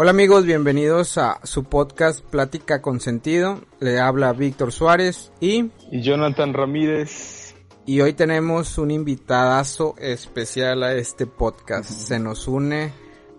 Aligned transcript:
Hola 0.00 0.12
amigos, 0.12 0.44
bienvenidos 0.44 1.18
a 1.18 1.40
su 1.42 1.64
podcast 1.64 2.24
Plática 2.24 2.80
con 2.80 3.00
Sentido. 3.00 3.62
Le 3.80 3.98
habla 3.98 4.32
Víctor 4.32 4.70
Suárez 4.70 5.32
y... 5.40 5.72
Y 5.90 6.02
Jonathan 6.02 6.54
Ramírez. 6.54 7.56
Y 7.84 8.00
hoy 8.00 8.12
tenemos 8.12 8.78
un 8.78 8.92
invitadazo 8.92 9.96
especial 9.98 10.84
a 10.84 10.94
este 10.94 11.26
podcast. 11.26 11.90
Se 11.90 12.20
nos 12.20 12.46
une 12.46 12.92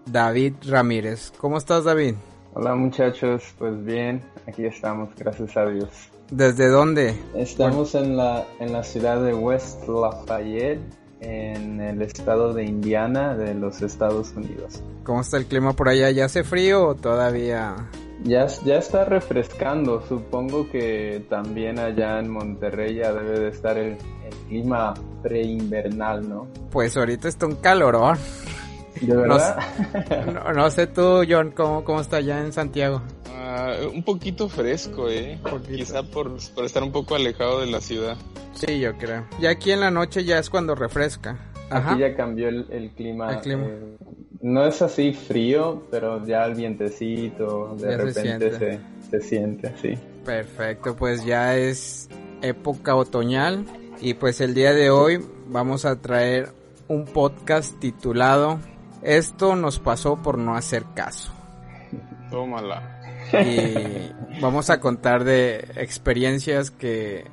David 0.06 0.56
Ramírez. 0.68 1.32
¿Cómo 1.38 1.58
estás 1.58 1.86
David? 1.86 2.16
Hola 2.54 2.76
muchachos, 2.76 3.56
pues 3.58 3.82
bien, 3.86 4.22
aquí 4.46 4.66
estamos, 4.66 5.12
gracias 5.18 5.56
a 5.56 5.66
Dios. 5.66 6.12
¿Desde 6.30 6.68
dónde? 6.68 7.16
Estamos 7.36 7.96
en 7.96 8.18
la, 8.18 8.46
en 8.60 8.74
la 8.74 8.84
ciudad 8.84 9.24
de 9.24 9.34
West 9.34 9.88
Lafayette, 9.88 10.82
en 11.22 11.82
el 11.82 12.02
estado 12.02 12.54
de 12.54 12.66
Indiana 12.66 13.36
de 13.36 13.54
los 13.54 13.82
Estados 13.82 14.32
Unidos. 14.36 14.82
¿Cómo 15.04 15.22
está 15.22 15.38
el 15.38 15.46
clima 15.46 15.74
por 15.74 15.90
allá? 15.90 16.10
¿Ya 16.12 16.26
hace 16.26 16.44
frío 16.44 16.88
o 16.88 16.96
todavía? 16.96 17.76
Ya, 18.24 18.48
ya 18.66 18.76
está 18.76 19.06
refrescando, 19.06 20.02
supongo 20.08 20.70
que 20.70 21.26
también 21.30 21.80
allá 21.80 22.20
en 22.20 22.30
Monterrey 22.30 22.96
ya 22.96 23.14
debe 23.14 23.40
de 23.40 23.50
estar 23.50 23.78
el, 23.78 23.94
el 23.94 24.36
clima 24.48 24.94
preinvernal, 25.24 26.28
¿no? 26.28 26.48
Pues 26.70 26.98
ahorita 26.98 27.30
está 27.30 27.46
un 27.46 27.56
calorón. 27.56 28.18
¿De 29.00 29.16
verdad? 29.16 29.58
No, 30.34 30.52
no, 30.52 30.70
sé 30.70 30.88
tú, 30.88 31.24
John, 31.30 31.52
¿cómo, 31.52 31.86
cómo 31.86 32.02
está 32.02 32.18
allá 32.18 32.40
en 32.42 32.52
Santiago? 32.52 33.02
Uh, 33.50 33.90
un 33.90 34.04
poquito 34.04 34.48
fresco, 34.48 35.10
¿eh? 35.10 35.40
Poquito. 35.42 35.76
Quizá 35.76 36.04
por, 36.04 36.32
por 36.54 36.66
estar 36.66 36.84
un 36.84 36.92
poco 36.92 37.16
alejado 37.16 37.62
de 37.62 37.68
la 37.68 37.82
ciudad. 37.82 38.16
Sí, 38.54 38.80
yo 38.80 38.96
creo. 38.98 39.26
Y 39.40 39.48
aquí 39.48 39.72
en 39.72 39.80
la 39.80 39.90
noche 39.90 40.24
ya 40.24 40.38
es 40.38 40.50
cuando 40.50 40.76
refresca. 40.76 41.38
Ajá. 41.72 41.92
Aquí 41.94 42.02
ya 42.02 42.16
cambió 42.16 42.48
el, 42.50 42.68
el 42.70 42.92
clima. 42.92 43.34
El 43.34 43.40
clima. 43.40 43.66
Eh, 43.66 43.98
no 44.42 44.66
es 44.66 44.82
así 44.82 45.14
frío, 45.14 45.84
pero 45.90 46.26
ya 46.26 46.46
el 46.46 46.56
vientecito 46.56 47.76
de 47.76 47.82
Ya 47.92 47.92
se 47.92 47.98
repente 47.98 48.22
siente. 48.22 48.80
se, 49.02 49.10
se 49.10 49.22
siente 49.22 49.68
así. 49.68 49.98
Perfecto, 50.26 50.96
pues 50.96 51.26
ya 51.26 51.56
es 51.58 52.08
época 52.42 52.96
otoñal 52.96 53.66
y 54.00 54.14
pues 54.14 54.42
el 54.42 54.54
día 54.54 54.74
de 54.74 54.92
hoy 54.92 55.26
vamos 55.48 55.86
a 55.86 56.00
traer 56.02 56.50
un 56.88 57.06
podcast 57.06 57.78
titulado 57.80 58.60
Esto 59.02 59.56
nos 59.56 59.80
pasó 59.80 60.22
por 60.22 60.38
no 60.38 60.56
hacer 60.56 60.86
caso. 60.94 61.32
Tómala. 62.30 62.99
Y 63.34 64.12
vamos 64.42 64.70
a 64.70 64.80
contar 64.80 65.24
de 65.24 65.58
experiencias 65.76 66.72
que 66.72 67.26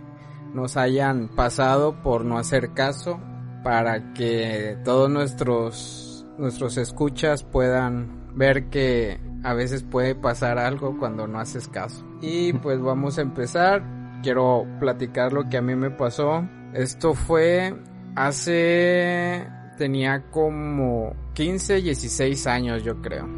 nos 0.54 0.76
hayan 0.76 1.28
pasado 1.28 2.02
por 2.02 2.24
no 2.24 2.38
hacer 2.38 2.72
caso 2.72 3.20
para 3.62 4.12
que 4.14 4.78
todos 4.84 5.10
nuestros 5.10 6.26
nuestros 6.38 6.76
escuchas 6.76 7.42
puedan 7.42 8.26
ver 8.34 8.68
que 8.68 9.18
a 9.42 9.54
veces 9.54 9.82
puede 9.82 10.14
pasar 10.14 10.58
algo 10.58 10.98
cuando 10.98 11.26
no 11.26 11.38
haces 11.38 11.68
caso. 11.68 12.04
Y 12.20 12.52
pues 12.52 12.80
vamos 12.80 13.18
a 13.18 13.22
empezar. 13.22 13.82
Quiero 14.22 14.66
platicar 14.80 15.32
lo 15.32 15.48
que 15.48 15.56
a 15.56 15.62
mí 15.62 15.74
me 15.74 15.90
pasó. 15.90 16.46
Esto 16.74 17.14
fue 17.14 17.74
hace 18.14 19.46
tenía 19.76 20.30
como 20.30 21.14
15, 21.34 21.82
16 21.82 22.46
años 22.46 22.82
yo 22.82 23.00
creo. 23.00 23.28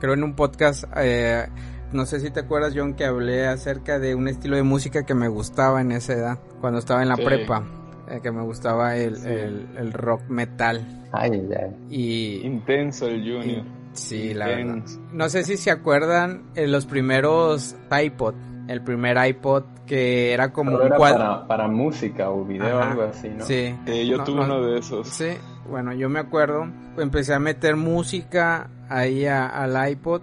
Creo 0.00 0.14
en 0.14 0.24
un 0.24 0.34
podcast 0.34 0.84
eh, 0.96 1.46
no 1.92 2.06
sé 2.06 2.20
si 2.20 2.30
te 2.30 2.40
acuerdas, 2.40 2.72
John, 2.76 2.94
que 2.94 3.04
hablé 3.04 3.46
acerca 3.46 3.98
de 3.98 4.14
un 4.14 4.28
estilo 4.28 4.56
de 4.56 4.62
música 4.62 5.04
que 5.04 5.14
me 5.14 5.28
gustaba 5.28 5.80
en 5.80 5.92
esa 5.92 6.12
edad, 6.14 6.38
cuando 6.60 6.78
estaba 6.78 7.02
en 7.02 7.08
la 7.08 7.16
Sí. 7.16 7.22
prepa, 7.24 7.64
eh, 8.08 8.20
que 8.22 8.30
me 8.32 8.42
gustaba 8.42 8.96
el, 8.96 9.16
el, 9.26 9.66
el 9.76 9.92
rock 9.92 10.22
metal. 10.28 10.86
Ay, 11.12 11.46
ya. 11.50 11.68
Y 11.90 12.40
Intenso 12.44 13.06
el 13.06 13.20
Junior. 13.20 13.64
sí, 13.92 14.32
la 14.34 14.46
verdad. 14.46 14.78
No 15.12 15.28
sé 15.28 15.44
si 15.44 15.56
se 15.56 15.70
acuerdan 15.70 16.44
eh, 16.54 16.66
los 16.66 16.86
primeros 16.86 17.76
iPod, 17.90 18.34
el 18.68 18.80
primer 18.82 19.16
iPod 19.28 19.64
que 19.86 20.32
era 20.32 20.52
como 20.52 20.70
Pero 20.70 20.80
un 20.82 20.86
era 20.86 20.96
cuadro. 20.96 21.18
para, 21.18 21.46
para 21.46 21.68
música 21.68 22.30
o 22.30 22.44
video 22.44 22.78
Ajá. 22.80 22.90
algo 22.92 23.02
así, 23.02 23.28
¿no? 23.28 23.44
Sí. 23.44 23.74
Eh, 23.86 24.06
yo 24.06 24.18
No, 24.18 24.24
tuve 24.24 24.36
no, 24.36 24.44
uno 24.44 24.62
de 24.62 24.78
esos. 24.78 25.08
Sí, 25.08 25.26
bueno, 25.68 25.92
yo 25.92 26.08
me 26.08 26.20
acuerdo, 26.20 26.66
empecé 26.96 27.34
a 27.34 27.38
meter 27.38 27.76
música 27.76 28.70
ahí 28.88 29.26
a- 29.26 29.46
al 29.48 29.90
iPod 29.90 30.22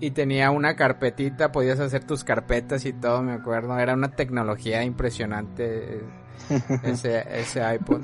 y 0.00 0.10
tenía 0.10 0.50
una 0.50 0.76
carpetita, 0.76 1.52
podías 1.52 1.80
hacer 1.80 2.04
tus 2.04 2.22
carpetas 2.24 2.84
y 2.84 2.92
todo, 2.92 3.22
me 3.22 3.32
acuerdo, 3.32 3.78
era 3.78 3.94
una 3.94 4.12
tecnología 4.12 4.82
impresionante 4.84 6.02
ese, 6.82 7.24
ese 7.40 7.62
iPod. 7.74 8.02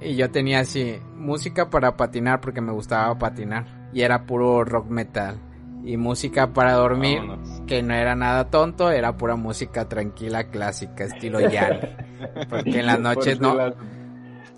Y 0.00 0.14
yo 0.16 0.30
tenía 0.30 0.60
así, 0.60 0.98
música 1.16 1.70
para 1.70 1.96
patinar 1.96 2.40
porque 2.40 2.60
me 2.60 2.72
gustaba 2.72 3.18
patinar 3.18 3.64
y 3.92 4.02
era 4.02 4.24
puro 4.26 4.64
rock 4.64 4.88
metal. 4.88 5.36
Y 5.84 5.96
música 5.96 6.52
para 6.52 6.74
dormir, 6.74 7.18
Vámonos. 7.18 7.60
que 7.66 7.82
no 7.82 7.92
era 7.92 8.14
nada 8.14 8.50
tonto, 8.50 8.92
era 8.92 9.16
pura 9.16 9.34
música 9.34 9.88
tranquila, 9.88 10.44
clásica, 10.44 11.02
estilo 11.04 11.40
Yanni. 11.40 11.80
Porque 12.48 12.78
en 12.78 12.86
las 12.86 12.96
Por 12.98 13.02
noches 13.04 13.34
si 13.38 13.42
no, 13.42 13.54
las- 13.56 13.74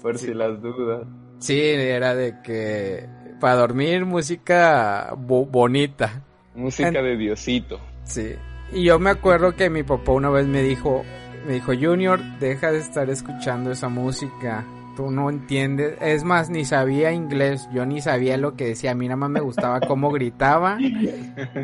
por 0.02 0.18
Sí. 0.18 0.26
si 0.26 0.34
las 0.34 0.60
dudas. 0.60 1.06
Sí, 1.38 1.58
era 1.62 2.14
de 2.14 2.42
que 2.42 3.08
para 3.40 3.54
dormir 3.54 4.04
música 4.04 5.14
bo- 5.16 5.46
bonita. 5.46 6.22
Música 6.54 6.88
En- 6.88 6.94
de 7.04 7.16
Diosito. 7.16 7.80
Sí. 8.04 8.34
Y 8.72 8.84
yo 8.84 8.98
me 8.98 9.10
acuerdo 9.10 9.54
que 9.54 9.70
mi 9.70 9.82
papá 9.82 10.12
una 10.12 10.30
vez 10.30 10.46
me 10.46 10.62
dijo, 10.62 11.04
me 11.46 11.54
dijo, 11.54 11.72
Junior, 11.78 12.20
deja 12.40 12.72
de 12.72 12.78
estar 12.78 13.08
escuchando 13.10 13.70
esa 13.72 13.88
música. 13.88 14.64
Tú 14.96 15.10
no 15.10 15.28
entiendes. 15.28 15.96
Es 16.00 16.22
más, 16.22 16.50
ni 16.50 16.64
sabía 16.64 17.10
inglés. 17.12 17.68
Yo 17.74 17.84
ni 17.84 18.00
sabía 18.00 18.36
lo 18.36 18.54
que 18.54 18.66
decía. 18.66 18.92
A 18.92 18.94
mí 18.94 19.06
nada 19.06 19.16
más 19.16 19.30
me 19.30 19.40
gustaba 19.40 19.80
cómo 19.80 20.10
gritaba, 20.12 20.78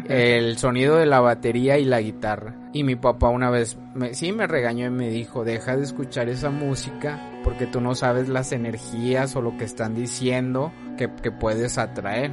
el 0.08 0.58
sonido 0.58 0.96
de 0.96 1.06
la 1.06 1.20
batería 1.20 1.78
y 1.78 1.84
la 1.84 2.00
guitarra. 2.00 2.54
Y 2.72 2.82
mi 2.84 2.96
papá 2.96 3.28
una 3.28 3.48
vez, 3.50 3.78
me, 3.94 4.14
sí 4.14 4.32
me 4.32 4.46
regañó 4.46 4.86
y 4.86 4.90
me 4.90 5.08
dijo, 5.10 5.44
deja 5.44 5.76
de 5.76 5.84
escuchar 5.84 6.28
esa 6.28 6.50
música 6.50 7.20
porque 7.44 7.66
tú 7.66 7.80
no 7.80 7.94
sabes 7.94 8.28
las 8.28 8.50
energías 8.52 9.34
o 9.36 9.42
lo 9.42 9.56
que 9.56 9.64
están 9.64 9.94
diciendo 9.94 10.72
que, 10.98 11.08
que 11.22 11.30
puedes 11.30 11.78
atraer. 11.78 12.32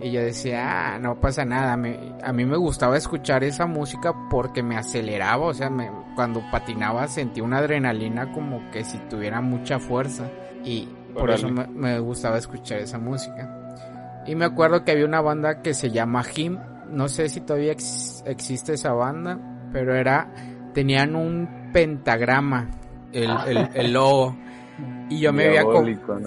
Y 0.00 0.12
yo 0.12 0.20
decía, 0.22 0.94
ah, 0.94 0.98
no 0.98 1.18
pasa 1.20 1.44
nada. 1.44 1.76
Me- 1.76 2.14
a 2.22 2.32
mí 2.32 2.44
me 2.44 2.56
gustaba 2.56 2.96
escuchar 2.96 3.42
esa 3.44 3.66
música 3.66 4.14
porque 4.30 4.62
me 4.62 4.76
aceleraba. 4.76 5.46
O 5.46 5.54
sea, 5.54 5.70
me- 5.70 5.90
cuando 6.14 6.40
patinaba 6.52 7.08
sentía 7.08 7.42
una 7.42 7.58
adrenalina 7.58 8.30
como 8.32 8.70
que 8.70 8.84
si 8.84 8.98
tuviera 9.10 9.40
mucha 9.40 9.78
fuerza. 9.78 10.28
Y 10.64 10.88
por 11.14 11.30
eso 11.30 11.48
me, 11.48 11.66
me 11.66 11.98
gustaba 11.98 12.38
escuchar 12.38 12.78
esa 12.78 12.98
música. 12.98 13.54
Y 14.26 14.34
me 14.34 14.44
acuerdo 14.44 14.84
que 14.84 14.92
había 14.92 15.04
una 15.06 15.20
banda 15.20 15.62
que 15.62 15.74
se 15.74 15.90
llama 15.90 16.22
Him. 16.36 16.58
No 16.90 17.08
sé 17.08 17.28
si 17.28 17.40
todavía 17.40 17.72
ex- 17.72 18.22
existe 18.26 18.74
esa 18.74 18.92
banda. 18.92 19.38
Pero 19.72 19.94
era, 19.94 20.28
tenían 20.74 21.16
un 21.16 21.70
pentagrama, 21.72 22.68
el, 23.12 23.30
el, 23.46 23.68
el 23.74 23.92
logo. 23.92 24.36
Y 25.10 25.20
yo 25.20 25.32
me 25.32 25.46
había 25.48 25.62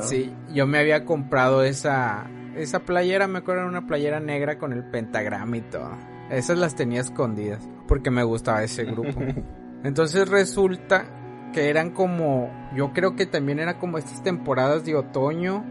sí, 0.04 0.34
yo 0.54 0.68
me 0.68 0.78
había 0.80 1.06
comprado 1.06 1.64
esa 1.64 2.26
esa 2.56 2.80
playera, 2.80 3.28
me 3.28 3.40
acuerdo 3.40 3.62
era 3.62 3.70
una 3.70 3.88
playera 3.88 4.20
negra 4.20 4.58
con 4.58 4.74
el 4.74 4.84
pentagrama 4.84 5.58
y 5.58 5.62
todo. 5.62 5.92
Esas 6.30 6.58
las 6.58 6.76
tenía 6.76 7.02
escondidas 7.02 7.68
porque 7.88 8.12
me 8.12 8.24
gustaba 8.24 8.64
ese 8.64 8.86
grupo. 8.86 9.20
Entonces 9.84 10.30
resulta 10.30 11.06
que 11.54 11.70
eran 11.70 11.92
como 11.92 12.50
yo 12.76 12.94
creo 12.94 13.16
que 13.16 13.26
también 13.26 13.60
era 13.60 13.78
como 13.78 13.98
estas 13.98 14.24
temporadas 14.24 14.86
de 14.86 14.96
otoño 14.96 15.66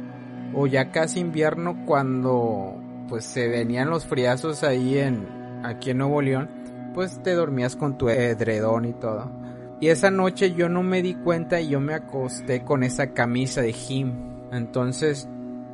o 0.54 0.66
ya 0.66 0.90
casi 0.90 1.20
invierno 1.20 1.84
cuando 1.86 2.76
pues 3.08 3.24
se 3.24 3.48
venían 3.48 3.88
los 3.90 4.06
friazos 4.06 4.62
ahí 4.62 4.98
en 4.98 5.26
aquí 5.64 5.90
en 5.90 5.98
Nuevo 5.98 6.22
León, 6.22 6.48
pues 6.94 7.22
te 7.22 7.34
dormías 7.34 7.76
con 7.76 7.98
tu 7.98 8.08
edredón 8.08 8.84
y 8.84 8.92
todo. 8.92 9.30
Y 9.80 9.88
esa 9.88 10.10
noche 10.10 10.52
yo 10.52 10.68
no 10.68 10.82
me 10.82 11.02
di 11.02 11.14
cuenta 11.14 11.60
y 11.60 11.68
yo 11.68 11.80
me 11.80 11.94
acosté 11.94 12.64
con 12.64 12.82
esa 12.82 13.12
camisa 13.12 13.62
de 13.62 13.72
Jim. 13.72 14.12
Entonces, 14.52 15.28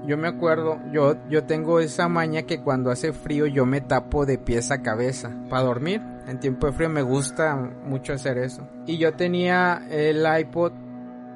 yo 0.07 0.17
me 0.17 0.29
acuerdo, 0.29 0.81
yo, 0.93 1.17
yo 1.29 1.45
tengo 1.45 1.81
esa 1.81 2.09
maña 2.09 2.43
que 2.43 2.63
cuando 2.63 2.91
hace 2.91 3.13
frío 3.13 3.47
yo 3.47 3.67
me 3.67 3.81
tapo 3.81 4.25
de 4.25 4.39
pies 4.39 4.71
a 4.71 4.83
cabeza 4.83 5.35
para 5.51 5.65
dormir. 5.65 6.01
En 6.27 6.39
tiempo 6.41 6.67
de 6.67 6.73
frío 6.73 6.89
me 6.89 7.03
gusta 7.03 7.57
mucho 7.57 8.13
hacer 8.13 8.39
eso. 8.39 8.67
Y 8.87 8.99
yo 8.99 9.15
tenía 9.15 9.87
el 9.91 10.25
iPod, 10.41 10.73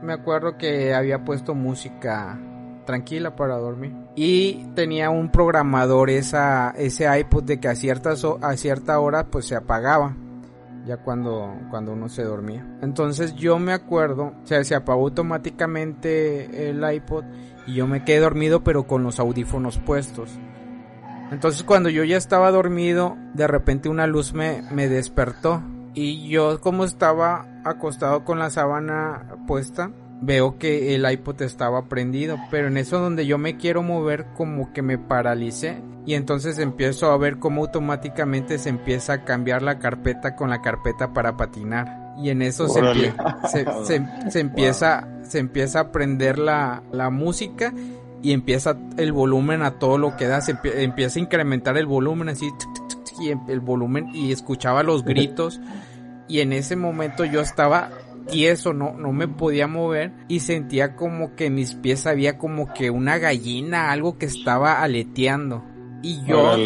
me 0.03 0.13
acuerdo 0.13 0.57
que 0.57 0.95
había 0.95 1.25
puesto 1.25 1.55
música 1.55 2.39
tranquila 2.85 3.37
para 3.37 3.57
dormir. 3.57 3.95
Y 4.15 4.67
tenía 4.75 5.11
un 5.11 5.31
programador 5.31 6.11
esa, 6.11 6.71
ese 6.71 7.07
iPod 7.19 7.45
de 7.45 7.61
que 7.61 7.69
a 7.69 7.75
ciertas, 7.75 8.25
a 8.25 8.57
cierta 8.57 8.99
hora 9.01 9.27
pues 9.27 9.47
se 9.47 9.57
apagaba 9.57 10.17
ya 10.87 10.97
cuando, 10.97 11.55
cuando 11.71 11.93
uno 11.93 12.09
se 12.09 12.25
dormía. 12.25 12.67
Entonces 12.83 13.35
yo 13.35 13.59
me 13.59 13.73
acuerdo, 13.73 14.33
o 14.43 14.47
sea, 14.47 14.63
se 14.65 14.75
apagó 14.75 15.03
automáticamente 15.05 16.69
el 16.69 16.83
iPod 16.93 17.25
y 17.67 17.75
yo 17.75 17.87
me 17.87 18.05
quedé 18.05 18.21
dormido 18.21 18.63
pero 18.65 18.85
con 18.87 19.03
los 19.03 19.21
audífonos 19.21 19.79
puestos. 19.79 20.31
Entonces 21.31 21.63
cuando 21.63 21.89
yo 21.89 22.05
ya 22.05 22.17
estaba 22.17 22.51
dormido, 22.51 23.17
de 23.35 23.47
repente 23.47 23.89
una 23.89 24.07
luz 24.07 24.33
me, 24.33 24.63
me 24.71 24.89
despertó. 24.89 25.63
Y 25.95 26.29
yo 26.29 26.61
como 26.61 26.85
estaba 26.85 27.47
acostado 27.65 28.25
con 28.25 28.39
la 28.39 28.51
sábana 28.51 29.37
puesta, 29.47 29.91
veo 30.21 30.59
que 30.59 30.95
el 30.95 31.11
iPod 31.11 31.43
estaba 31.43 31.89
prendido, 31.89 32.39
pero 32.51 32.69
en 32.69 32.77
eso 32.77 33.01
donde 33.01 33.27
yo 33.27 33.39
me 33.39 33.57
quiero 33.57 33.83
mover 33.83 34.27
como 34.37 34.73
que 34.73 34.83
me 34.83 34.99
paralicé. 34.99 35.83
Y 36.07 36.15
entonces 36.15 36.59
empiezo 36.59 37.11
a 37.11 37.19
ver 37.19 37.39
cómo 37.39 37.63
automáticamente 37.63 38.59
se 38.59 38.71
empieza 38.71 39.13
a 39.13 39.25
cambiar 39.25 39.63
la 39.63 39.79
carpeta 39.79 40.35
con 40.35 40.51
la 40.51 40.63
carpeta 40.63 41.13
para 41.13 41.37
patinar. 41.37 42.15
Y 42.19 42.31
en 42.31 42.43
eso 42.43 42.69
se, 42.69 42.81
se, 44.31 44.41
empieza 44.41 45.09
se 45.31 45.39
empieza 45.39 45.81
a 45.81 45.93
prender 45.93 46.39
la, 46.39 46.83
la 46.93 47.11
música 47.11 47.73
y 48.23 48.33
empieza 48.33 48.77
el 48.99 49.13
volumen 49.13 49.63
a 49.63 49.79
todo 49.79 49.97
lo 49.97 50.17
que 50.17 50.27
da, 50.27 50.41
se 50.41 50.57
empieza 50.63 51.19
a 51.19 51.23
incrementar 51.23 51.79
el 51.79 51.87
volumen 51.87 52.29
así 52.29 52.51
y 53.21 53.31
el 53.31 53.61
volumen 53.61 54.09
y 54.15 54.33
escuchaba 54.33 54.83
los 54.83 55.05
gritos 55.05 55.61
y 56.29 56.41
en 56.41 56.53
ese 56.53 56.77
momento 56.77 57.25
yo 57.25 57.41
estaba 57.41 57.91
tieso, 58.31 58.73
no, 58.73 58.93
no 58.93 59.13
me 59.13 59.29
podía 59.29 59.67
mover 59.67 60.13
y 60.29 60.41
sentía 60.41 60.95
como 60.95 61.35
que 61.35 61.47
en 61.47 61.55
mis 61.55 61.75
pies 61.75 62.07
había 62.07 62.39
como 62.39 62.73
que 62.73 62.91
una 62.91 63.19
gallina, 63.19 63.91
algo 63.91 64.19
que 64.19 64.27
estaba 64.27 64.83
aleteando. 64.83 65.65
Y 66.03 66.25
yo, 66.25 66.57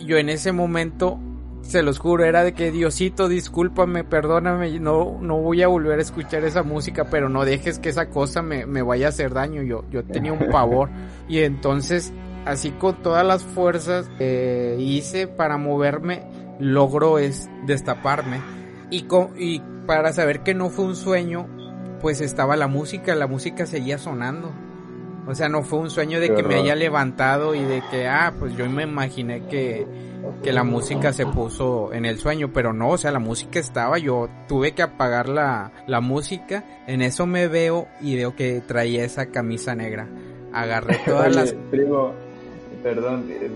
yo 0.00 0.16
en 0.16 0.28
ese 0.28 0.52
momento, 0.52 1.20
se 1.62 1.82
los 1.82 1.98
juro, 1.98 2.24
era 2.24 2.44
de 2.44 2.52
que 2.52 2.70
Diosito, 2.70 3.28
discúlpame, 3.28 4.04
perdóname, 4.04 4.78
no, 4.78 5.18
no 5.20 5.38
voy 5.38 5.62
a 5.62 5.68
volver 5.68 5.98
a 5.98 6.02
escuchar 6.02 6.44
esa 6.44 6.62
música, 6.62 7.06
pero 7.10 7.28
no 7.28 7.44
dejes 7.44 7.78
que 7.78 7.88
esa 7.88 8.10
cosa 8.10 8.42
me, 8.42 8.66
me 8.66 8.82
vaya 8.82 9.06
a 9.06 9.08
hacer 9.10 9.32
daño. 9.32 9.62
Yo, 9.62 9.84
yo 9.90 10.04
tenía 10.04 10.32
un 10.32 10.50
pavor. 10.50 10.90
Y 11.28 11.38
entonces, 11.38 12.12
así 12.44 12.72
con 12.72 13.02
todas 13.02 13.24
las 13.24 13.44
fuerzas 13.44 14.10
que 14.18 14.76
hice 14.78 15.28
para 15.28 15.56
moverme, 15.56 16.24
logro 16.58 17.18
es 17.18 17.48
destaparme. 17.66 18.40
Y, 18.90 19.02
con, 19.02 19.30
y 19.38 19.62
para 19.86 20.12
saber 20.12 20.40
que 20.40 20.54
no 20.54 20.68
fue 20.68 20.84
un 20.84 20.96
sueño, 20.96 21.46
pues 22.00 22.20
estaba 22.20 22.56
la 22.56 22.66
música, 22.66 23.14
la 23.14 23.26
música 23.26 23.66
seguía 23.66 23.98
sonando. 23.98 24.52
O 25.26 25.34
sea, 25.36 25.48
no 25.48 25.62
fue 25.62 25.78
un 25.78 25.88
sueño 25.88 26.18
de 26.18 26.34
que 26.34 26.42
me 26.42 26.56
haya 26.56 26.74
levantado 26.74 27.54
y 27.54 27.62
de 27.62 27.80
que, 27.90 28.08
ah, 28.08 28.34
pues 28.36 28.56
yo 28.56 28.68
me 28.68 28.82
imaginé 28.82 29.46
que, 29.46 29.86
que 30.42 30.52
la 30.52 30.64
música 30.64 31.12
se 31.12 31.26
puso 31.26 31.92
en 31.92 32.04
el 32.04 32.18
sueño, 32.18 32.52
pero 32.52 32.72
no, 32.72 32.90
o 32.90 32.98
sea, 32.98 33.12
la 33.12 33.18
música 33.18 33.58
estaba, 33.58 33.98
yo 33.98 34.28
tuve 34.48 34.72
que 34.72 34.82
apagar 34.82 35.28
la, 35.28 35.72
la 35.86 36.00
música, 36.00 36.64
en 36.86 37.02
eso 37.02 37.26
me 37.26 37.48
veo 37.48 37.88
y 38.00 38.16
veo 38.16 38.34
que 38.34 38.60
traía 38.60 39.04
esa 39.04 39.26
camisa 39.26 39.74
negra. 39.74 40.08
Agarré 40.52 40.98
todas 41.06 41.34
las... 41.34 41.54
Primo, 41.70 42.12
perdón, 42.82 43.26
eh, 43.30 43.50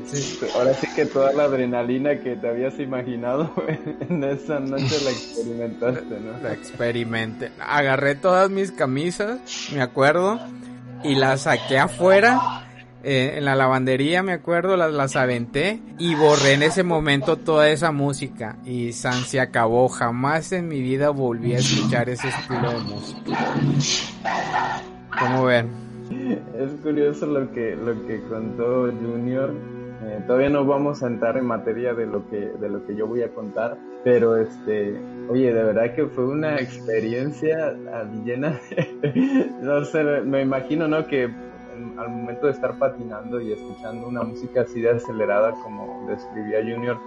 ahora 0.54 0.74
sí 0.74 0.86
que 0.94 1.06
toda 1.06 1.32
la 1.32 1.44
adrenalina 1.44 2.20
que 2.20 2.36
te 2.36 2.48
habías 2.48 2.78
imaginado 2.78 3.52
en 4.08 4.24
esa 4.24 4.60
noche 4.60 4.96
la 5.04 5.10
experimentaste, 5.10 6.20
¿no? 6.20 6.38
La 6.42 6.52
experimenté. 6.52 7.50
Agarré 7.60 8.14
todas 8.14 8.50
mis 8.50 8.70
camisas, 8.70 9.70
me 9.74 9.82
acuerdo, 9.82 10.38
y 11.02 11.14
las 11.14 11.42
saqué 11.42 11.78
afuera. 11.78 12.65
Eh, 13.08 13.38
en 13.38 13.44
la 13.44 13.54
lavandería, 13.54 14.24
me 14.24 14.32
acuerdo, 14.32 14.76
las, 14.76 14.92
las 14.92 15.14
aventé 15.14 15.78
y 15.96 16.16
borré 16.16 16.54
en 16.54 16.64
ese 16.64 16.82
momento 16.82 17.36
toda 17.36 17.70
esa 17.70 17.92
música. 17.92 18.56
Y 18.64 18.94
San 18.94 19.22
se 19.22 19.38
acabó. 19.38 19.88
Jamás 19.88 20.50
en 20.50 20.66
mi 20.66 20.82
vida 20.82 21.10
volví 21.10 21.54
a 21.54 21.58
escuchar 21.58 22.08
ese 22.08 22.26
estilo 22.26 22.68
de 22.68 22.80
música. 22.80 23.30
¿Cómo 25.20 25.44
ven? 25.44 25.68
Es 26.58 26.72
curioso 26.82 27.26
lo 27.26 27.52
que, 27.52 27.76
lo 27.76 27.94
que 28.08 28.20
contó 28.22 28.92
Junior. 29.00 29.54
Eh, 30.02 30.24
todavía 30.26 30.50
no 30.50 30.64
vamos 30.64 31.04
a 31.04 31.06
entrar 31.06 31.36
en 31.36 31.46
materia 31.46 31.94
de 31.94 32.06
lo 32.06 32.28
que 32.28 32.38
de 32.38 32.68
lo 32.68 32.84
que 32.86 32.96
yo 32.96 33.06
voy 33.06 33.22
a 33.22 33.32
contar, 33.32 33.78
pero 34.04 34.36
este, 34.36 35.00
oye, 35.28 35.52
de 35.52 35.62
verdad 35.62 35.94
que 35.94 36.06
fue 36.06 36.26
una 36.26 36.56
experiencia 36.56 37.72
llena, 38.24 38.60
no 39.62 39.84
sé, 39.84 40.02
me 40.02 40.42
imagino, 40.42 40.86
¿no? 40.86 41.06
Que 41.06 41.30
al 41.98 42.10
momento 42.10 42.46
de 42.46 42.52
estar 42.52 42.78
patinando 42.78 43.40
y 43.40 43.52
escuchando 43.52 44.08
una 44.08 44.22
música 44.22 44.62
así 44.62 44.80
de 44.80 44.90
acelerada 44.90 45.52
como 45.62 46.06
describía 46.08 46.60
Junior, 46.60 46.98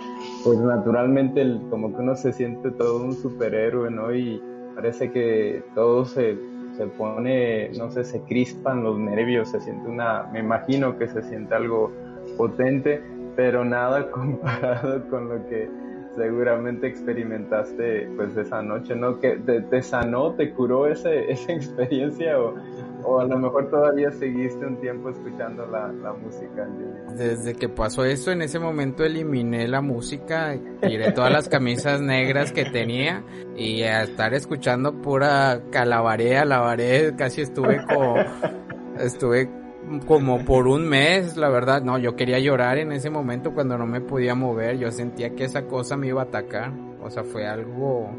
pues 0.44 0.60
naturalmente 0.60 1.44
como 1.70 1.96
que 1.96 2.02
uno 2.02 2.16
se 2.16 2.34
siente 2.34 2.72
todo 2.72 3.04
un 3.04 3.14
superhéroe, 3.14 3.90
¿no? 3.90 4.14
Y 4.14 4.42
parece 4.76 5.12
que 5.12 5.64
todo 5.76 6.06
se, 6.06 6.38
se 6.78 6.88
pone, 6.88 7.70
no 7.78 7.92
sé, 7.92 8.04
se 8.04 8.22
crispan 8.22 8.84
los 8.84 8.98
nervios, 8.98 9.50
se 9.50 9.60
siente 9.60 9.90
una, 9.90 10.24
me 10.32 10.40
imagino 10.40 10.98
que 10.98 11.08
se 11.08 11.22
siente 11.24 11.56
algo 11.56 11.92
potente, 12.38 13.02
pero 13.36 13.66
nada 13.66 14.10
comparado 14.12 15.08
con 15.10 15.30
lo 15.30 15.48
que 15.48 15.70
seguramente 16.16 16.88
experimentaste 16.88 18.10
pues 18.16 18.36
esa 18.36 18.62
noche, 18.62 18.96
¿no? 18.96 19.20
Que 19.20 19.38
te, 19.38 19.82
sanó, 19.82 20.34
te 20.34 20.52
curó 20.52 20.88
ese, 20.88 21.32
esa 21.32 21.52
experiencia 21.54 22.40
o, 22.40 22.56
o, 23.04 23.20
a 23.20 23.26
lo 23.26 23.38
mejor 23.38 23.70
todavía 23.70 24.12
seguiste 24.12 24.66
un 24.66 24.80
tiempo 24.80 25.10
escuchando 25.10 25.66
la, 25.66 25.92
la 25.92 26.14
música. 26.14 26.68
Desde 27.16 27.54
que 27.54 27.70
pasó 27.70 28.06
eso, 28.06 28.32
en 28.32 28.42
ese 28.42 28.60
momento 28.60 29.04
eliminé 29.04 29.68
la 29.68 29.82
música, 29.82 30.58
tiré 30.82 31.12
todas 31.12 31.32
las 31.32 31.50
camisas 31.50 32.02
negras 32.02 32.52
que 32.52 32.66
tenía 32.66 33.24
y 33.56 33.84
a 33.84 34.04
estar 34.04 34.34
escuchando 34.34 35.02
pura 35.02 35.62
calabarea, 35.72 36.46
lavaré, 36.46 37.16
casi 37.16 37.42
estuve 37.42 37.84
como, 37.86 38.16
estuve 39.00 39.50
como 40.06 40.46
por 40.46 40.68
un 40.68 40.88
mes, 40.88 41.36
la 41.38 41.50
verdad, 41.50 41.82
no, 41.82 41.98
yo 41.98 42.16
quería 42.16 42.40
llorar 42.40 42.78
en 42.78 42.92
ese 42.92 43.10
momento 43.10 43.54
cuando 43.54 43.78
no 43.78 43.86
me 43.86 44.02
podía 44.02 44.36
mover, 44.36 44.78
yo 44.78 44.92
sentía 44.92 45.32
que 45.36 45.46
esa 45.46 45.64
cosa 45.64 45.98
me 45.98 46.08
iba 46.08 46.22
a 46.22 46.26
atacar, 46.26 46.72
o 47.02 47.10
sea, 47.10 47.24
fue 47.24 47.48
algo, 47.48 48.12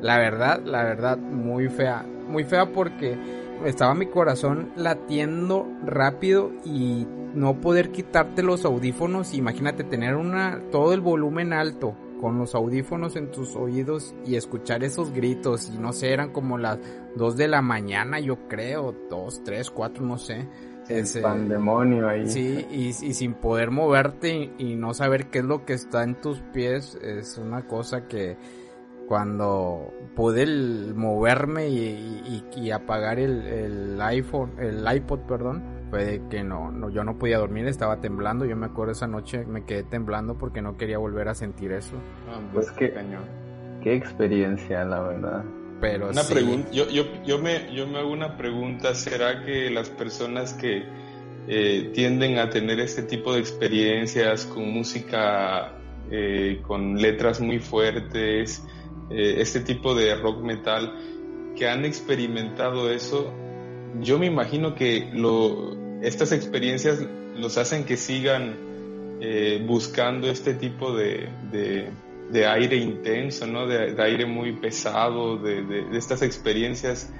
la 0.00 0.18
verdad, 0.18 0.60
la 0.64 0.82
verdad, 0.82 1.18
muy 1.18 1.68
fea, 1.68 2.04
muy 2.26 2.44
fea 2.44 2.66
porque 2.66 3.16
estaba 3.64 3.94
mi 3.94 4.06
corazón 4.06 4.72
latiendo 4.76 5.66
rápido 5.84 6.52
y 6.64 7.06
no 7.34 7.60
poder 7.60 7.90
quitarte 7.90 8.42
los 8.42 8.64
audífonos, 8.64 9.34
imagínate 9.34 9.84
tener 9.84 10.16
una, 10.16 10.60
todo 10.70 10.92
el 10.92 11.00
volumen 11.00 11.52
alto 11.52 11.96
con 12.22 12.38
los 12.38 12.54
audífonos 12.54 13.16
en 13.16 13.32
tus 13.32 13.56
oídos 13.56 14.14
y 14.24 14.36
escuchar 14.36 14.84
esos 14.84 15.12
gritos. 15.12 15.68
Y 15.74 15.78
no 15.78 15.92
sé, 15.92 16.12
eran 16.12 16.30
como 16.30 16.56
las 16.56 16.78
dos 17.16 17.36
de 17.36 17.48
la 17.48 17.62
mañana 17.62 18.20
yo 18.20 18.46
creo, 18.46 18.94
dos, 19.10 19.42
tres, 19.42 19.70
cuatro, 19.70 20.04
no 20.04 20.18
sé. 20.18 20.46
Ese, 20.88 21.20
pandemonio 21.20 22.08
ahí. 22.08 22.28
Sí, 22.28 22.66
y, 22.70 22.92
sin 22.92 23.34
poder 23.34 23.72
moverte 23.72 24.52
y, 24.56 24.76
no 24.76 24.94
saber 24.94 25.30
qué 25.30 25.40
es 25.40 25.44
lo 25.44 25.64
que 25.64 25.72
está 25.72 26.04
en 26.04 26.20
tus 26.20 26.38
pies 26.52 26.96
es 27.02 27.38
una 27.38 27.66
cosa 27.66 28.06
que 28.06 28.36
cuando 29.08 29.92
pude 30.14 30.46
moverme 30.94 31.68
y, 31.68 32.70
apagar 32.70 33.18
el, 33.18 34.00
iPhone, 34.00 34.52
el 34.58 34.84
iPod, 34.96 35.20
perdón, 35.20 35.62
fue 35.90 36.22
que 36.30 36.42
no, 36.42 36.70
no, 36.70 36.90
yo 36.90 37.04
no 37.04 37.18
podía 37.18 37.38
dormir, 37.38 37.66
estaba 37.66 38.00
temblando. 38.00 38.44
Yo 38.46 38.56
me 38.56 38.66
acuerdo 38.66 38.92
esa 38.92 39.06
noche 39.06 39.44
me 39.44 39.64
quedé 39.64 39.82
temblando 39.82 40.38
porque 40.38 40.62
no 40.62 40.76
quería 40.76 40.98
volver 40.98 41.28
a 41.28 41.34
sentir 41.34 41.72
eso. 41.72 41.96
Ah, 42.28 42.40
pues, 42.52 42.66
pues 42.66 42.78
qué, 42.78 42.94
qué 43.82 43.94
experiencia, 43.94 44.84
la 44.84 45.00
verdad 45.00 45.44
una 46.10 46.22
pregunta, 46.22 46.70
yo, 46.70 46.88
yo, 46.88 47.04
yo, 47.24 47.38
me, 47.38 47.74
yo 47.74 47.86
me 47.86 47.98
hago 47.98 48.12
una 48.12 48.36
pregunta, 48.36 48.94
¿será 48.94 49.44
que 49.44 49.68
las 49.70 49.90
personas 49.90 50.54
que 50.54 50.84
eh, 51.48 51.90
tienden 51.92 52.38
a 52.38 52.50
tener 52.50 52.78
este 52.78 53.02
tipo 53.02 53.34
de 53.34 53.40
experiencias 53.40 54.46
con 54.46 54.70
música, 54.70 55.72
eh, 56.10 56.60
con 56.66 57.00
letras 57.00 57.40
muy 57.40 57.58
fuertes, 57.58 58.64
eh, 59.12 59.36
este 59.38 59.60
tipo 59.60 59.94
de 59.94 60.14
rock 60.14 60.42
metal, 60.42 60.94
que 61.56 61.68
han 61.68 61.84
experimentado 61.84 62.90
eso, 62.90 63.32
yo 64.00 64.18
me 64.18 64.26
imagino 64.26 64.74
que 64.74 65.10
lo, 65.12 66.00
estas 66.02 66.32
experiencias 66.32 67.04
los 67.36 67.58
hacen 67.58 67.84
que 67.84 67.96
sigan 67.96 68.70
buscando 69.68 70.28
este 70.28 70.54
tipo 70.54 70.92
de 70.96 71.28
de 72.32 72.46
aire 72.46 72.76
intenso, 72.76 73.46
¿no? 73.46 73.66
De, 73.66 73.94
aire 74.02 74.24
muy 74.26 74.52
pesado, 74.52 75.36
de, 75.36 75.86
estas 75.96 76.22
experiencias. 76.22 77.12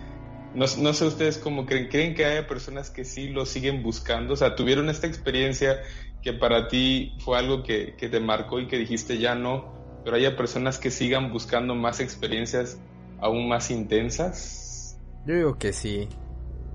No, 0.54 0.64
no, 0.78 0.92
sé 0.92 1.06
ustedes 1.06 1.38
cómo 1.38 1.66
creen, 1.66 1.88
creen 1.88 2.14
que 2.14 2.24
hay 2.24 2.42
personas 2.44 2.90
que 2.90 3.04
sí 3.04 3.28
lo 3.28 3.46
siguen 3.46 3.82
buscando, 3.82 4.34
o 4.34 4.36
sea, 4.36 4.54
tuvieron 4.54 4.88
esta 4.90 5.06
experiencia 5.06 5.80
que 6.22 6.32
para 6.32 6.68
ti 6.68 7.14
fue 7.20 7.38
algo 7.38 7.62
que, 7.62 7.94
te 7.98 8.20
marcó 8.20 8.60
y 8.60 8.66
que 8.66 8.78
dijiste 8.78 9.18
ya 9.18 9.34
no, 9.34 9.81
pero 10.04 10.16
hay 10.16 10.30
personas 10.36 10.78
que 10.78 10.90
sigan 10.90 11.32
buscando 11.32 11.74
más 11.74 12.00
experiencias 12.00 12.78
aún 13.20 13.48
más 13.48 13.70
intensas. 13.70 14.98
Yo 15.26 15.34
digo 15.34 15.58
que 15.58 15.72
sí. 15.72 16.08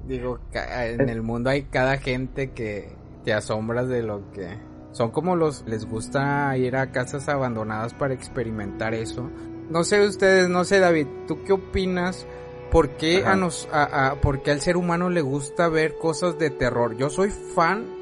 Digo, 0.07 0.39
en 0.53 1.09
el 1.09 1.21
mundo 1.21 1.49
hay 1.49 1.63
cada 1.63 1.97
gente 1.97 2.51
que 2.51 2.95
te 3.25 3.33
asombras 3.33 3.89
de 3.89 4.03
lo 4.03 4.31
que 4.31 4.57
son 4.93 5.11
como 5.11 5.35
los 5.35 5.63
les 5.67 5.85
gusta 5.85 6.55
ir 6.57 6.77
a 6.77 6.91
casas 6.91 7.27
abandonadas 7.27 7.93
para 7.93 8.13
experimentar 8.13 8.93
eso. 8.93 9.29
No 9.69 9.83
sé 9.83 10.05
ustedes, 10.07 10.47
no 10.47 10.63
sé 10.63 10.79
David, 10.79 11.07
¿tú 11.27 11.43
qué 11.43 11.53
opinas? 11.53 12.25
¿Por 12.71 12.91
qué 12.91 13.25
a 13.25 13.35
nos 13.35 13.67
a, 13.71 14.15
por 14.21 14.41
qué 14.41 14.51
al 14.51 14.61
ser 14.61 14.77
humano 14.77 15.09
le 15.09 15.21
gusta 15.21 15.67
ver 15.67 15.97
cosas 15.97 16.39
de 16.39 16.49
terror? 16.49 16.95
Yo 16.97 17.09
soy 17.09 17.29
fan 17.29 17.96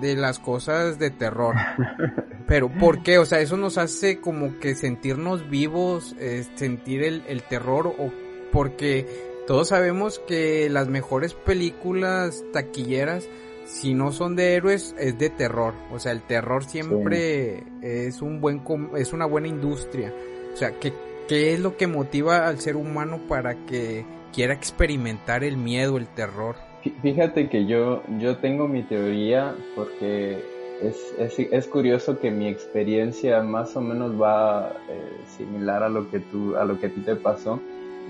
de 0.00 0.16
las 0.16 0.38
cosas 0.38 0.98
de 0.98 1.10
terror. 1.10 1.54
Pero 2.46 2.68
¿por 2.68 3.02
qué? 3.02 3.18
O 3.18 3.24
sea, 3.24 3.40
eso 3.40 3.56
nos 3.56 3.78
hace 3.78 4.20
como 4.20 4.58
que 4.58 4.74
sentirnos 4.74 5.48
vivos, 5.48 6.14
eh, 6.18 6.44
sentir 6.56 7.02
el, 7.02 7.22
el 7.26 7.42
terror 7.42 7.86
o 7.86 8.12
porque 8.52 9.06
todos 9.46 9.68
sabemos 9.68 10.20
que 10.20 10.68
las 10.70 10.88
mejores 10.88 11.34
películas 11.34 12.44
taquilleras 12.52 13.28
si 13.66 13.94
no 13.94 14.12
son 14.12 14.36
de 14.36 14.54
héroes, 14.54 14.94
es 14.98 15.18
de 15.18 15.30
terror. 15.30 15.74
O 15.90 15.98
sea, 15.98 16.12
el 16.12 16.22
terror 16.22 16.64
siempre 16.64 17.64
es 17.82 18.22
un 18.22 18.40
buen 18.40 18.62
es 18.96 19.12
una 19.12 19.26
buena 19.26 19.48
industria. 19.48 20.12
O 20.52 20.56
sea, 20.56 20.78
¿qué, 20.78 20.92
¿qué 21.28 21.54
es 21.54 21.60
lo 21.60 21.76
que 21.76 21.86
motiva 21.86 22.46
al 22.46 22.60
ser 22.60 22.76
humano 22.76 23.20
para 23.28 23.54
que 23.66 24.04
quiera 24.32 24.54
experimentar 24.54 25.44
el 25.44 25.56
miedo, 25.56 25.96
el 25.96 26.08
terror? 26.08 26.56
Fíjate 27.02 27.48
que 27.48 27.66
yo, 27.66 28.02
yo 28.18 28.36
tengo 28.38 28.68
mi 28.68 28.82
teoría 28.82 29.54
porque 29.74 30.38
es, 30.82 31.14
es, 31.18 31.38
es 31.38 31.66
curioso 31.66 32.18
que 32.18 32.30
mi 32.30 32.48
experiencia 32.48 33.42
más 33.42 33.74
o 33.76 33.80
menos 33.80 34.20
va 34.20 34.72
eh, 34.88 35.20
similar 35.26 35.82
a 35.82 35.88
lo 35.88 36.10
que 36.10 36.20
tú, 36.20 36.56
a 36.56 36.64
lo 36.64 36.78
que 36.78 36.86
a 36.86 36.90
ti 36.90 37.00
te 37.00 37.16
pasó. 37.16 37.60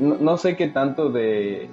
No, 0.00 0.16
no 0.16 0.36
sé 0.36 0.56
qué 0.56 0.68
tanto 0.68 1.10
de, 1.10 1.68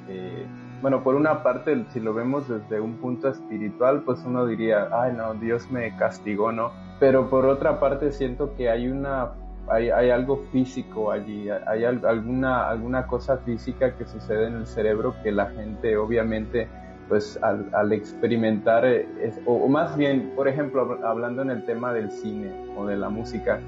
bueno, 0.81 1.03
por 1.03 1.15
una 1.15 1.41
parte, 1.41 1.85
si 1.89 1.99
lo 1.99 2.13
vemos 2.13 2.47
desde 2.47 2.79
un 2.79 2.97
punto 2.97 3.29
espiritual, 3.29 4.03
pues 4.03 4.19
uno 4.25 4.45
diría, 4.45 4.89
ay 4.91 5.13
no, 5.13 5.33
Dios 5.33 5.71
me 5.71 5.95
castigó, 5.97 6.51
¿no? 6.51 6.71
Pero 6.99 7.29
por 7.29 7.45
otra 7.45 7.79
parte 7.79 8.11
siento 8.11 8.55
que 8.55 8.69
hay 8.69 8.87
una, 8.87 9.31
hay, 9.67 9.89
hay 9.89 10.11
algo 10.11 10.43
físico 10.51 11.11
allí, 11.11 11.49
hay 11.49 11.83
alguna, 11.83 12.69
alguna 12.69 13.07
cosa 13.07 13.37
física 13.37 13.95
que 13.95 14.05
sucede 14.05 14.47
en 14.47 14.55
el 14.55 14.67
cerebro 14.67 15.15
que 15.23 15.31
la 15.31 15.47
gente 15.47 15.97
obviamente 15.97 16.67
pues 17.11 17.37
al, 17.41 17.91
experimentar, 17.91 18.85
eh, 18.85 19.05
o, 19.45 19.67
más 19.67 19.97
bien, 19.97 20.31
por 20.33 20.47
ejemplo, 20.47 20.97
hablando 21.03 21.41
en 21.41 21.49
el 21.49 21.65
tema 21.65 21.91
del 21.91 22.09
cine 22.09 22.49
o 22.77 22.85
de 22.85 22.95
la 22.95 23.09
música, 23.09 23.59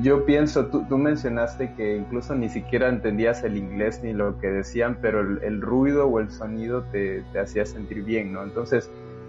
yo 0.00 0.24
pienso, 0.24 0.66
tú, 0.66 0.84
tú, 0.88 0.96
mencionaste 0.96 1.74
que 1.74 1.96
incluso 1.96 2.36
ni 2.36 2.48
siquiera 2.48 2.88
entendías 2.88 3.42
el 3.42 3.56
inglés 3.56 4.00
ni 4.04 4.12
lo 4.12 4.38
que 4.38 4.46
decían, 4.46 4.98
pero 5.02 5.22
el, 5.22 5.42
el 5.42 5.60
ruido 5.60 6.06
o 6.06 6.20
el 6.20 6.30
sonido 6.30 6.84
te, 6.92 7.24
te, 7.32 7.40
hacía 7.40 7.66
sentir 7.66 8.04
bien, 8.04 8.32
¿no? 8.32 8.44
Entonces, 8.44 8.88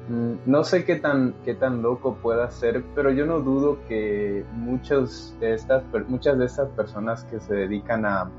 mmm, 0.10 0.34
no 0.46 0.64
sé 0.64 0.86
qué 0.86 0.98
tan, 0.98 1.34
qué 1.44 1.56
tan 1.56 1.82
loco 1.82 2.20
pueda 2.22 2.52
ser, 2.52 2.84
pero 2.94 3.10
yo 3.10 3.26
no 3.26 3.40
dudo 3.40 3.80
que 3.88 4.46
muchos 4.54 5.36
de 5.40 5.56
estas, 5.56 5.82
muchas 6.08 6.38
de 6.38 6.46
estas 6.46 6.70
personas 6.70 7.24
que 7.24 7.40
se 7.40 7.56
dedican 7.56 8.06
a, 8.06 8.30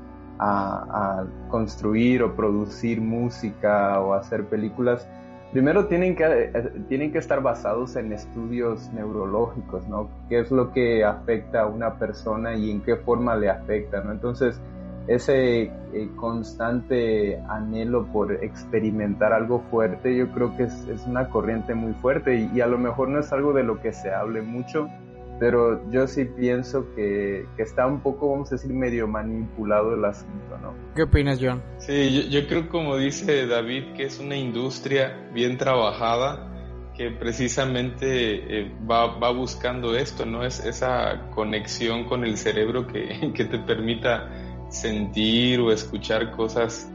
a, 0.41 1.25
construir 1.49 2.23
o 2.23 2.35
producir 2.35 2.99
música 3.01 3.99
o 3.99 4.13
hacer 4.13 4.45
películas, 4.45 5.07
primero 5.51 5.85
tienen 5.87 6.15
que, 6.15 6.51
tienen 6.87 7.11
que 7.11 7.19
estar 7.19 7.41
basados 7.41 7.95
en 7.95 8.11
estudios 8.13 8.91
neurológicos, 8.93 9.87
¿no? 9.87 10.09
¿Qué 10.29 10.39
es 10.39 10.51
lo 10.51 10.71
que 10.71 11.03
afecta 11.03 11.61
a 11.61 11.67
una 11.67 11.99
persona 11.99 12.55
y 12.55 12.71
en 12.71 12.81
qué 12.81 12.95
forma 12.95 13.35
le 13.35 13.49
afecta, 13.49 14.01
¿no? 14.01 14.11
Entonces, 14.11 14.59
ese 15.07 15.63
eh, 15.63 15.71
constante 16.15 17.39
anhelo 17.49 18.05
por 18.07 18.31
experimentar 18.43 19.33
algo 19.33 19.59
fuerte, 19.71 20.15
yo 20.15 20.31
creo 20.31 20.55
que 20.55 20.63
es, 20.63 20.87
es 20.87 21.05
una 21.05 21.29
corriente 21.29 21.75
muy 21.75 21.93
fuerte 21.93 22.49
y, 22.53 22.61
a 22.61 22.67
lo 22.67 22.77
mejor 22.77 23.09
no 23.09 23.19
es 23.19 23.31
algo 23.33 23.53
de 23.53 23.63
lo 23.63 23.81
que 23.81 23.93
se 23.93 24.13
hable 24.13 24.41
mucho, 24.41 24.87
pero 25.41 25.89
yo 25.89 26.05
sí 26.05 26.25
pienso 26.25 26.85
que, 26.93 27.47
que, 27.57 27.63
está 27.63 27.87
un 27.87 28.01
poco, 28.01 28.29
vamos 28.29 28.51
a 28.51 28.57
decir, 28.57 28.71
medio 28.71 29.07
manipulado 29.07 29.95
el 29.95 30.05
asunto, 30.05 30.55
¿no? 30.61 30.75
¿Qué 30.95 31.01
opinas, 31.01 31.39
John? 31.41 31.63
Sí, 31.79 32.29
yo, 32.29 32.41
yo, 32.41 32.47
creo 32.47 32.69
como 32.69 32.95
dice 32.95 33.47
David, 33.47 33.93
que 33.97 34.03
es 34.03 34.19
una 34.19 34.35
industria 34.35 35.31
bien 35.33 35.57
trabajada 35.57 36.47
que 36.95 37.09
precisamente 37.09 38.05
eh, 38.59 38.71
va, 38.87 39.17
va, 39.17 39.31
buscando 39.31 39.95
esto, 39.95 40.27
¿no? 40.27 40.45
Es 40.45 40.63
esa 40.63 41.31
conexión 41.31 42.05
con 42.05 42.23
el 42.23 42.37
cerebro 42.37 42.85
que, 42.85 43.31
que 43.33 43.45
te 43.45 43.57
permita 43.57 44.29
sentir 44.69 45.59
o 45.59 45.71
escuchar 45.71 46.33
cosas, 46.33 46.87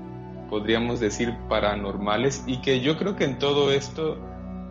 podríamos 0.49 1.00
decir, 1.00 1.35
paranormales 1.49 2.45
y 2.47 2.61
que 2.61 2.81
yo 2.81 2.97
creo 2.97 3.17
que 3.17 3.25
en 3.25 3.41
todo 3.41 3.73
esto 3.73 4.17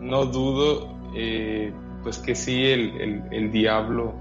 no 0.00 0.24
dudo 0.24 0.96
eh, 1.14 1.74
pues 2.06 2.18
que 2.18 2.36
sí 2.36 2.66
el, 2.66 3.00
el, 3.00 3.22
el, 3.32 3.50
diablo 3.50 4.14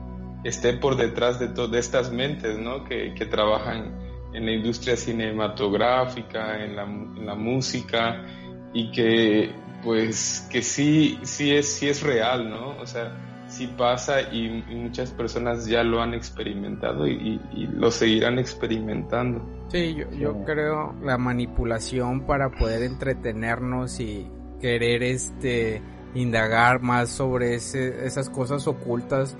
esté 0.43 0.73
por 0.73 0.95
detrás 0.95 1.39
de, 1.39 1.49
de 1.49 1.77
estas 1.77 2.11
mentes, 2.11 2.57
¿no? 2.57 2.83
Que, 2.83 3.13
que, 3.13 3.27
trabajan 3.27 3.93
en 4.33 4.43
la 4.47 4.53
industria 4.53 4.97
cinematográfica, 4.97 6.63
en 6.63 6.75
la, 6.75 6.81
en 6.81 7.23
la, 7.27 7.35
música 7.35 8.25
y 8.73 8.91
que 8.91 9.51
pues 9.83 10.47
que 10.51 10.63
sí, 10.63 11.19
sí 11.21 11.53
es, 11.53 11.75
sí 11.75 11.87
es 11.87 12.01
real, 12.01 12.49
¿no? 12.49 12.69
O 12.81 12.87
sea, 12.87 13.15
sí 13.49 13.67
pasa 13.67 14.19
y, 14.33 14.65
y 14.67 14.73
muchas 14.73 15.11
personas 15.11 15.67
ya 15.67 15.83
lo 15.83 16.01
han 16.01 16.15
experimentado 16.15 17.05
y, 17.05 17.39
y 17.53 17.67
lo 17.67 17.91
seguirán 17.91 18.39
experimentando. 18.39 19.45
Sí, 19.67 19.93
yo, 19.93 20.09
yo 20.09 20.43
creo 20.43 20.95
la 21.03 21.19
manipulación 21.19 22.25
para 22.25 22.49
poder 22.49 22.81
entretenernos 22.81 23.99
y 23.99 24.27
querer 24.59 25.03
este 25.03 25.83
indagar 26.15 26.81
más 26.81 27.09
sobre 27.09 27.55
esas 27.55 28.29
cosas 28.29 28.67
ocultas. 28.67 29.35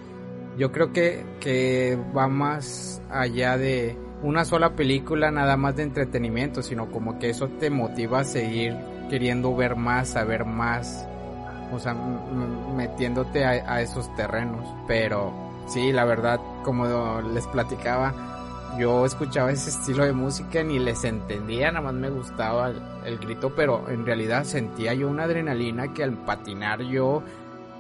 Yo 0.58 0.72
creo 0.72 0.94
que, 0.94 1.26
que 1.40 1.98
va 2.16 2.28
más 2.28 3.02
allá 3.10 3.58
de 3.58 3.98
una 4.22 4.46
sola 4.46 4.76
película 4.76 5.32
nada 5.32 5.58
más 5.58 5.76
de 5.76 5.84
entretenimiento, 5.84 6.62
sino 6.62 6.92
como 6.92 7.20
que 7.20 7.30
eso 7.30 7.48
te 7.60 7.70
motiva 7.70 8.20
a 8.20 8.24
seguir 8.24 8.76
queriendo 9.10 9.56
ver 9.56 9.76
más, 9.76 10.10
saber 10.10 10.46
más, 10.46 11.08
o 11.74 11.80
sea, 11.80 11.94
metiéndote 11.94 13.46
a, 13.46 13.74
a 13.74 13.82
esos 13.82 14.14
terrenos. 14.16 14.66
Pero 14.88 15.34
sí, 15.68 15.92
la 15.92 16.06
verdad, 16.06 16.40
como 16.64 17.22
les 17.22 17.46
platicaba, 17.48 18.14
yo 18.78 19.06
escuchaba 19.06 19.52
ese 19.52 19.70
estilo 19.70 20.06
de 20.06 20.14
música 20.14 20.64
ni 20.64 20.80
les 20.80 21.04
entendía, 21.04 21.72
nada 21.72 21.82
más 21.82 21.94
me 21.94 22.10
gustaba 22.10 22.70
el, 22.70 22.82
el, 23.06 23.18
grito, 23.20 23.54
pero 23.56 23.90
en 23.90 24.06
realidad 24.06 24.44
sentía 24.44 24.94
yo 24.94 25.08
una 25.08 25.24
adrenalina 25.24 25.94
que 25.94 26.04
al 26.04 26.14
patinar 26.26 26.82
yo 26.82 27.24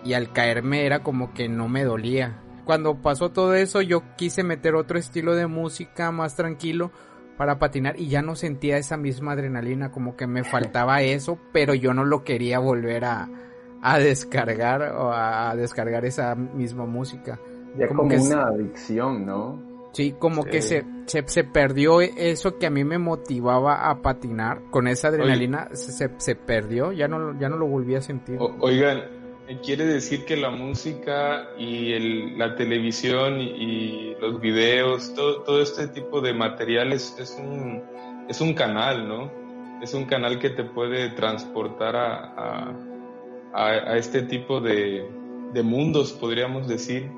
y 0.04 0.14
al 0.14 0.32
caerme 0.32 0.86
era 0.86 1.04
como 1.04 1.34
que 1.34 1.50
no 1.50 1.68
me 1.68 1.84
dolía. 1.84 2.40
Cuando 2.64 2.96
pasó 2.96 3.30
todo 3.30 3.54
eso 3.56 3.82
yo 3.82 4.04
quise 4.16 4.44
meter 4.44 4.76
otro 4.76 4.98
estilo 4.98 5.36
de 5.36 5.48
música 5.48 6.12
más 6.12 6.36
tranquilo 6.36 6.92
para 7.38 7.60
patinar 7.60 8.00
y 8.00 8.08
ya 8.08 8.22
no 8.22 8.36
sentía 8.36 8.78
esa 8.78 8.98
misma 8.98 9.34
adrenalina, 9.34 9.92
como 9.92 10.16
que 10.16 10.28
me 10.28 10.44
faltaba 10.44 11.02
eso, 11.02 11.38
pero 11.52 11.74
yo 11.74 11.94
no 11.94 12.06
lo 12.06 12.24
quería 12.24 12.60
volver 12.60 13.06
a, 13.06 13.30
a 13.82 14.00
descargar 14.00 14.82
o 14.94 15.12
a 15.12 15.56
descargar 15.56 16.06
esa 16.06 16.36
misma 16.36 16.86
música. 16.86 17.40
Ya 17.78 17.88
como, 17.88 18.04
como 18.04 18.10
que 18.10 18.18
una 18.18 18.44
adicción, 18.44 19.26
¿no? 19.26 19.62
Sí, 19.96 20.14
como 20.20 20.44
sí. 20.44 20.50
que 20.50 20.62
se, 20.62 20.84
se, 21.06 21.26
se, 21.26 21.46
perdió 21.46 22.02
eso 22.02 22.58
que 22.58 22.66
a 22.66 22.70
mí 22.70 22.84
me 22.84 22.98
motivaba 22.98 23.90
a 23.90 24.02
patinar. 24.02 24.64
Con 24.70 24.90
esa 24.90 25.08
adrenalina 25.08 25.70
se, 25.72 26.10
se, 26.18 26.36
perdió, 26.36 26.92
ya 26.92 27.08
no, 27.08 27.40
ya 27.40 27.48
no 27.48 27.56
lo 27.56 27.66
volví 27.66 27.96
a 27.96 28.02
sentir. 28.02 28.36
O, 28.38 28.58
oigan, 28.60 29.04
quiere 29.64 29.86
decir 29.86 30.26
que 30.26 30.36
la 30.36 30.50
música 30.50 31.48
y 31.58 31.94
el, 31.94 32.38
la 32.38 32.58
televisión 32.58 33.40
y, 33.40 33.46
y, 33.46 34.16
los 34.20 34.42
videos, 34.42 35.14
todo, 35.14 35.44
todo 35.44 35.62
este 35.62 35.88
tipo 35.88 36.20
de 36.20 36.34
materiales 36.34 37.16
es 37.18 37.38
un, 37.40 37.82
es 38.28 38.42
un 38.42 38.54
canal, 38.54 39.08
¿no? 39.08 39.32
Es 39.82 39.94
un 39.94 40.04
canal 40.04 40.40
que 40.40 40.50
te 40.50 40.66
puede 40.66 41.12
transportar 41.12 41.96
a, 41.96 42.34
a, 42.36 42.76
a, 43.54 43.66
a 43.68 43.98
este 43.98 44.24
tipo 44.24 44.60
de, 44.60 45.10
de 45.54 45.64
mundos, 45.64 46.12
podríamos 46.12 46.68
decir 46.68 47.10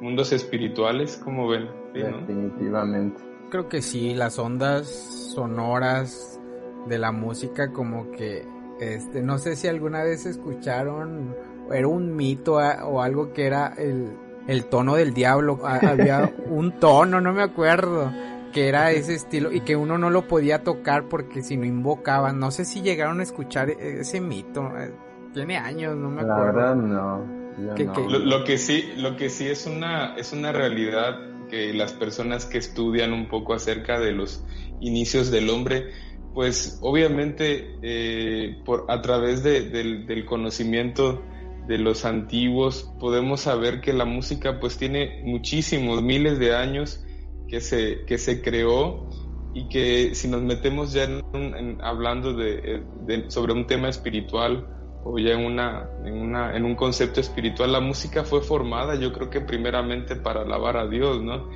mundos 0.00 0.32
espirituales, 0.32 1.20
como 1.22 1.48
ven. 1.48 1.68
¿Sí, 1.96 2.10
no? 2.10 2.18
Definitivamente. 2.18 3.22
Creo 3.50 3.68
que 3.68 3.82
sí, 3.82 4.14
las 4.14 4.38
ondas 4.38 4.88
sonoras 5.34 6.40
de 6.88 6.98
la 6.98 7.12
música 7.12 7.72
como 7.72 8.10
que, 8.12 8.46
este, 8.80 9.22
no 9.22 9.38
sé 9.38 9.56
si 9.56 9.68
alguna 9.68 10.02
vez 10.02 10.26
escucharon, 10.26 11.34
era 11.72 11.88
un 11.88 12.14
mito 12.14 12.54
o 12.54 13.02
algo 13.02 13.32
que 13.32 13.46
era 13.46 13.74
el, 13.76 14.16
el 14.46 14.66
tono 14.66 14.94
del 14.94 15.14
diablo, 15.14 15.60
había 15.64 16.32
un 16.48 16.78
tono, 16.78 17.20
no 17.20 17.32
me 17.32 17.42
acuerdo, 17.42 18.12
que 18.52 18.68
era 18.68 18.90
ese 18.92 19.14
estilo 19.14 19.52
y 19.52 19.60
que 19.60 19.76
uno 19.76 19.98
no 19.98 20.10
lo 20.10 20.26
podía 20.26 20.62
tocar 20.62 21.08
porque 21.08 21.42
si 21.42 21.56
no 21.56 21.64
invocaban, 21.64 22.38
no 22.38 22.50
sé 22.50 22.64
si 22.64 22.82
llegaron 22.82 23.20
a 23.20 23.22
escuchar 23.22 23.70
ese 23.70 24.20
mito, 24.20 24.72
eh, 24.78 24.92
tiene 25.34 25.56
años, 25.56 25.96
no 25.96 26.10
me 26.10 26.22
acuerdo. 26.22 26.38
La 26.38 26.52
verdad 26.52 26.74
no. 26.76 27.36
Que, 27.74 27.84
no. 27.84 27.94
Lo, 27.94 28.18
lo, 28.18 28.44
que 28.44 28.58
sí, 28.58 28.92
lo 28.96 29.16
que 29.16 29.30
sí 29.30 29.46
es 29.48 29.66
una, 29.66 30.14
es 30.16 30.32
una 30.32 30.52
realidad 30.52 31.18
que 31.50 31.72
las 31.72 31.92
personas 31.92 32.46
que 32.46 32.58
estudian 32.58 33.12
un 33.12 33.28
poco 33.28 33.54
acerca 33.54 33.98
de 34.00 34.12
los 34.12 34.44
inicios 34.80 35.30
del 35.30 35.50
hombre, 35.50 35.90
pues 36.34 36.78
obviamente 36.82 37.76
eh, 37.82 38.58
por, 38.64 38.86
a 38.88 39.00
través 39.00 39.42
de, 39.42 39.62
de, 39.62 40.04
del 40.04 40.24
conocimiento 40.26 41.22
de 41.66 41.78
los 41.78 42.04
antiguos 42.04 42.92
podemos 43.00 43.40
saber 43.40 43.80
que 43.80 43.92
la 43.92 44.04
música 44.04 44.60
pues 44.60 44.76
tiene 44.76 45.22
muchísimos 45.24 46.02
miles 46.02 46.38
de 46.38 46.54
años 46.54 47.04
que 47.48 47.60
se, 47.60 48.04
que 48.06 48.18
se 48.18 48.42
creó 48.42 49.08
y 49.54 49.68
que 49.68 50.14
si 50.14 50.28
nos 50.28 50.42
metemos 50.42 50.92
ya 50.92 51.04
en, 51.04 51.78
hablando 51.80 52.34
de, 52.34 52.82
de, 53.06 53.30
sobre 53.30 53.52
un 53.52 53.66
tema 53.66 53.88
espiritual 53.88 54.68
o 55.08 55.18
ya 55.18 55.34
en, 55.34 55.44
una, 55.44 55.88
en, 56.04 56.14
una, 56.14 56.56
en 56.56 56.64
un 56.64 56.74
concepto 56.74 57.20
espiritual, 57.20 57.72
la 57.72 57.80
música 57.80 58.24
fue 58.24 58.40
formada 58.42 58.96
yo 58.96 59.12
creo 59.12 59.30
que 59.30 59.40
primeramente 59.40 60.16
para 60.16 60.42
alabar 60.42 60.76
a 60.76 60.88
Dios, 60.88 61.22
¿no? 61.22 61.48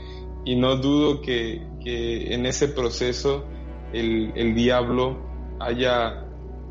Y 0.45 0.55
no 0.55 0.77
dudo 0.77 1.21
que, 1.21 1.67
que 1.83 2.33
en 2.33 2.47
ese 2.47 2.69
proceso 2.69 3.45
el, 3.93 4.33
el 4.37 4.55
diablo 4.55 5.19
haya 5.59 6.27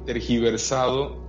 tergiversado 0.05 1.19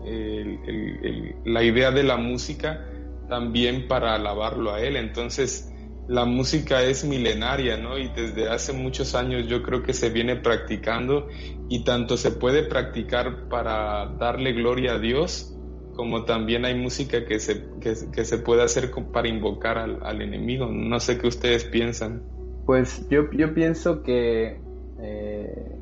la 1.45 1.63
idea 1.63 1.91
de 1.91 2.03
la 2.03 2.17
música 2.17 2.87
también 3.29 3.87
para 3.89 4.15
alabarlo 4.15 4.73
a 4.73 4.81
Él. 4.81 4.97
Entonces, 4.97 5.70
la 6.11 6.25
música 6.25 6.83
es 6.83 7.05
milenaria, 7.05 7.77
¿no? 7.77 7.97
Y 7.97 8.09
desde 8.09 8.49
hace 8.49 8.73
muchos 8.73 9.15
años 9.15 9.47
yo 9.47 9.63
creo 9.63 9.85
que 9.85 9.93
se 9.93 10.11
viene 10.11 10.35
practicando 10.35 11.29
y 11.69 11.85
tanto 11.85 12.17
se 12.17 12.33
puede 12.33 12.65
practicar 12.65 13.49
para 13.49 14.07
darle 14.19 14.53
gloria 14.53 14.95
a 14.95 14.99
Dios, 14.99 15.57
como 15.95 16.25
también 16.25 16.65
hay 16.65 16.75
música 16.75 17.25
que 17.25 17.39
se, 17.39 17.65
que, 17.81 17.95
se 17.95 18.39
puede 18.39 18.65
hacer 18.65 18.91
para 19.13 19.29
invocar 19.29 19.79
al, 19.79 20.21
enemigo. 20.21 20.67
No 20.67 20.99
sé 20.99 21.17
qué 21.17 21.29
ustedes 21.29 21.65
piensan. 21.65 22.23
Pues 22.67 23.09
yo, 23.09 23.31
yo 23.31 23.55
pienso 23.55 24.03
que 24.03 24.61
eh, 25.01 25.77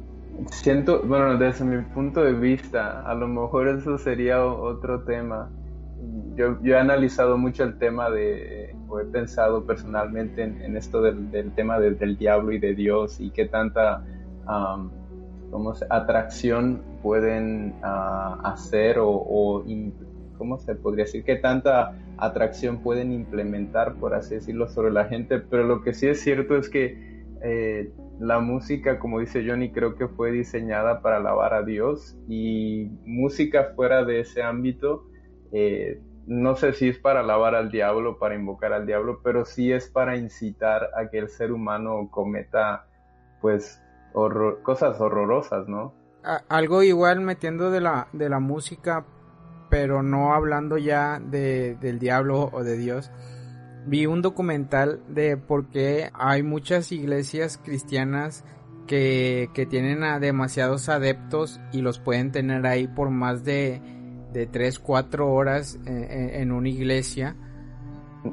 siento, 0.50 1.04
bueno, 1.06 1.38
desde 1.38 1.64
mi 1.64 1.82
punto 1.94 2.22
de 2.22 2.34
vista, 2.34 3.00
a 3.00 3.14
lo 3.14 3.28
mejor 3.28 3.68
eso 3.68 3.96
sería 3.96 4.44
otro 4.44 5.04
tema. 5.04 5.50
Yo, 6.36 6.62
yo 6.62 6.74
he 6.74 6.78
analizado 6.78 7.36
mucho 7.36 7.64
el 7.64 7.78
tema 7.78 8.10
de, 8.10 8.76
o 8.88 9.00
he 9.00 9.04
pensado 9.04 9.64
personalmente 9.66 10.42
en, 10.42 10.76
esto 10.76 11.02
del, 11.02 11.52
tema 11.54 11.80
del 11.80 12.16
diablo 12.16 12.52
y 12.52 12.58
de 12.58 12.74
Dios 12.74 13.20
y 13.20 13.30
qué 13.30 13.46
tanta 13.46 14.04
um, 14.46 14.90
atracción 15.90 16.82
pueden 17.02 17.74
ah, 17.82 18.38
hacer 18.44 18.98
o, 18.98 19.08
o, 19.10 19.64
¿cómo 20.36 20.58
se 20.58 20.74
podría 20.74 21.04
decir? 21.04 21.24
¿Qué 21.24 21.36
tanta 21.36 21.98
atracción 22.16 22.78
pueden 22.78 23.12
implementar, 23.12 23.94
por 23.94 24.14
así 24.14 24.36
decirlo, 24.36 24.68
sobre 24.68 24.92
la 24.92 25.06
gente? 25.06 25.38
Pero 25.38 25.64
lo 25.64 25.82
que 25.82 25.92
sí 25.92 26.06
es 26.06 26.20
cierto 26.20 26.56
es 26.56 26.68
que 26.68 27.24
eh, 27.42 27.92
la 28.20 28.40
música, 28.40 28.98
como 28.98 29.20
dice 29.20 29.44
Johnny, 29.46 29.70
creo 29.70 29.94
que 29.96 30.08
fue 30.08 30.32
diseñada 30.32 31.02
para 31.02 31.18
alabar 31.18 31.54
a 31.54 31.62
Dios 31.62 32.16
y 32.28 32.90
música 33.04 33.72
fuera 33.76 34.04
de 34.04 34.20
ese 34.20 34.42
ámbito, 34.42 35.07
eh, 35.52 36.00
no 36.26 36.56
sé 36.56 36.72
si 36.72 36.88
es 36.88 36.98
para 36.98 37.20
alabar 37.20 37.54
al 37.54 37.70
diablo, 37.70 38.18
para 38.18 38.34
invocar 38.34 38.72
al 38.72 38.86
diablo, 38.86 39.20
pero 39.22 39.44
sí 39.44 39.72
es 39.72 39.88
para 39.88 40.16
incitar 40.16 40.90
a 40.96 41.08
que 41.10 41.18
el 41.18 41.28
ser 41.28 41.52
humano 41.52 42.08
cometa, 42.10 42.86
pues, 43.40 43.82
cosas 44.12 45.00
horrorosas, 45.00 45.68
¿no? 45.68 45.94
algo 46.48 46.82
igual 46.82 47.20
metiendo 47.20 47.70
de 47.70 47.80
la, 47.80 48.08
de 48.12 48.28
la 48.28 48.38
música 48.38 49.06
pero 49.68 50.02
no 50.02 50.34
hablando 50.34 50.78
ya 50.78 51.20
de, 51.20 51.76
del 51.76 51.98
diablo 51.98 52.50
o 52.52 52.64
de 52.64 52.76
Dios. 52.76 53.10
Vi 53.86 54.06
un 54.06 54.22
documental 54.22 55.02
de 55.08 55.36
por 55.36 55.68
qué 55.68 56.10
hay 56.14 56.42
muchas 56.42 56.92
iglesias 56.92 57.58
cristianas 57.62 58.44
que, 58.86 59.50
que 59.54 59.66
tienen 59.66 60.02
a 60.04 60.18
demasiados 60.18 60.88
adeptos 60.88 61.60
y 61.72 61.82
los 61.82 61.98
pueden 61.98 62.32
tener 62.32 62.66
ahí 62.66 62.86
por 62.86 63.10
más 63.10 63.44
de, 63.44 63.80
de 64.32 64.46
3, 64.46 64.78
4 64.78 65.30
horas 65.30 65.78
en, 65.86 66.52
una 66.52 66.68
iglesia. 66.68 67.36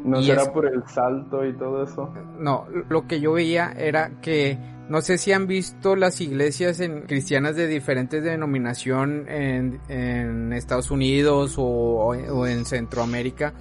¿No 0.04 0.22
será 0.22 0.52
por 0.52 0.66
el 0.66 0.84
salto 0.88 1.46
y 1.46 1.54
todo 1.54 1.84
eso? 1.84 2.14
No, 2.40 2.66
lo 2.90 3.08
que 3.08 3.20
yo 3.20 3.34
veía 3.34 3.72
era 3.78 4.20
que 4.22 4.58
no 4.90 5.02
sé 5.02 5.18
si 5.18 5.32
han 5.32 5.48
visto 5.48 5.96
las 5.96 6.22
iglesias 6.22 6.80
en, 6.80 7.02
cristianas 7.02 7.56
de 7.56 7.68
diferentes 7.68 8.24
denominación 8.24 9.26
en, 9.28 9.82
en 9.90 10.54
Estados 10.54 10.92
Unidos 10.92 11.56
o, 11.58 12.14
en 12.46 12.66
Centroamérica, 12.66 13.54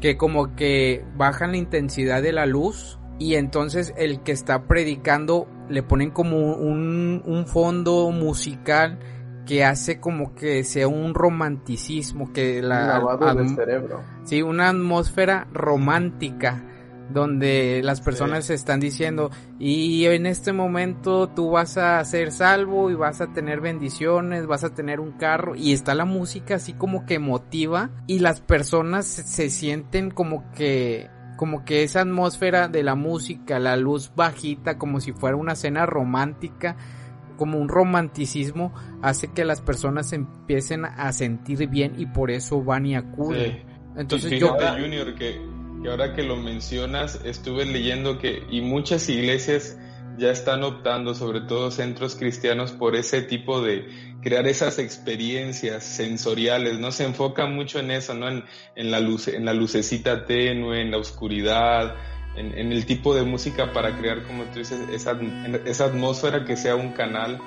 que 0.00 0.16
como 0.16 0.54
que 0.54 1.04
bajan 1.16 1.52
la 1.52 1.56
intensidad 1.56 2.22
de 2.22 2.32
la 2.32 2.46
luz 2.46 2.98
y 3.18 3.34
entonces 3.34 3.92
el 3.96 4.22
que 4.22 4.30
está 4.30 4.68
predicando 4.68 5.48
le 5.68 5.82
ponen 5.82 6.10
como 6.12 6.52
un, 6.54 7.22
un 7.24 7.46
fondo 7.46 8.12
musical 8.12 9.00
que 9.48 9.64
hace 9.64 9.98
como 9.98 10.34
que 10.34 10.62
sea 10.62 10.88
un 10.88 11.14
romanticismo, 11.14 12.34
que 12.34 12.60
la... 12.60 13.00
cerebro. 13.56 14.02
Sí, 14.24 14.42
una 14.42 14.68
atmósfera 14.68 15.48
romántica 15.54 16.62
donde 17.08 17.80
las 17.82 18.02
personas 18.02 18.50
están 18.50 18.78
diciendo 18.78 19.30
y 19.58 20.04
en 20.04 20.26
este 20.26 20.52
momento 20.52 21.30
tú 21.30 21.52
vas 21.52 21.78
a 21.78 22.04
ser 22.04 22.30
salvo 22.30 22.90
y 22.90 22.94
vas 22.94 23.22
a 23.22 23.32
tener 23.32 23.62
bendiciones, 23.62 24.46
vas 24.46 24.64
a 24.64 24.74
tener 24.74 25.00
un 25.00 25.12
carro 25.12 25.54
y 25.56 25.72
está 25.72 25.94
la 25.94 26.04
música 26.04 26.56
así 26.56 26.74
como 26.74 27.06
que 27.06 27.18
motiva 27.18 27.88
y 28.06 28.18
las 28.18 28.42
personas 28.42 29.06
se, 29.06 29.48
sienten 29.48 30.10
como 30.10 30.52
que 30.52 31.08
como 31.38 31.64
que 31.64 31.84
esa 31.84 32.02
atmósfera 32.02 32.68
de 32.68 32.82
la 32.82 32.96
música, 32.96 33.58
la 33.58 33.78
luz 33.78 34.12
bajita 34.14 34.76
como 34.76 35.00
si 35.00 35.12
fuera 35.12 35.36
una 35.36 35.54
cena 35.54 35.86
romántica, 35.86 36.76
como 37.38 37.58
un 37.58 37.70
romanticismo 37.70 38.74
hace 39.00 39.32
que 39.32 39.46
las 39.46 39.62
personas 39.62 40.12
empiecen 40.12 40.84
a 40.84 41.10
sentir 41.12 41.66
bien 41.68 41.94
y 41.96 42.04
por 42.04 42.30
eso 42.30 42.62
van 42.62 42.84
y 42.84 42.96
acuden. 42.96 43.62
Entonces 43.96 44.38
yo 44.38 44.54
Junior 44.78 45.14
que 45.14 45.40
que 45.82 45.90
ahora 45.90 46.14
que 46.14 46.22
lo 46.22 46.36
mencionas, 46.36 47.20
estuve 47.24 47.64
leyendo 47.64 48.18
que 48.18 48.42
y 48.50 48.60
muchas 48.60 49.08
iglesias 49.08 49.78
ya 50.18 50.30
están 50.30 50.64
optando, 50.64 51.14
sobre 51.14 51.42
todo 51.42 51.70
centros 51.70 52.16
cristianos, 52.16 52.72
por 52.72 52.96
ese 52.96 53.22
tipo 53.22 53.62
de 53.62 53.88
crear 54.20 54.48
esas 54.48 54.80
experiencias 54.80 55.84
sensoriales, 55.84 56.80
¿no? 56.80 56.90
Se 56.90 57.04
enfoca 57.04 57.46
mucho 57.46 57.78
en 57.78 57.92
eso, 57.92 58.14
¿no? 58.14 58.28
En, 58.28 58.44
en 58.74 58.90
la 58.90 58.98
luz, 58.98 59.28
en 59.28 59.44
la 59.44 59.54
lucecita 59.54 60.26
tenue, 60.26 60.80
en 60.82 60.90
la 60.90 60.98
oscuridad, 60.98 61.94
en, 62.38 62.72
el 62.72 62.86
tipo 62.86 63.14
de 63.14 63.22
música 63.22 63.72
para 63.72 63.96
crear, 63.96 64.22
como 64.22 64.44
tú 64.44 64.60
dices, 64.60 64.80
esa, 64.92 65.18
esa 65.64 65.86
atmósfera 65.86 66.44
que 66.44 66.56
sea 66.56 66.76
un 66.76 66.92
canal 66.92 67.38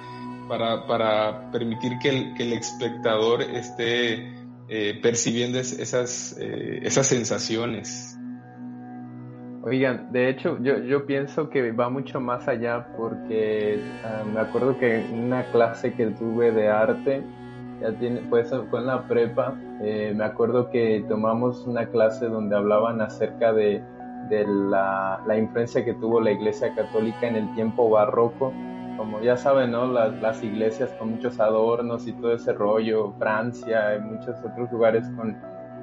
para, 0.47 0.85
para 0.85 1.51
permitir 1.51 1.97
que 1.99 2.09
el, 2.09 2.33
que 2.35 2.43
el 2.43 2.53
espectador 2.53 3.41
esté 3.41 4.33
eh, 4.67 4.99
percibiendo 5.01 5.59
esas, 5.59 6.37
eh, 6.39 6.79
esas 6.83 7.07
sensaciones. 7.07 8.17
Oigan, 9.63 10.11
de 10.11 10.29
hecho, 10.29 10.57
yo, 10.61 10.79
yo 10.79 11.05
pienso 11.05 11.49
que 11.49 11.71
va 11.71 11.89
mucho 11.89 12.19
más 12.19 12.47
allá 12.47 12.87
porque 12.97 13.79
ah, 14.03 14.23
me 14.25 14.39
acuerdo 14.39 14.79
que 14.79 15.05
en 15.05 15.25
una 15.25 15.43
clase 15.51 15.93
que 15.93 16.07
tuve 16.07 16.51
de 16.51 16.67
arte, 16.67 17.21
ya 17.79 17.91
tiene, 17.99 18.21
pues 18.29 18.49
fue 18.69 18.79
en 18.79 18.87
la 18.87 19.07
prepa, 19.07 19.55
eh, 19.81 20.13
me 20.15 20.23
acuerdo 20.23 20.69
que 20.71 21.05
tomamos 21.07 21.65
una 21.67 21.85
clase 21.87 22.25
donde 22.25 22.55
hablaban 22.55 23.01
acerca 23.01 23.53
de, 23.53 23.83
de 24.31 24.47
la, 24.47 25.21
la, 25.27 25.37
influencia 25.37 25.83
que 25.83 25.93
tuvo 25.93 26.21
la 26.21 26.31
Iglesia 26.31 26.73
Católica 26.73 27.27
en 27.27 27.35
el 27.35 27.53
tiempo 27.53 27.89
barroco. 27.89 28.53
Como 28.97 29.21
ya 29.21 29.35
saben, 29.35 29.71
¿no? 29.71 29.85
Las, 29.85 30.13
las 30.21 30.41
iglesias 30.43 30.89
con 30.97 31.11
muchos 31.11 31.39
adornos 31.39 32.07
y 32.07 32.13
todo 32.13 32.33
ese 32.33 32.53
rollo, 32.53 33.11
Francia 33.19 33.95
y 33.95 33.99
muchos 33.99 34.37
otros 34.43 34.71
lugares 34.71 35.07
con, 35.17 35.37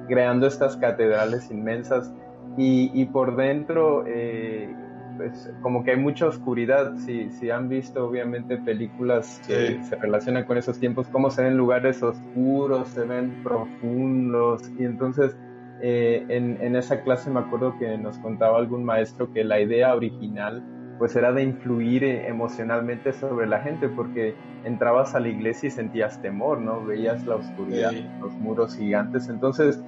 creando 0.07 0.47
estas 0.47 0.75
catedrales 0.77 1.51
inmensas 1.51 2.11
y, 2.57 3.05
por 3.05 3.37
dentro, 3.37 4.03
eh, 4.05 4.73
pues 5.15 5.49
como 5.61 5.83
que 5.83 5.91
hay 5.91 5.97
mucha 5.97 6.27
oscuridad. 6.27 6.95
Si, 6.97 7.29
si 7.29 7.51
han 7.51 7.69
visto, 7.69 8.05
obviamente, 8.05 8.57
películas 8.57 9.41
que 9.47 9.81
se 9.83 9.95
relacionan 9.95 10.43
con 10.45 10.57
esos 10.57 10.77
tiempos, 10.79 11.07
cómo 11.07 11.29
se 11.29 11.43
ven 11.43 11.55
lugares 11.55 12.01
oscuros, 12.03 12.89
se 12.89 13.05
ven 13.05 13.43
profundos. 13.43 14.69
Y 14.77 14.83
entonces, 14.83 15.37
eh, 15.81 16.25
en, 16.29 16.57
en 16.61 16.75
esa 16.75 17.01
clase 17.01 17.29
me 17.29 17.39
acuerdo 17.39 17.77
que 17.77 17.97
nos 17.97 18.17
contaba 18.19 18.57
algún 18.57 18.83
maestro 18.83 19.31
que 19.31 19.43
la 19.43 19.59
idea 19.59 19.95
original 19.95 20.63
pues 20.99 21.15
era 21.15 21.31
de 21.31 21.41
influir 21.43 22.03
eh, 22.03 22.27
emocionalmente 22.27 23.13
sobre 23.13 23.47
la 23.47 23.61
gente 23.61 23.87
porque 23.87 24.35
entrabas 24.65 25.15
a 25.15 25.19
la 25.21 25.29
iglesia 25.29 25.67
y 25.67 25.71
sentías 25.71 26.21
temor, 26.21 26.59
¿no? 26.59 26.85
Veías 26.85 27.25
la 27.25 27.37
oscuridad, 27.37 27.93
los 28.19 28.33
muros 28.33 28.75
gigantes. 28.75 29.29
Entonces, 29.29 29.81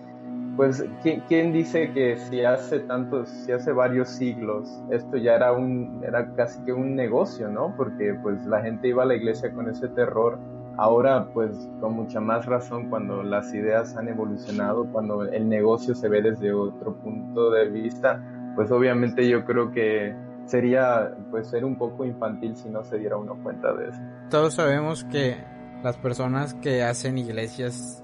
pues 0.55 0.83
¿quién, 1.27 1.51
dice 1.51 1.91
que 1.91 2.17
si 2.17 2.43
hace 2.43 2.79
tantos, 2.79 3.29
si 3.29 3.51
hace 3.51 3.73
varios 3.73 4.09
siglos, 4.09 4.69
esto 4.89 5.17
ya 5.17 5.35
era 5.35 5.51
un, 5.51 6.01
era 6.05 6.33
casi 6.35 6.63
que 6.63 6.71
un 6.71 6.95
negocio, 6.95 7.49
¿no? 7.49 7.75
Porque 7.75 8.17
pues 8.23 8.45
la 8.45 8.61
gente 8.61 8.87
iba 8.87 9.03
a 9.03 9.05
la 9.05 9.15
iglesia 9.15 9.51
con 9.53 9.69
ese 9.69 9.89
terror. 9.89 10.39
Ahora, 10.77 11.27
pues 11.33 11.69
con 11.79 11.93
mucha 11.93 12.19
más 12.19 12.45
razón, 12.45 12.89
cuando 12.89 13.23
las 13.23 13.53
ideas 13.53 13.95
han 13.97 14.07
evolucionado, 14.07 14.85
cuando 14.91 15.23
el 15.23 15.47
negocio 15.47 15.93
se 15.93 16.09
ve 16.09 16.21
desde 16.21 16.53
otro 16.53 16.95
punto 16.95 17.51
de 17.51 17.69
vista, 17.69 18.23
pues 18.55 18.71
obviamente 18.71 19.27
yo 19.27 19.45
creo 19.45 19.71
que 19.71 20.15
sería 20.45 21.15
pues 21.29 21.47
ser 21.47 21.65
un 21.65 21.77
poco 21.77 22.05
infantil 22.05 22.55
si 22.55 22.69
no 22.69 22.83
se 22.83 22.97
diera 22.97 23.17
uno 23.17 23.37
cuenta 23.43 23.73
de 23.73 23.89
eso. 23.89 23.99
Todos 24.29 24.55
sabemos 24.55 25.03
que 25.05 25.37
las 25.83 25.97
personas 25.97 26.53
que 26.55 26.83
hacen 26.83 27.17
iglesias 27.17 28.03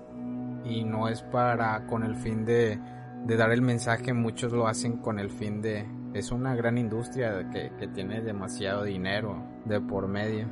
y 0.64 0.84
no 0.84 1.08
es 1.08 1.22
para 1.24 1.86
con 1.88 2.04
el 2.04 2.16
fin 2.16 2.46
de, 2.46 2.80
de 3.26 3.38
dar 3.38 3.52
el 3.52 3.62
mensaje, 3.62 4.14
muchos 4.14 4.52
lo 4.52 4.68
hacen 4.68 4.98
con 4.98 5.20
el 5.20 5.30
fin 5.30 5.62
de... 5.62 5.86
Es 6.14 6.32
una 6.32 6.56
gran 6.56 6.78
industria 6.78 7.50
que, 7.52 7.72
que 7.78 7.88
tiene 7.88 8.22
demasiado 8.22 8.84
dinero 8.84 9.44
de 9.66 9.80
por 9.80 10.08
medio 10.08 10.48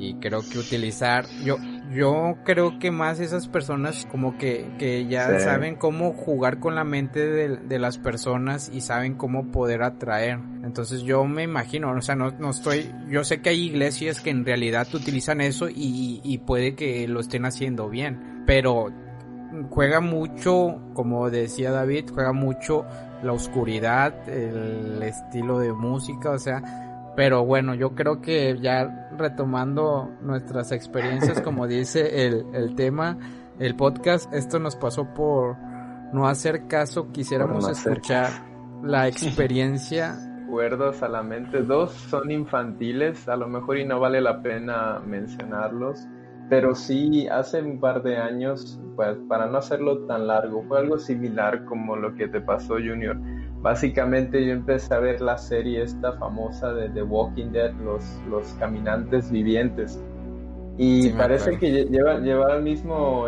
y 0.00 0.14
creo 0.14 0.40
que 0.40 0.58
utilizar 0.58 1.26
yo 1.44 1.56
yo 1.92 2.36
creo 2.44 2.78
que 2.78 2.90
más 2.90 3.20
esas 3.20 3.48
personas 3.48 4.06
como 4.10 4.38
que, 4.38 4.70
que 4.78 5.06
ya 5.06 5.40
saben 5.40 5.76
cómo 5.76 6.12
jugar 6.12 6.60
con 6.60 6.74
la 6.74 6.84
mente 6.84 7.26
de, 7.26 7.56
de, 7.56 7.78
las 7.78 7.98
personas 7.98 8.70
y 8.72 8.80
saben 8.80 9.16
cómo 9.16 9.50
poder 9.50 9.82
atraer. 9.82 10.38
Entonces 10.62 11.02
yo 11.02 11.24
me 11.24 11.42
imagino 11.42 11.90
o 11.90 12.00
sea 12.00 12.14
no, 12.14 12.30
no 12.30 12.50
estoy 12.50 12.92
yo 13.08 13.24
sé 13.24 13.42
que 13.42 13.50
hay 13.50 13.64
iglesias 13.64 14.20
que 14.20 14.30
en 14.30 14.44
realidad 14.44 14.86
utilizan 14.94 15.40
eso 15.40 15.68
y, 15.68 16.20
y 16.22 16.38
puede 16.38 16.74
que 16.74 17.06
lo 17.08 17.20
estén 17.20 17.44
haciendo 17.44 17.88
bien 17.88 18.44
pero 18.46 18.90
juega 19.70 20.00
mucho, 20.00 20.80
como 20.94 21.28
decía 21.30 21.70
David, 21.70 22.10
juega 22.12 22.32
mucho 22.32 22.84
la 23.22 23.32
oscuridad, 23.32 24.28
el 24.28 25.02
estilo 25.02 25.58
de 25.58 25.72
música, 25.72 26.30
o 26.30 26.38
sea, 26.38 26.89
pero 27.20 27.44
bueno, 27.44 27.74
yo 27.74 27.94
creo 27.94 28.22
que 28.22 28.56
ya 28.62 29.10
retomando 29.18 30.08
nuestras 30.22 30.72
experiencias, 30.72 31.38
como 31.44 31.66
dice 31.66 32.24
el, 32.26 32.46
el 32.54 32.74
tema, 32.74 33.18
el 33.58 33.76
podcast, 33.76 34.32
esto 34.32 34.58
nos 34.58 34.74
pasó 34.74 35.12
por 35.12 35.58
no 36.14 36.26
hacer 36.26 36.66
caso, 36.66 37.12
quisiéramos 37.12 37.68
escuchar 37.68 38.30
la 38.82 39.06
experiencia. 39.06 40.16
Recuerdos 40.46 41.02
a 41.02 41.08
la 41.10 41.22
mente, 41.22 41.62
dos 41.62 41.92
son 41.92 42.30
infantiles, 42.30 43.28
a 43.28 43.36
lo 43.36 43.48
mejor 43.48 43.76
y 43.76 43.84
no 43.84 44.00
vale 44.00 44.22
la 44.22 44.40
pena 44.40 44.98
mencionarlos, 45.04 46.08
pero 46.48 46.74
sí 46.74 47.28
hace 47.28 47.60
un 47.60 47.80
par 47.80 48.02
de 48.02 48.16
años, 48.16 48.80
pues 48.96 49.18
para 49.28 49.44
no 49.44 49.58
hacerlo 49.58 50.06
tan 50.06 50.26
largo, 50.26 50.62
fue 50.62 50.78
algo 50.78 50.96
similar 50.96 51.66
como 51.66 51.96
lo 51.96 52.14
que 52.14 52.28
te 52.28 52.40
pasó 52.40 52.76
Junior. 52.76 53.18
Básicamente 53.62 54.44
yo 54.44 54.52
empecé 54.52 54.94
a 54.94 55.00
ver 55.00 55.20
la 55.20 55.36
serie 55.36 55.82
esta 55.82 56.12
famosa 56.14 56.72
de 56.72 56.88
The 56.88 57.02
Walking 57.02 57.52
Dead, 57.52 57.72
los, 57.84 58.04
los 58.28 58.46
caminantes 58.54 59.30
vivientes. 59.30 60.02
Y 60.78 61.10
parece 61.10 61.58
que 61.58 61.84
lleva, 61.84 62.18
lleva 62.20 62.56
el 62.56 62.62
mismo, 62.62 63.26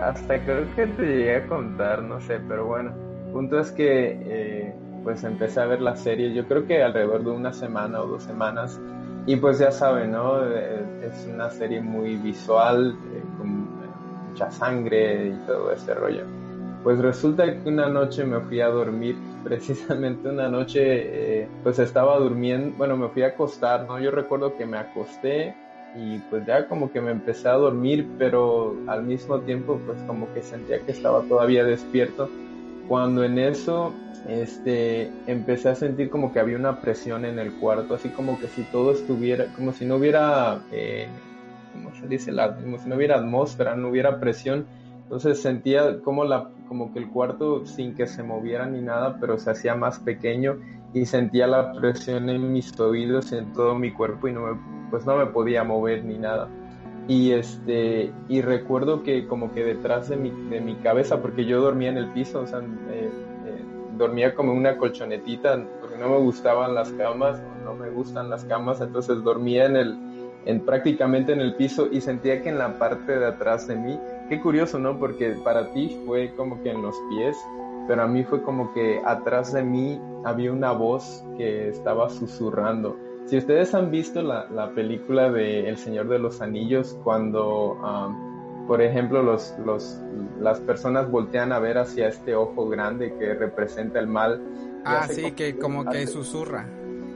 hasta 0.00 0.44
creo 0.44 0.64
que 0.74 0.88
te 0.88 1.02
llegué 1.02 1.36
a 1.36 1.46
contar, 1.46 2.02
no 2.02 2.20
sé, 2.20 2.40
pero 2.48 2.66
bueno, 2.66 2.92
punto 3.32 3.60
es 3.60 3.70
que 3.70 4.18
eh, 4.24 4.74
pues 5.04 5.22
empecé 5.22 5.60
a 5.60 5.66
ver 5.66 5.80
la 5.80 5.94
serie, 5.94 6.34
yo 6.34 6.48
creo 6.48 6.66
que 6.66 6.82
alrededor 6.82 7.22
de 7.22 7.30
una 7.30 7.52
semana 7.52 8.00
o 8.00 8.08
dos 8.08 8.24
semanas, 8.24 8.80
y 9.26 9.36
pues 9.36 9.60
ya 9.60 9.70
saben, 9.70 10.10
¿no? 10.10 10.44
Eh, 10.44 10.84
es 11.04 11.28
una 11.32 11.48
serie 11.50 11.80
muy 11.80 12.16
visual, 12.16 12.96
eh, 13.12 13.22
con 13.38 13.68
mucha 14.28 14.50
sangre 14.50 15.28
y 15.28 15.46
todo 15.46 15.70
ese 15.70 15.94
rollo. 15.94 16.24
Pues 16.82 16.98
resulta 16.98 17.44
que 17.44 17.68
una 17.68 17.88
noche 17.88 18.24
me 18.24 18.40
fui 18.40 18.60
a 18.60 18.68
dormir, 18.68 19.14
precisamente 19.44 20.28
una 20.28 20.48
noche, 20.48 21.48
pues 21.62 21.78
estaba 21.78 22.18
durmiendo, 22.18 22.76
bueno, 22.76 22.96
me 22.96 23.08
fui 23.08 23.22
a 23.22 23.28
acostar, 23.28 23.86
¿no? 23.86 23.98
Yo 24.00 24.10
recuerdo 24.10 24.56
que 24.56 24.66
me 24.66 24.78
acosté 24.78 25.54
y 25.96 26.18
pues 26.30 26.46
ya 26.46 26.68
como 26.68 26.92
que 26.92 27.00
me 27.00 27.10
empecé 27.10 27.48
a 27.48 27.54
dormir, 27.54 28.06
pero 28.18 28.76
al 28.86 29.02
mismo 29.02 29.40
tiempo 29.40 29.80
pues 29.86 30.00
como 30.02 30.32
que 30.32 30.42
sentía 30.42 30.80
que 30.80 30.92
estaba 30.92 31.22
todavía 31.22 31.64
despierto. 31.64 32.28
Cuando 32.88 33.24
en 33.24 33.38
eso 33.38 33.92
este 34.28 35.10
empecé 35.26 35.70
a 35.70 35.74
sentir 35.74 36.10
como 36.10 36.32
que 36.32 36.40
había 36.40 36.56
una 36.56 36.80
presión 36.80 37.24
en 37.24 37.38
el 37.38 37.52
cuarto, 37.52 37.94
así 37.94 38.08
como 38.10 38.38
que 38.38 38.48
si 38.48 38.62
todo 38.64 38.92
estuviera, 38.92 39.46
como 39.56 39.72
si 39.72 39.84
no 39.84 39.96
hubiera, 39.96 40.60
eh, 40.72 41.08
¿cómo 41.72 41.94
se 41.94 42.06
dice? 42.08 42.32
La, 42.32 42.54
como 42.56 42.78
si 42.78 42.88
no 42.88 42.96
hubiera 42.96 43.16
atmósfera, 43.16 43.76
no 43.76 43.88
hubiera 43.88 44.20
presión. 44.20 44.66
Entonces 45.02 45.40
sentía 45.40 46.00
como, 46.00 46.24
la, 46.24 46.50
como 46.70 46.92
que 46.92 47.00
el 47.00 47.08
cuarto 47.08 47.66
sin 47.66 47.96
que 47.96 48.06
se 48.06 48.22
moviera 48.22 48.64
ni 48.64 48.80
nada, 48.80 49.16
pero 49.18 49.36
se 49.38 49.50
hacía 49.50 49.74
más 49.74 49.98
pequeño 49.98 50.56
y 50.94 51.04
sentía 51.04 51.48
la 51.48 51.72
presión 51.72 52.28
en 52.28 52.52
mis 52.52 52.78
oídos, 52.78 53.32
en 53.32 53.52
todo 53.52 53.74
mi 53.74 53.90
cuerpo 53.90 54.28
y 54.28 54.32
no 54.32 54.42
me 54.42 54.60
pues 54.88 55.04
no 55.04 55.16
me 55.16 55.26
podía 55.26 55.64
mover 55.64 56.04
ni 56.04 56.16
nada. 56.16 56.48
Y 57.08 57.32
este, 57.32 58.12
y 58.28 58.40
recuerdo 58.40 59.02
que 59.02 59.26
como 59.26 59.52
que 59.52 59.64
detrás 59.64 60.08
de 60.08 60.16
mi, 60.16 60.30
de 60.48 60.60
mi 60.60 60.76
cabeza, 60.76 61.20
porque 61.20 61.44
yo 61.44 61.60
dormía 61.60 61.88
en 61.88 61.96
el 61.96 62.06
piso, 62.10 62.42
o 62.42 62.46
sea, 62.46 62.60
eh, 62.60 62.62
eh, 63.46 63.64
dormía 63.98 64.36
como 64.36 64.52
una 64.52 64.78
colchonetita, 64.78 65.60
porque 65.80 65.98
no 65.98 66.08
me 66.08 66.18
gustaban 66.18 66.76
las 66.76 66.92
camas, 66.92 67.42
no 67.64 67.74
me 67.74 67.90
gustan 67.90 68.30
las 68.30 68.44
camas, 68.44 68.80
entonces 68.80 69.24
dormía 69.24 69.66
en 69.66 69.74
el, 69.74 69.98
en 70.46 70.60
prácticamente 70.60 71.32
en 71.32 71.40
el 71.40 71.56
piso 71.56 71.88
y 71.90 72.00
sentía 72.00 72.42
que 72.42 72.48
en 72.48 72.58
la 72.58 72.78
parte 72.78 73.18
de 73.18 73.26
atrás 73.26 73.66
de 73.66 73.74
mí, 73.74 73.98
qué 74.30 74.40
curioso, 74.40 74.78
¿no? 74.78 74.98
Porque 74.98 75.32
para 75.44 75.72
ti 75.72 76.00
fue 76.06 76.32
como 76.36 76.62
que 76.62 76.70
en 76.70 76.80
los 76.80 76.96
pies, 77.10 77.36
pero 77.86 78.04
a 78.04 78.06
mí 78.06 78.24
fue 78.24 78.42
como 78.42 78.72
que 78.72 79.02
atrás 79.04 79.52
de 79.52 79.62
mí 79.62 80.00
había 80.24 80.52
una 80.52 80.72
voz 80.72 81.22
que 81.36 81.68
estaba 81.68 82.08
susurrando. 82.08 82.96
Si 83.26 83.36
ustedes 83.36 83.74
han 83.74 83.90
visto 83.90 84.22
la, 84.22 84.46
la 84.50 84.70
película 84.70 85.30
de 85.30 85.68
El 85.68 85.76
Señor 85.76 86.08
de 86.08 86.20
los 86.20 86.40
Anillos, 86.40 86.96
cuando, 87.04 87.76
por 88.66 88.80
ejemplo, 88.80 89.22
los, 89.22 89.54
los, 89.64 90.00
las 90.40 90.60
personas 90.60 91.10
voltean 91.10 91.52
a 91.52 91.58
ver 91.58 91.78
hacia 91.78 92.08
este 92.08 92.34
ojo 92.34 92.68
grande 92.68 93.12
que 93.18 93.34
representa 93.34 93.98
el 93.98 94.06
mal. 94.06 94.40
Ah, 94.84 95.06
sí, 95.08 95.32
que 95.32 95.58
como 95.58 95.84
que 95.84 96.06
susurra. 96.06 96.66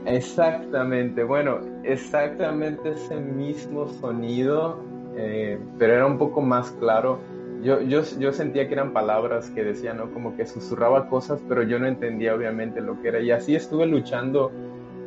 Exactamente, 0.04 1.24
bueno, 1.24 1.60
exactamente 1.82 2.90
ese 2.90 3.16
mismo 3.16 3.88
sonido, 3.88 4.78
eh, 5.16 5.58
pero 5.78 5.94
era 5.94 6.06
un 6.06 6.18
poco 6.18 6.40
más 6.40 6.70
claro. 6.72 7.18
Yo, 7.62 7.80
yo, 7.80 8.02
yo, 8.18 8.32
sentía 8.32 8.68
que 8.68 8.74
eran 8.74 8.92
palabras 8.92 9.48
que 9.50 9.64
decían, 9.64 9.96
¿no? 9.96 10.12
Como 10.12 10.36
que 10.36 10.44
susurraba 10.44 11.08
cosas, 11.08 11.40
pero 11.48 11.62
yo 11.62 11.78
no 11.78 11.86
entendía 11.86 12.34
obviamente 12.34 12.80
lo 12.80 13.00
que 13.00 13.08
era. 13.08 13.20
Y 13.20 13.30
así 13.30 13.54
estuve 13.54 13.86
luchando 13.86 14.52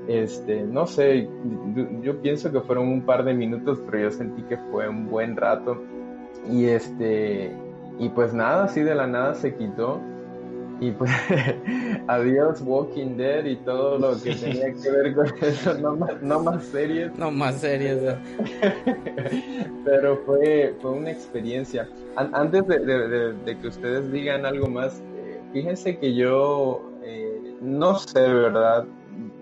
este, 0.08 0.64
no 0.64 0.88
sé, 0.88 1.28
yo, 2.02 2.22
pienso 2.22 2.52
que 2.52 2.62
fueron 2.62 2.88
un 2.88 3.02
par 3.02 3.26
de 3.26 3.34
minutos, 3.34 3.80
pero 3.86 4.04
yo 4.04 4.12
sentí 4.12 4.42
que 4.44 4.58
fue 4.72 4.88
un 4.88 5.10
buen 5.10 5.36
rato. 5.36 5.84
Y 6.50 6.66
este, 6.66 7.52
y 8.00 8.10
pues 8.10 8.34
nada, 8.34 8.66
así 8.66 8.82
de 8.82 8.96
la 8.96 9.06
nada 9.06 9.36
se 9.36 9.54
quitó. 9.56 10.00
Y 10.80 10.92
pues 10.92 11.12
adiós 12.08 12.62
Walking 12.62 13.18
Dead 13.18 13.46
y 13.46 13.56
todo 13.58 13.98
lo 13.98 14.22
que 14.22 14.36
tenía 14.36 14.74
que 14.74 14.90
ver 14.90 15.16
con 15.16 15.28
eso, 15.42 15.74
no 15.76 15.96
más, 15.96 16.22
no 16.22 16.40
más 16.42 16.64
series. 16.66 17.14
No 17.18 17.32
más 17.32 17.62
series. 17.62 18.00
pero 19.86 20.18
fue, 20.26 20.76
fue 20.82 20.92
una 20.92 21.12
experiencia. 21.12 21.88
antes 22.16 22.68
de, 22.68 23.58
que 23.62 23.68
ustedes 23.68 24.12
digan 24.12 24.46
algo 24.46 24.68
más, 24.68 25.02
eh, 25.18 25.40
fíjense 25.54 25.98
que 25.98 26.14
yo, 26.16 26.92
eh, 27.04 27.56
no 27.62 27.98
sé, 28.00 28.22
¿verdad? 28.22 28.86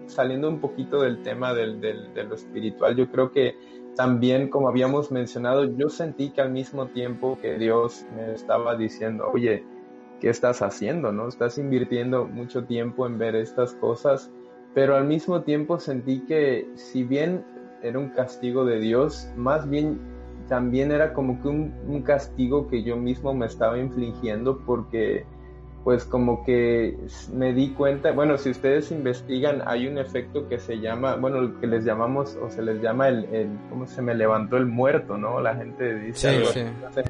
saliendo 0.07 0.47
un 0.47 0.59
poquito 0.59 1.01
del 1.01 1.23
tema 1.23 1.53
del, 1.53 1.81
de 1.81 2.23
lo 2.23 2.35
espiritual, 2.35 2.95
yo 2.95 3.09
creo 3.09 3.31
que 3.31 3.55
también, 3.95 4.49
como 4.49 4.67
habíamos 4.67 5.11
mencionado, 5.11 5.65
yo 5.77 5.89
sentí 5.89 6.29
que 6.29 6.41
al 6.41 6.51
mismo 6.51 6.87
tiempo 6.87 7.39
que 7.41 7.57
Dios 7.57 8.05
me 8.15 8.33
estaba 8.33 8.75
diciendo, 8.75 9.29
oye, 9.33 9.63
¿qué 10.19 10.29
estás 10.29 10.61
haciendo? 10.61 11.11
¿No? 11.11 11.27
Estás 11.27 11.57
invirtiendo 11.57 12.25
mucho 12.25 12.63
tiempo 12.65 13.05
en 13.05 13.17
ver 13.17 13.35
estas 13.35 13.73
cosas, 13.73 14.31
pero 14.73 14.95
al 14.95 15.05
mismo 15.05 15.41
tiempo 15.41 15.79
sentí 15.79 16.21
que 16.25 16.67
si 16.75 17.03
bien 17.03 17.43
era 17.81 17.99
un 17.99 18.09
castigo 18.09 18.65
de 18.65 18.79
Dios, 18.79 19.29
más 19.35 19.69
bien 19.69 19.99
también 20.47 20.91
era 20.91 21.13
como 21.13 21.41
que 21.41 21.47
un, 21.47 21.73
un 21.87 22.01
castigo 22.01 22.67
que 22.67 22.83
yo 22.83 22.97
mismo 22.97 23.33
me 23.33 23.45
estaba 23.45 23.77
infligiendo 23.77 24.59
porque 24.65 25.25
pues 25.85 26.03
como 26.03 26.43
que 26.43 26.97
me 27.31 27.53
di 27.53 27.69
cuenta, 27.69 28.11
bueno, 28.11 28.39
si 28.39 28.49
ustedes 28.49 28.91
investigan, 28.91 29.61
hay 29.67 29.87
un 29.87 29.99
efecto 29.99 30.49
que 30.49 30.57
se 30.57 30.79
llama, 30.79 31.15
bueno, 31.15 31.59
que 31.59 31.67
les 31.67 31.85
llamamos, 31.85 32.35
o 32.41 32.49
se 32.49 32.63
les 32.63 32.81
llama 32.81 33.07
el, 33.07 33.25
el 33.25 33.49
¿cómo 33.69 33.85
se 33.85 34.01
me 34.01 34.15
levantó 34.15 34.57
el 34.57 34.65
muerto, 34.65 35.15
no? 35.15 35.39
La 35.39 35.53
gente 35.55 35.93
dice 35.99 36.43
sí, 36.43 36.51
sí. 36.53 37.01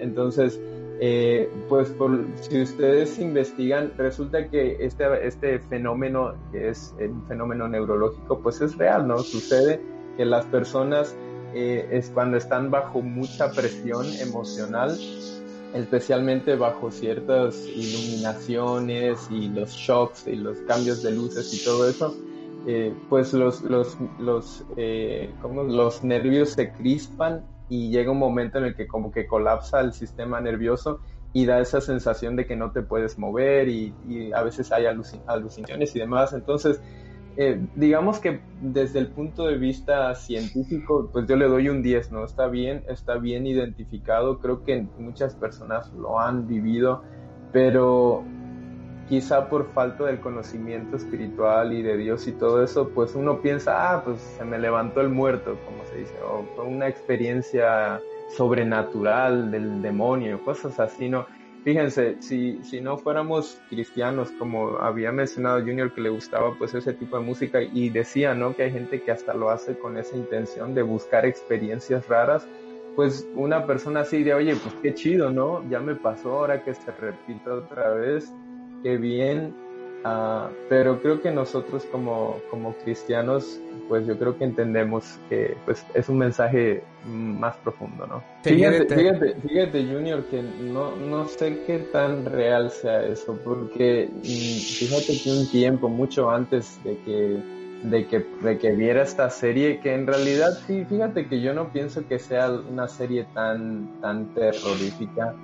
Entonces, 0.00 0.58
eh, 1.00 1.50
pues 1.68 1.90
por, 1.90 2.24
si 2.40 2.62
ustedes 2.62 3.18
investigan, 3.18 3.92
resulta 3.96 4.48
que 4.48 4.76
este, 4.80 5.26
este 5.26 5.58
fenómeno, 5.58 6.34
que 6.52 6.68
es 6.68 6.94
un 6.98 7.26
fenómeno 7.26 7.68
neurológico, 7.68 8.38
pues 8.40 8.60
es 8.60 8.76
real, 8.76 9.08
¿no? 9.08 9.18
Sucede 9.18 9.80
que 10.16 10.24
las 10.24 10.46
personas 10.46 11.14
eh, 11.52 11.88
es 11.90 12.10
cuando 12.10 12.36
están 12.36 12.70
bajo 12.70 13.02
mucha 13.02 13.50
presión 13.50 14.06
emocional, 14.20 14.96
especialmente 15.74 16.54
bajo 16.54 16.92
ciertas 16.92 17.56
iluminaciones 17.66 19.28
y 19.30 19.48
los 19.48 19.70
shocks 19.70 20.28
y 20.28 20.36
los 20.36 20.58
cambios 20.68 21.02
de 21.02 21.10
luces 21.10 21.52
y 21.54 21.64
todo 21.64 21.88
eso, 21.88 22.14
eh, 22.66 22.94
pues 23.08 23.32
los, 23.32 23.62
los, 23.62 23.96
los, 24.20 24.64
los 25.42 26.04
nervios 26.04 26.50
se 26.50 26.72
crispan 26.72 27.44
y 27.68 27.90
llega 27.90 28.12
un 28.12 28.18
momento 28.18 28.58
en 28.58 28.64
el 28.64 28.74
que 28.76 28.86
como 28.86 29.10
que 29.10 29.26
colapsa 29.26 29.80
el 29.80 29.92
sistema 29.92 30.40
nervioso 30.40 31.00
y 31.32 31.46
da 31.46 31.60
esa 31.60 31.80
sensación 31.80 32.36
de 32.36 32.46
que 32.46 32.56
no 32.56 32.72
te 32.72 32.82
puedes 32.82 33.18
mover 33.18 33.68
y, 33.68 33.96
y 34.02 34.32
a 34.32 34.42
veces 34.42 34.70
hay 34.72 34.86
alucinaciones 34.86 35.94
y 35.96 35.98
demás. 36.00 36.32
Entonces, 36.32 36.80
eh, 37.36 37.68
digamos 37.74 38.20
que 38.20 38.46
desde 38.52 39.00
el 39.00 39.12
punto 39.12 39.46
de 39.46 39.56
vista 39.58 40.14
científico, 40.14 41.10
pues 41.12 41.26
yo 41.28 41.36
le 41.36 41.46
doy 41.46 41.68
un 41.68 41.82
10, 41.82 42.12
¿no? 42.12 42.24
Está 42.24 42.46
bien, 42.48 42.84
está 42.88 43.16
bien 43.18 43.46
identificado, 43.46 44.38
creo 44.38 44.62
que 44.62 44.90
muchas 44.96 45.36
personas 45.36 45.92
lo 45.92 46.20
han 46.20 46.46
vivido, 46.46 47.02
pero 47.50 48.33
quizá 49.08 49.48
por 49.48 49.72
falta 49.72 50.04
del 50.04 50.20
conocimiento 50.20 50.96
espiritual 50.96 51.72
y 51.72 51.82
de 51.82 51.96
Dios 51.96 52.26
y 52.26 52.32
todo 52.32 52.62
eso, 52.62 52.88
pues 52.90 53.14
uno 53.14 53.40
piensa, 53.40 53.92
ah, 53.92 54.04
pues 54.04 54.20
se 54.20 54.44
me 54.44 54.58
levantó 54.58 55.00
el 55.00 55.10
muerto, 55.10 55.58
como 55.64 55.84
se 55.84 55.98
dice, 55.98 56.14
o 56.22 56.44
fue 56.56 56.64
una 56.64 56.88
experiencia 56.88 58.00
sobrenatural 58.36 59.50
del 59.50 59.82
demonio, 59.82 60.42
cosas 60.44 60.80
así, 60.80 61.08
¿no? 61.08 61.26
Fíjense, 61.64 62.16
si, 62.20 62.62
si 62.62 62.82
no 62.82 62.98
fuéramos 62.98 63.58
cristianos, 63.70 64.30
como 64.32 64.76
había 64.78 65.12
mencionado 65.12 65.60
Junior 65.60 65.94
que 65.94 66.02
le 66.02 66.10
gustaba 66.10 66.54
pues 66.58 66.74
ese 66.74 66.92
tipo 66.92 67.18
de 67.18 67.24
música 67.24 67.62
y 67.62 67.88
decía, 67.88 68.34
¿no? 68.34 68.54
Que 68.54 68.64
hay 68.64 68.70
gente 68.70 69.02
que 69.02 69.10
hasta 69.10 69.32
lo 69.32 69.48
hace 69.48 69.78
con 69.78 69.96
esa 69.96 70.14
intención 70.14 70.74
de 70.74 70.82
buscar 70.82 71.24
experiencias 71.24 72.06
raras, 72.06 72.46
pues 72.96 73.26
una 73.34 73.66
persona 73.66 74.00
así 74.00 74.18
diría, 74.18 74.36
oye, 74.36 74.54
pues 74.56 74.74
qué 74.82 74.92
chido, 74.92 75.30
¿no? 75.30 75.66
Ya 75.70 75.80
me 75.80 75.94
pasó, 75.94 76.38
ahora 76.40 76.62
que 76.62 76.74
se 76.74 76.90
repita 76.92 77.54
otra 77.54 77.94
vez, 77.94 78.30
qué 78.84 78.96
bien. 78.96 79.52
Ah, 80.06 80.50
pero 80.68 81.00
creo 81.00 81.22
que 81.22 81.30
nosotros 81.30 81.86
como, 81.90 82.38
como 82.50 82.74
cristianos, 82.84 83.58
pues 83.88 84.06
yo 84.06 84.18
creo 84.18 84.36
que 84.36 84.44
entendemos 84.44 85.18
que 85.30 85.56
pues 85.64 85.84
es 85.94 86.10
un 86.10 86.18
mensaje 86.18 86.82
más 87.06 87.56
profundo, 87.56 88.06
¿no? 88.06 88.22
Fíjate, 88.42 88.94
fíjate, 88.94 89.34
fíjate, 89.40 89.86
Junior, 89.86 90.22
que 90.26 90.42
no, 90.42 90.94
no 90.94 91.26
sé 91.26 91.58
qué 91.66 91.78
tan 91.78 92.26
real 92.26 92.70
sea 92.70 93.02
eso, 93.02 93.38
porque 93.42 94.10
mm, 94.12 94.20
fíjate 94.78 95.18
que 95.22 95.30
un 95.30 95.50
tiempo, 95.50 95.88
mucho 95.88 96.30
antes 96.30 96.78
de 96.84 96.98
que 96.98 97.54
de 97.84 98.06
que, 98.06 98.24
de 98.42 98.58
que 98.58 98.72
viera 98.72 99.02
esta 99.02 99.28
serie, 99.30 99.78
que 99.80 99.94
en 99.94 100.06
realidad 100.06 100.58
sí, 100.66 100.84
fíjate 100.86 101.26
que 101.28 101.40
yo 101.40 101.52
no 101.52 101.68
pienso 101.68 102.06
que 102.08 102.18
sea 102.18 102.50
una 102.50 102.88
serie 102.88 103.26
tan, 103.34 104.00
tan 104.00 104.26
terrorífica. 104.34 105.34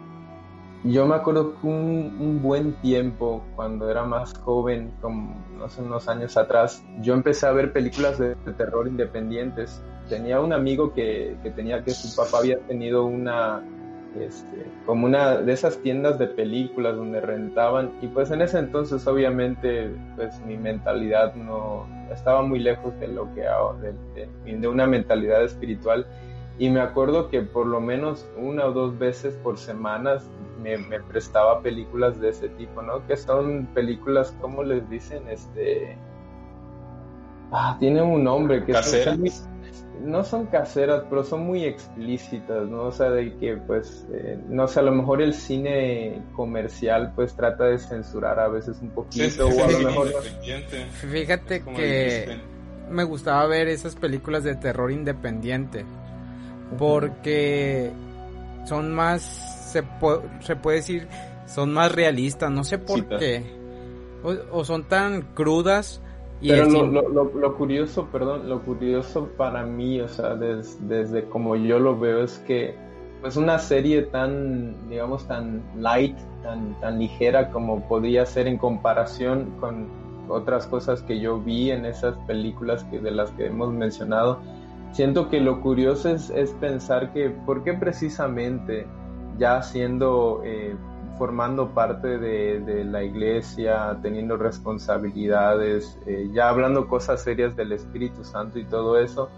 Yo 0.85 1.07
me 1.07 1.15
acuerdo 1.15 1.61
que 1.61 1.67
un, 1.67 2.17
un 2.19 2.43
buen 2.43 2.73
tiempo, 2.81 3.45
cuando 3.55 3.91
era 3.91 4.05
más 4.05 4.33
joven, 4.39 4.93
como 5.03 5.37
no 5.59 5.69
sé, 5.69 5.83
unos 5.83 6.09
años 6.09 6.37
atrás, 6.37 6.83
yo 7.03 7.13
empecé 7.13 7.47
a 7.47 7.53
ver 7.53 7.73
películas 7.73 8.19
de, 8.19 8.35
terror 8.57 8.89
independientes. 8.89 9.83
Tenía 10.09 10.41
un 10.41 10.53
amigo 10.53 10.95
que, 10.95 11.37
que 11.43 11.51
tenía 11.51 11.85
que 11.85 11.91
su 11.91 12.17
papá 12.17 12.39
había 12.39 12.59
tenido 12.61 13.05
una, 13.05 13.63
este, 14.19 14.67
como 14.87 15.07
una 15.07 15.37
de 15.37 15.53
esas 15.53 15.79
tiendas 15.79 16.19
de 16.19 16.27
películas 16.27 16.97
donde 16.97 17.21
rentaban 17.21 17.93
y 18.03 18.09
pues 18.09 18.31
en 18.33 18.43
ese 18.43 18.59
entonces 18.59 19.07
obviamente 19.07 19.95
pues 20.17 20.41
mi 20.41 20.57
mentalidad 20.57 21.35
no 21.37 21.87
estaba 22.13 22.43
muy 22.43 22.59
lejos 22.59 22.99
de 22.99 23.07
lo 23.07 23.33
que 23.35 23.43
de, 23.43 24.29
de, 24.45 24.69
una 24.69 24.89
mentalidad 24.89 25.45
espiritual 25.45 26.07
y 26.59 26.71
me 26.71 26.81
acuerdo 26.81 27.29
que 27.29 27.43
por 27.43 27.67
lo 27.67 27.81
menos 27.81 28.29
una 28.37 28.67
o 28.67 28.73
dos 28.73 28.99
veces 28.99 29.35
por 29.45 29.59
semanas 29.59 30.29
me, 30.61 30.79
prestaba 31.01 31.61
películas 31.61 32.21
de 32.21 32.31
ese 32.31 32.49
tipo, 32.51 32.83
¿no? 32.83 33.07
Que 33.07 33.17
son 33.17 33.67
películas, 33.75 34.35
¿cómo 34.41 34.63
les 34.63 34.89
dicen? 34.89 35.29
Este... 35.29 35.97
Ah, 37.53 37.77
tiene 37.81 38.01
un 38.01 38.23
nombre 38.23 38.65
que 38.65 38.73
no 40.03 40.25
son 40.25 40.47
caseras, 40.47 41.05
pero 41.09 41.25
son 41.25 41.47
muy 41.47 41.65
explícitas, 41.65 42.67
¿no? 42.69 42.85
O 42.85 42.93
sea, 42.93 43.11
de 43.11 43.37
que, 43.37 43.57
pues, 43.57 44.07
eh, 44.13 44.39
no 44.49 44.67
sé, 44.67 44.81
a 44.81 44.83
lo 44.83 44.93
mejor 44.93 45.21
el 45.21 45.35
cine 45.35 46.23
comercial, 46.35 47.13
pues, 47.15 47.35
trata 47.35 47.65
de 47.65 47.79
censurar 47.79 48.41
a 48.41 48.49
veces 48.49 48.79
un 48.81 48.91
poquito, 48.91 49.47
o 49.47 49.65
a 49.65 49.71
lo 49.71 49.79
mejor... 49.79 50.09
Fíjate 50.93 51.63
que 51.63 52.41
me 52.89 53.05
gustaba 53.05 53.47
ver 53.47 53.69
esas 53.69 53.95
películas 53.95 54.43
de 54.43 54.57
terror 54.57 54.91
independiente, 54.91 55.85
porque 56.79 57.91
son 58.65 58.93
más, 58.93 59.60
se, 59.71 59.85
se 60.41 60.57
puede 60.57 60.77
decir, 60.77 61.09
son 61.47 61.73
más 61.73 61.93
realistas, 61.93 62.51
no 62.51 62.65
sé 62.65 62.79
por 62.79 63.07
qué, 63.19 63.45
o 64.53 64.65
son 64.65 64.85
tan 64.85 65.23
crudas, 65.35 66.03
pero 66.41 66.67
lo, 66.67 67.09
lo, 67.09 67.25
lo, 67.25 67.57
curioso, 67.57 68.09
perdón, 68.11 68.49
lo 68.49 68.63
curioso 68.63 69.29
para 69.37 69.65
mí, 69.65 70.01
o 70.01 70.09
sea, 70.09 70.35
desde 70.37 71.25
como 71.25 71.55
yo 71.57 71.79
lo 71.79 71.99
veo 71.99 72.25
es 72.25 72.39
que 72.47 72.75
pues 73.21 73.37
una 73.37 73.59
serie 73.59 74.03
tan, 74.03 74.89
digamos, 74.89 75.27
tan 75.27 75.63
light, 75.77 76.17
tan, 76.43 76.79
tan 76.81 76.99
ligera 76.99 77.51
como 77.51 77.87
podría 77.87 78.25
ser 78.25 78.47
en 78.47 78.57
comparación 78.57 79.53
con 79.61 79.89
otras 80.29 80.67
cosas 80.67 81.03
que 81.03 81.21
yo 81.21 81.39
vi 81.39 81.71
en 81.71 81.85
esas 81.85 82.17
películas 82.27 82.85
que, 82.85 82.99
de 82.99 83.11
las 83.11 83.31
que 83.33 83.47
hemos 83.47 83.73
mencionado, 83.75 84.41
siento 84.93 85.29
que 85.29 85.41
lo 85.41 85.61
curioso 85.61 86.09
es, 86.09 86.31
es 86.31 86.53
pensar 86.53 87.13
que, 87.13 87.29
¿por 87.29 87.63
qué 87.63 87.75
precisamente 87.75 88.87
ya 89.41 89.63
siendo 89.63 90.43
eh, 90.45 90.77
formando 91.17 91.71
parte 91.71 92.19
de, 92.19 92.85
la 92.85 93.03
iglesia, 93.03 93.99
teniendo 94.03 94.37
responsabilidades, 94.37 95.99
eh, 96.07 96.29
ya 96.33 96.51
hablando 96.51 96.87
cosas 96.87 97.23
serias 97.23 97.57
del 97.57 97.73
Espíritu 97.73 98.23
Santo 98.23 98.59
y 98.59 98.65
todo 98.65 98.99
eso, 98.99 99.31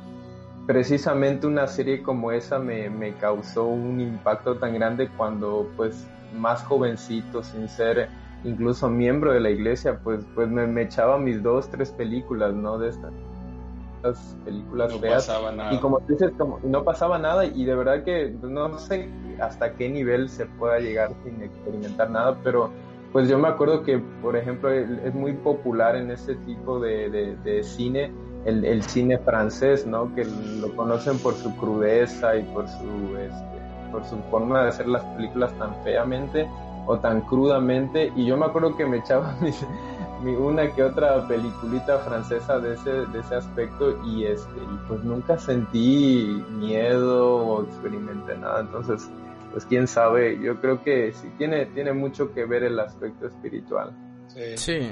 precisamente 0.66 1.46
una 1.46 1.68
serie 1.68 2.02
como 2.02 2.32
esa 2.32 2.58
me, 2.58 3.14
causó 3.20 3.64
un 3.66 4.00
impacto 4.00 4.56
tan 4.56 4.74
grande 4.74 5.08
cuando 5.16 5.70
pues 5.76 6.06
más 6.34 6.64
jovencito, 6.64 7.44
sin 7.44 7.68
ser 7.68 8.08
incluso 8.42 8.90
miembro 8.90 9.32
de 9.32 9.40
la 9.40 9.50
iglesia, 9.50 10.00
pues, 10.02 10.24
pues 10.34 10.48
me, 10.48 10.82
echaba 10.82 11.16
mis 11.16 11.42
dos, 11.42 11.70
tres 11.70 11.90
películas, 11.90 12.54
¿no? 12.54 12.76
De 12.78 12.88
estas 12.88 13.12
películas 14.44 14.92
no 14.92 15.72
Y 15.72 15.78
como 15.78 16.00
dices, 16.00 16.32
como, 16.36 16.58
no 16.62 16.84
pasaba 16.84 17.18
nada 17.18 17.44
y 17.44 17.64
de 17.64 17.74
verdad 17.74 18.04
que 18.04 18.34
pues, 18.40 18.52
no 18.52 18.78
sé 18.78 19.08
hasta 19.40 19.74
qué 19.74 19.88
nivel 19.88 20.28
se 20.28 20.46
pueda 20.46 20.78
llegar 20.78 21.12
sin 21.24 21.42
experimentar 21.42 22.10
nada, 22.10 22.36
pero 22.42 22.70
pues 23.12 23.28
yo 23.28 23.38
me 23.38 23.48
acuerdo 23.48 23.82
que, 23.82 23.98
por 24.22 24.36
ejemplo, 24.36 24.70
es 24.70 25.14
muy 25.14 25.34
popular 25.34 25.96
en 25.96 26.10
este 26.10 26.34
tipo 26.34 26.80
de, 26.80 27.36
de, 27.44 27.62
cine 27.62 28.10
el, 28.46 28.64
el, 28.64 28.82
cine 28.82 29.18
francés, 29.18 29.86
¿no? 29.86 30.14
Que 30.14 30.24
lo 30.24 30.74
conocen 30.74 31.18
por 31.18 31.34
su 31.34 31.54
crudeza 31.56 32.36
y 32.36 32.42
por 32.44 32.66
su, 32.68 33.16
este, 33.18 33.90
por 33.92 34.04
su 34.06 34.16
forma 34.30 34.62
de 34.62 34.68
hacer 34.70 34.88
las 34.88 35.04
películas 35.14 35.52
tan 35.58 35.74
feamente 35.84 36.48
o 36.86 36.98
tan 36.98 37.20
crudamente. 37.20 38.10
Y 38.16 38.24
yo 38.24 38.38
me 38.38 38.46
acuerdo 38.46 38.74
que 38.76 38.86
me 38.86 38.96
echaba 38.96 39.36
mis, 39.42 39.62
una 40.30 40.72
que 40.74 40.82
otra 40.82 41.26
peliculita 41.26 41.98
francesa 41.98 42.58
de 42.58 42.74
ese, 42.74 42.90
de 42.90 43.20
ese 43.20 43.35
aspecto 43.35 44.00
y 44.06 44.24
este 44.24 44.61
y 44.61 44.88
pues 44.88 45.02
nunca 45.02 45.38
sentí 45.38 46.42
miedo 46.50 47.37
o 47.37 47.64
experimenté 47.64 48.37
nada. 48.37 48.61
Entonces 48.61 49.08
pues 49.52 49.64
quién 49.66 49.87
sabe 49.87 50.38
yo 50.40 50.61
creo 50.61 50.82
que 50.82 51.12
sí 51.12 51.28
tiene 51.38 51.66
tiene 51.66 51.92
mucho 51.92 52.32
que 52.32 52.44
ver 52.44 52.62
el 52.62 52.78
aspecto 52.78 53.26
espiritual. 53.26 53.92
Sí, 54.56 54.88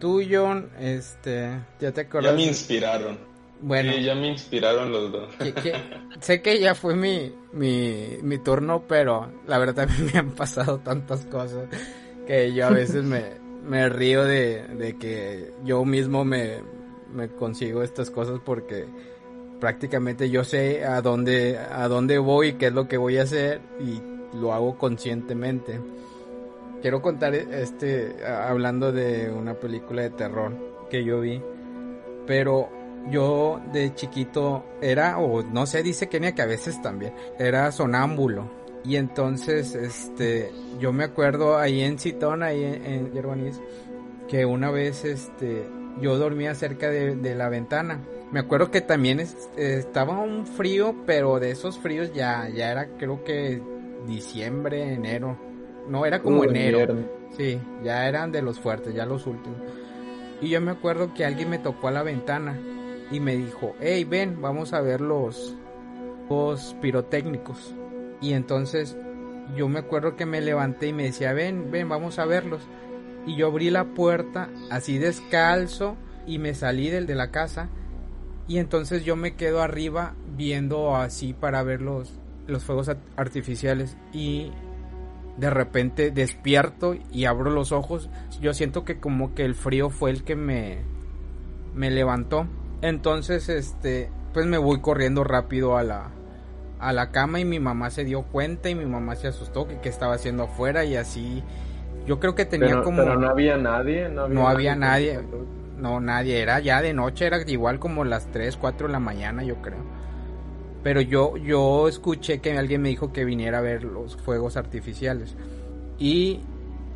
tú 0.00 0.20
John 0.28 0.70
este 0.78 1.60
ya 1.78 1.92
te 1.92 2.02
acuerdas 2.02 2.32
ya 2.32 2.36
me 2.36 2.44
inspiraron. 2.44 3.30
Bueno. 3.62 3.92
Ya 3.98 4.14
me 4.14 4.28
inspiraron 4.28 4.90
los 4.90 5.12
dos. 5.12 5.34
Sé 6.20 6.40
que 6.40 6.58
ya 6.58 6.74
fue 6.74 6.96
mi, 6.96 7.30
mi 7.52 8.16
mi 8.22 8.38
turno 8.38 8.84
pero 8.88 9.30
la 9.46 9.58
verdad 9.58 9.88
me 10.12 10.18
han 10.18 10.30
pasado 10.30 10.78
tantas 10.78 11.26
cosas 11.26 11.68
que 12.26 12.52
yo 12.54 12.66
a 12.66 12.70
veces 12.70 13.04
me 13.04 13.49
me 13.64 13.88
río 13.88 14.24
de, 14.24 14.96
que 14.98 15.52
yo 15.64 15.84
mismo 15.84 16.24
me, 16.24 16.62
consigo 17.38 17.82
estas 17.82 18.10
cosas 18.10 18.40
porque 18.44 18.86
prácticamente 19.60 20.30
yo 20.30 20.44
sé 20.44 20.84
a 20.84 21.02
dónde, 21.02 21.58
a 21.58 21.88
dónde 21.88 22.18
voy 22.18 22.48
y 22.48 22.52
qué 22.54 22.66
es 22.66 22.72
lo 22.72 22.88
que 22.88 22.96
voy 22.96 23.18
a 23.18 23.22
hacer 23.22 23.60
y 23.80 24.00
lo 24.36 24.52
hago 24.52 24.78
conscientemente. 24.78 25.80
Quiero 26.80 27.02
contar 27.02 27.34
este, 27.34 28.24
hablando 28.24 28.90
de 28.90 29.30
una 29.30 29.54
película 29.54 30.02
de 30.02 30.10
terror 30.10 30.52
que 30.88 31.04
yo 31.04 31.20
vi, 31.20 31.42
pero 32.26 32.70
yo 33.10 33.60
de 33.72 33.94
chiquito 33.94 34.64
era, 34.80 35.18
o 35.18 35.42
no 35.42 35.66
sé, 35.66 35.82
dice 35.82 36.08
Kenia 36.08 36.34
que 36.34 36.42
a 36.42 36.46
veces 36.46 36.80
también, 36.80 37.12
era 37.38 37.70
sonámbulo 37.72 38.59
y 38.84 38.96
entonces, 38.96 39.74
este, 39.74 40.50
yo 40.78 40.92
me 40.92 41.04
acuerdo 41.04 41.58
ahí 41.58 41.82
en 41.82 41.98
Citón, 41.98 42.42
ahí 42.42 42.64
en, 42.64 43.12
en 43.14 43.52
que 44.28 44.46
una 44.46 44.70
vez, 44.70 45.04
este, 45.04 45.66
yo 46.00 46.16
dormía 46.16 46.54
cerca 46.54 46.88
de, 46.88 47.34
la 47.34 47.48
ventana. 47.48 48.00
Me 48.32 48.40
acuerdo 48.40 48.70
que 48.70 48.80
también 48.80 49.20
estaba 49.56 50.18
un 50.20 50.46
frío, 50.46 50.94
pero 51.04 51.40
de 51.40 51.50
esos 51.50 51.78
fríos 51.78 52.12
ya, 52.14 52.48
ya 52.48 52.70
era 52.70 52.88
creo 52.96 53.24
que 53.24 53.60
diciembre, 54.06 54.94
enero. 54.94 55.36
No, 55.88 56.06
era 56.06 56.22
como 56.22 56.44
enero. 56.44 56.96
Sí, 57.36 57.58
ya 57.82 58.08
eran 58.08 58.32
de 58.32 58.42
los 58.42 58.60
fuertes, 58.60 58.94
ya 58.94 59.04
los 59.04 59.26
últimos. 59.26 59.58
Y 60.40 60.48
yo 60.48 60.60
me 60.60 60.70
acuerdo 60.70 61.12
que 61.12 61.24
alguien 61.24 61.50
me 61.50 61.58
tocó 61.58 61.88
a 61.88 61.90
la 61.90 62.02
ventana 62.02 62.58
y 63.10 63.20
me 63.20 63.36
dijo, 63.36 63.74
hey, 63.80 64.04
ven, 64.04 64.40
vamos 64.40 64.72
a 64.72 64.80
ver 64.80 65.00
los, 65.00 65.56
los 66.28 66.76
pirotécnicos. 66.80 67.74
Y 68.20 68.34
entonces 68.34 68.96
yo 69.56 69.68
me 69.68 69.80
acuerdo 69.80 70.16
que 70.16 70.26
me 70.26 70.40
levanté 70.40 70.88
y 70.88 70.92
me 70.92 71.04
decía, 71.04 71.32
ven, 71.32 71.70
ven, 71.70 71.88
vamos 71.88 72.18
a 72.18 72.26
verlos. 72.26 72.62
Y 73.26 73.36
yo 73.36 73.48
abrí 73.48 73.70
la 73.70 73.84
puerta 73.84 74.48
así 74.70 74.98
descalzo 74.98 75.96
y 76.26 76.38
me 76.38 76.54
salí 76.54 76.90
del 76.90 77.06
de 77.06 77.14
la 77.14 77.30
casa. 77.30 77.68
Y 78.48 78.58
entonces 78.58 79.04
yo 79.04 79.16
me 79.16 79.34
quedo 79.34 79.62
arriba 79.62 80.14
viendo 80.36 80.96
así 80.96 81.34
para 81.34 81.62
ver 81.62 81.82
los, 81.82 82.12
los 82.46 82.64
fuegos 82.64 82.90
artificiales. 83.16 83.96
Y 84.12 84.50
de 85.36 85.50
repente 85.50 86.10
despierto 86.10 86.94
y 87.12 87.24
abro 87.24 87.50
los 87.50 87.72
ojos. 87.72 88.10
Yo 88.40 88.52
siento 88.54 88.84
que 88.84 88.98
como 88.98 89.34
que 89.34 89.44
el 89.44 89.54
frío 89.54 89.90
fue 89.90 90.10
el 90.10 90.24
que 90.24 90.36
me, 90.36 90.78
me 91.74 91.90
levantó. 91.90 92.46
Entonces, 92.82 93.48
este, 93.48 94.10
pues 94.32 94.46
me 94.46 94.58
voy 94.58 94.80
corriendo 94.80 95.24
rápido 95.24 95.76
a 95.76 95.82
la, 95.82 96.10
a 96.80 96.92
la 96.92 97.10
cama 97.10 97.40
y 97.40 97.44
mi 97.44 97.60
mamá 97.60 97.90
se 97.90 98.04
dio 98.04 98.22
cuenta 98.22 98.70
y 98.70 98.74
mi 98.74 98.86
mamá 98.86 99.16
se 99.16 99.28
asustó 99.28 99.68
que 99.68 99.78
qué 99.80 99.88
estaba 99.88 100.14
haciendo 100.14 100.44
afuera 100.44 100.84
y 100.84 100.96
así 100.96 101.42
yo 102.06 102.18
creo 102.18 102.34
que 102.34 102.46
tenía 102.46 102.82
como 102.82 102.98
pero 103.02 103.18
no 103.18 103.28
había 103.28 103.56
nadie 103.56 104.08
no 104.08 104.48
había, 104.48 104.74
nadie, 104.74 105.20
no 105.76 106.00
nadie 106.00 106.40
era 106.40 106.58
ya 106.60 106.80
de 106.80 106.94
noche 106.94 107.26
era 107.26 107.42
igual 107.46 107.78
como 107.78 108.04
las 108.04 108.26
3, 108.32 108.56
4 108.56 108.86
de 108.86 108.92
la 108.92 109.00
mañana 109.00 109.44
yo 109.44 109.56
creo 109.56 109.84
Pero 110.82 111.02
yo, 111.02 111.36
yo 111.36 111.88
escuché 111.88 112.40
que 112.40 112.56
alguien 112.56 112.80
me 112.82 112.88
dijo 112.88 113.12
que 113.12 113.24
viniera 113.24 113.58
a 113.58 113.60
ver 113.60 113.84
los 113.84 114.16
fuegos 114.16 114.56
artificiales. 114.56 115.36
Y 115.98 116.40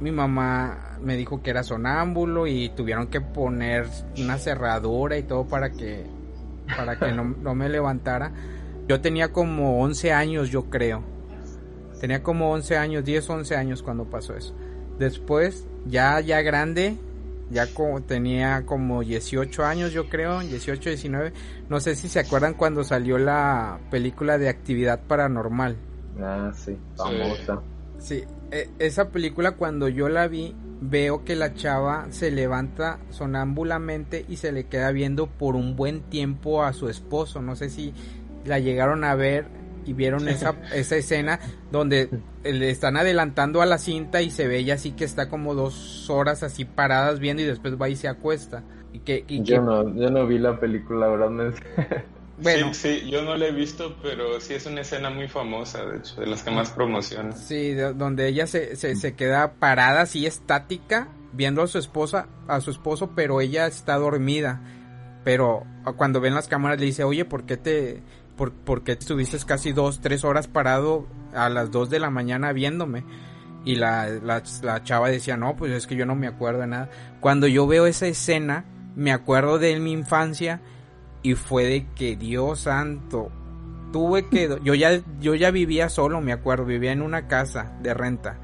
mi 0.01 0.11
mamá 0.11 0.99
me 1.03 1.17
dijo 1.17 1.43
que 1.43 1.51
era 1.51 1.63
sonámbulo 1.63 2.47
y 2.47 2.71
tuvieron 2.71 3.09
que 3.09 3.21
poner 3.21 3.87
una 4.19 4.39
cerradura 4.39 5.19
y 5.19 5.25
todo 5.25 5.45
para 5.47 5.71
que, 5.71 6.07
para 6.75 6.99
que 6.99 7.13
no, 7.13 7.25
no 7.25 7.55
me 7.55 7.69
levantara. 7.69 8.33
Yo 8.89 9.01
tenía 9.01 9.33
como 9.33 9.83
11 9.83 10.13
años, 10.13 10.51
yo 10.51 10.65
creo. 10.71 11.03
Tenía 12.01 12.23
como 12.23 12.53
11 12.53 12.77
años, 12.77 13.05
10, 13.05 13.31
11 13.31 13.57
años 13.57 13.83
cuando 13.83 14.05
pasó 14.05 14.37
eso. 14.37 14.55
Después, 14.99 15.67
ya, 15.87 16.21
ya 16.21 16.43
grande, 16.43 16.99
ya 17.51 17.67
como 17.73 18.03
tenía 18.03 18.65
como 18.67 19.03
18 19.03 19.65
años 19.65 19.93
yo 19.93 20.09
creo, 20.09 20.41
18, 20.41 20.91
19, 20.91 21.33
no 21.69 21.81
sé 21.81 21.95
si 21.95 22.09
se 22.09 22.21
acuerdan 22.21 22.55
cuando 22.55 22.85
salió 22.85 23.19
la 23.19 23.79
película 23.91 24.39
de 24.39 24.49
actividad 24.49 25.01
paranormal. 25.07 25.77
Ah, 26.21 26.53
sí, 26.55 26.77
famosa. 26.97 27.61
Sí, 27.99 28.25
e, 28.51 28.71
esa 28.79 29.09
película 29.11 29.53
cuando 29.53 29.89
yo 29.89 30.09
la 30.09 30.29
vi, 30.29 30.55
veo 30.81 31.25
que 31.25 31.37
la 31.37 31.55
chava 31.55 32.07
se 32.11 32.31
levanta 32.31 32.99
sonámbulamente 33.11 34.25
y 34.29 34.37
se 34.37 34.53
le 34.53 34.67
queda 34.67 34.91
viendo 34.93 35.27
por 35.27 35.57
un 35.57 35.77
buen 35.77 36.03
tiempo 36.03 36.63
a 36.63 36.73
su 36.73 36.89
esposo, 36.89 37.41
no 37.41 37.57
sé 37.57 37.71
si 37.71 37.95
la 38.45 38.59
llegaron 38.59 39.05
a 39.05 39.15
ver 39.15 39.47
y 39.87 39.93
vieron 39.93 40.29
esa, 40.29 40.55
esa 40.75 40.97
escena 40.97 41.41
donde 41.71 42.09
le 42.43 42.71
están 42.71 42.97
adelantando 42.97 43.63
a 43.63 43.67
la 43.67 43.79
cinta 43.79 44.23
y 44.23 44.31
se 44.31 44.49
ve 44.49 44.59
ella 44.59 44.75
así 44.75 44.93
que 44.93 45.05
está 45.05 45.29
como 45.29 45.55
dos 45.55 46.09
horas 46.11 46.43
así 46.43 46.65
paradas 46.65 47.21
viendo 47.21 47.43
y 47.43 47.47
después 47.47 47.81
va 47.81 47.89
y 47.89 47.97
se 47.97 48.09
acuesta. 48.09 48.63
Y 48.93 49.01
que, 49.01 49.25
yo, 49.29 49.61
no, 49.61 49.93
yo 49.97 50.09
no 50.09 50.27
vi 50.27 50.39
la 50.39 50.59
película, 50.59 51.09
¿verdad? 51.09 51.55
Bueno, 52.37 52.75
sí, 52.75 52.99
sí, 53.01 53.11
yo 53.11 53.23
no 53.23 53.37
la 53.37 53.47
he 53.47 53.53
visto, 53.53 53.97
pero 54.03 54.41
sí 54.41 54.55
es 54.55 54.67
una 54.67 54.81
escena 54.81 55.09
muy 55.09 55.29
famosa, 55.29 55.85
de 55.85 55.99
hecho, 55.99 56.21
de 56.21 56.27
las 56.27 56.43
que 56.43 56.51
más 56.51 56.73
promocionan. 56.73 57.33
Sí, 57.33 57.75
donde 57.75 58.27
ella 58.27 58.49
se, 58.49 58.75
se, 58.75 58.97
se 58.97 59.15
queda 59.15 59.55
parada 59.55 60.01
así 60.01 60.27
estática, 60.27 61.07
viendo 61.33 61.63
a 61.63 61.69
su 61.69 61.79
esposa, 61.79 62.27
a 62.49 62.61
su 62.61 62.73
esposo, 62.73 63.13
pero 63.15 63.41
ella 63.41 63.69
está 63.69 63.97
dormida. 63.97 64.61
Pero 65.23 65.63
cuando 65.97 66.21
ven 66.21 66.35
las 66.35 66.49
cámaras 66.49 66.81
le 66.81 66.87
dice, 66.87 67.05
oye, 67.05 67.25
¿por 67.25 67.45
qué 67.45 67.57
te, 67.57 68.03
por, 68.37 68.53
porque 68.53 68.93
estuviste 68.93 69.39
casi 69.47 69.73
dos, 69.73 70.01
tres 70.01 70.25
horas 70.25 70.49
parado 70.49 71.07
a 71.35 71.49
las 71.49 71.71
dos 71.71 71.91
de 71.91 71.99
la 71.99 72.11
mañana 72.11 72.53
viéndome. 72.53 73.05
Y 73.65 73.77
la, 73.77 74.09
la, 74.09 74.83
chava 74.83 75.09
decía, 75.09 75.37
no, 75.37 75.57
pues 75.57 75.73
es 75.73 75.87
que 75.87 75.97
yo 75.97 76.05
no 76.05 76.15
me 76.15 76.27
acuerdo 76.27 76.61
de 76.61 76.67
nada. 76.67 76.91
Cuando 77.21 77.47
yo 77.47 77.67
veo 77.67 77.87
esa 77.87 78.07
escena, 78.07 78.67
me 78.95 79.11
acuerdo 79.11 79.59
de 79.59 79.79
mi 79.81 79.93
infancia 79.93 80.61
y 81.23 81.35
fue 81.35 81.65
de 81.65 81.87
que 81.95 82.17
Dios 82.17 82.61
santo, 82.61 83.33
tuve 83.91 84.29
que, 84.29 84.59
yo 84.63 84.75
ya, 84.75 85.01
yo 85.21 85.35
ya 85.35 85.51
vivía 85.51 85.89
solo, 85.89 86.21
me 86.21 86.33
acuerdo, 86.33 86.67
vivía 86.67 86.93
en 86.93 87.01
una 87.01 87.27
casa 87.27 87.73
de 87.81 87.95
renta. 87.95 88.39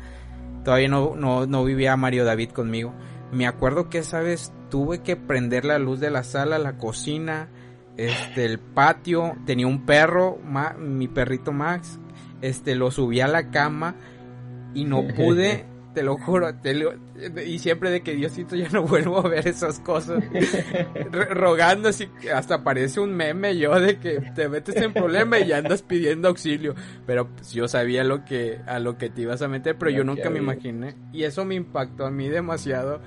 Todavía 0.64 0.88
no, 0.88 1.14
no, 1.16 1.46
no 1.46 1.64
vivía 1.64 1.96
Mario 1.96 2.24
David 2.24 2.50
conmigo. 2.50 2.94
Me 3.32 3.46
acuerdo 3.46 3.90
que 3.90 3.98
esa 3.98 4.20
vez 4.20 4.52
tuve 4.70 5.02
que 5.02 5.16
prender 5.16 5.64
la 5.64 5.78
luz 5.78 6.00
de 6.00 6.10
la 6.10 6.22
sala, 6.24 6.58
la 6.58 6.78
cocina, 6.78 7.48
este, 8.06 8.46
el 8.46 8.58
patio, 8.58 9.36
tenía 9.44 9.66
un 9.66 9.84
perro, 9.84 10.38
mi 10.78 11.06
perrito 11.06 11.52
Max, 11.52 12.00
este, 12.40 12.74
lo 12.74 12.90
subí 12.90 13.20
a 13.20 13.28
la 13.28 13.50
cama 13.50 13.94
y 14.72 14.84
no 14.84 15.06
pude, 15.16 15.66
te 15.92 16.02
lo 16.02 16.16
juro, 16.16 16.48
y 17.44 17.58
siempre 17.58 17.90
de 17.90 18.02
que 18.02 18.14
Diosito 18.14 18.56
ya 18.56 18.70
no 18.70 18.84
vuelvo 18.84 19.18
a 19.18 19.28
ver 19.28 19.46
esas 19.46 19.80
cosas, 19.80 20.24
rogando 21.30 21.90
así, 21.90 22.08
hasta 22.34 22.64
parece 22.64 23.00
un 23.00 23.12
meme 23.12 23.58
yo 23.58 23.78
de 23.78 23.98
que 23.98 24.18
te 24.34 24.48
metes 24.48 24.76
en 24.76 24.94
problema 24.94 25.38
y 25.38 25.48
ya 25.48 25.58
andas 25.58 25.82
pidiendo 25.82 26.28
auxilio, 26.28 26.74
pero 27.06 27.28
pues, 27.28 27.52
yo 27.52 27.68
sabía 27.68 28.02
lo 28.02 28.24
que, 28.24 28.60
a 28.66 28.78
lo 28.78 28.96
que 28.96 29.10
te 29.10 29.22
ibas 29.22 29.42
a 29.42 29.48
meter, 29.48 29.76
pero 29.76 29.90
yo 29.90 30.04
nunca 30.04 30.30
me 30.30 30.38
imaginé, 30.38 30.94
y 31.12 31.24
eso 31.24 31.44
me 31.44 31.54
impactó 31.54 32.06
a 32.06 32.10
mí 32.10 32.30
demasiado, 32.30 33.02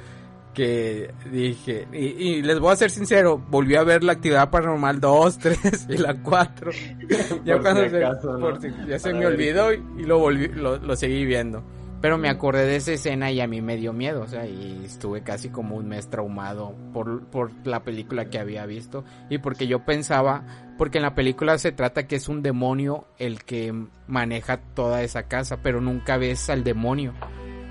que 0.54 1.12
dije, 1.32 1.88
y, 1.92 2.42
les 2.42 2.60
voy 2.60 2.72
a 2.72 2.76
ser 2.76 2.92
sincero, 2.92 3.38
volví 3.50 3.76
a 3.76 3.84
ver 3.84 4.04
la 4.04 4.14
actividad 4.14 4.50
paranormal 4.50 5.00
2, 5.00 5.38
3 5.40 5.88
y 5.90 5.98
la 5.98 6.22
4. 6.22 6.72
ya 7.46 7.60
cuando 7.60 7.90
se, 7.90 8.74
ya 8.88 9.00
se 9.00 9.14
me 9.14 9.26
olvidó 9.26 9.74
y, 9.74 10.04
lo 10.04 10.20
volví, 10.20 10.48
lo, 10.48 10.96
seguí 10.96 11.26
viendo. 11.26 11.64
Pero 12.02 12.18
me 12.18 12.30
acordé 12.30 12.66
de 12.66 12.76
esa 12.76 12.92
escena 12.92 13.32
y 13.32 13.40
a 13.40 13.48
mí 13.48 13.62
me 13.62 13.78
dio 13.78 13.94
miedo, 13.94 14.24
o 14.24 14.28
sea, 14.28 14.46
y 14.46 14.84
estuve 14.84 15.24
casi 15.24 15.50
como 15.50 15.78
un 15.78 15.88
mes 15.88 16.10
traumado 16.10 16.76
por, 16.92 17.26
por 17.28 17.52
la 17.66 17.84
película 17.84 18.26
que 18.26 18.40
había 18.40 18.66
visto 18.66 19.06
y 19.30 19.38
porque 19.38 19.68
yo 19.68 19.86
pensaba, 19.86 20.44
porque 20.78 20.98
en 20.98 21.04
la 21.04 21.16
película 21.16 21.58
se 21.58 21.72
trata 21.72 22.06
que 22.06 22.18
es 22.18 22.28
un 22.28 22.42
demonio 22.42 23.08
el 23.20 23.46
que 23.46 23.74
maneja 24.08 24.58
toda 24.58 25.02
esa 25.02 25.30
casa, 25.30 25.62
pero 25.64 25.80
nunca 25.80 26.18
ves 26.18 26.50
al 26.50 26.66
demonio. 26.66 27.14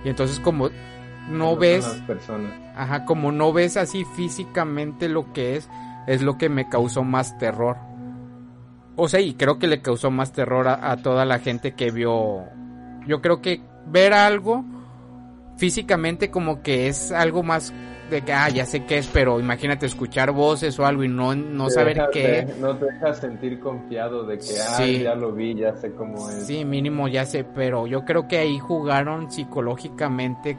Y 0.02 0.08
entonces 0.08 0.40
como 0.40 0.70
no 1.28 1.56
ves 1.56 1.84
personas. 2.06 2.52
Ajá, 2.74 3.04
como 3.04 3.32
no 3.32 3.52
ves 3.52 3.76
así 3.76 4.04
físicamente 4.04 5.08
lo 5.08 5.32
que 5.32 5.56
es, 5.56 5.68
es 6.06 6.22
lo 6.22 6.38
que 6.38 6.48
me 6.48 6.68
causó 6.68 7.04
más 7.04 7.38
terror. 7.38 7.76
O 8.96 9.08
sea, 9.08 9.20
y 9.20 9.34
creo 9.34 9.58
que 9.58 9.66
le 9.66 9.80
causó 9.80 10.10
más 10.10 10.32
terror 10.32 10.68
a, 10.68 10.96
toda 10.98 11.24
la 11.24 11.38
gente 11.38 11.72
que 11.72 11.90
vio. 11.90 12.44
Yo 13.06 13.20
creo 13.22 13.40
que 13.40 13.62
ver 13.86 14.12
algo 14.12 14.64
físicamente 15.56 16.30
como 16.30 16.62
que 16.62 16.88
es 16.88 17.10
algo 17.12 17.42
más 17.42 17.72
de 18.10 18.22
que, 18.22 18.32
ah, 18.32 18.48
ya 18.50 18.66
sé 18.66 18.84
qué 18.84 18.98
es, 18.98 19.06
pero 19.06 19.40
imagínate 19.40 19.86
escuchar 19.86 20.32
voces 20.32 20.78
o 20.78 20.84
algo 20.84 21.02
y 21.02 21.08
no, 21.08 21.34
no 21.34 21.70
saber 21.70 22.08
qué. 22.12 22.46
no 22.60 22.76
te 22.76 22.84
dejas 22.86 23.18
sentir 23.18 23.58
confiado 23.58 24.24
de 24.24 24.38
que, 24.38 24.54
ah, 24.60 24.84
ya 24.84 25.14
lo 25.14 25.32
vi, 25.32 25.54
ya 25.54 25.74
sé 25.76 25.92
cómo 25.92 26.28
es. 26.28 26.46
Sí, 26.46 26.64
mínimo 26.66 27.08
ya 27.08 27.24
sé, 27.24 27.44
pero 27.44 27.86
yo 27.86 28.04
creo 28.04 28.28
que 28.28 28.38
ahí 28.38 28.58
jugaron 28.58 29.30
psicológicamente 29.30 30.58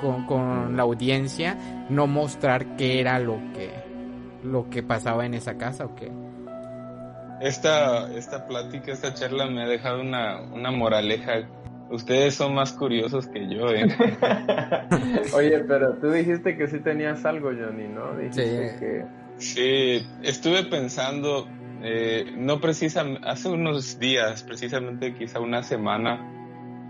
con, 0.00 0.76
la 0.76 0.82
audiencia, 0.82 1.56
no 1.88 2.06
mostrar 2.06 2.76
qué 2.76 3.00
era 3.00 3.18
lo 3.18 3.38
que, 3.54 3.70
lo 4.44 4.68
que 4.70 4.82
pasaba 4.82 5.26
en 5.26 5.34
esa 5.34 5.56
casa 5.56 5.86
o 5.86 5.94
qué. 5.94 6.10
Esta, 7.40 8.12
esta 8.14 8.46
plática, 8.46 8.92
esta 8.92 9.14
charla 9.14 9.46
me 9.46 9.62
ha 9.62 9.66
dejado 9.66 10.00
una, 10.00 10.42
una 10.42 10.70
moraleja. 10.70 11.48
Ustedes 11.90 12.34
son 12.34 12.54
más 12.54 12.72
curiosos 12.72 13.26
que 13.26 13.48
yo, 13.48 13.70
¿eh? 13.70 13.86
Oye, 15.34 15.58
pero 15.60 15.94
tú 15.94 16.10
dijiste 16.10 16.56
que 16.56 16.68
sí 16.68 16.80
tenías 16.80 17.24
algo, 17.24 17.48
Johnny, 17.48 17.88
¿no? 17.88 18.16
Dijiste 18.16 18.68
sí. 18.68 18.78
que... 18.78 19.04
Sí, 19.38 20.06
estuve 20.22 20.64
pensando, 20.64 21.48
eh, 21.82 22.30
no 22.36 22.60
precisamente, 22.60 23.26
hace 23.26 23.48
unos 23.48 23.98
días, 23.98 24.42
precisamente 24.42 25.14
quizá 25.14 25.40
una 25.40 25.62
semana, 25.62 26.20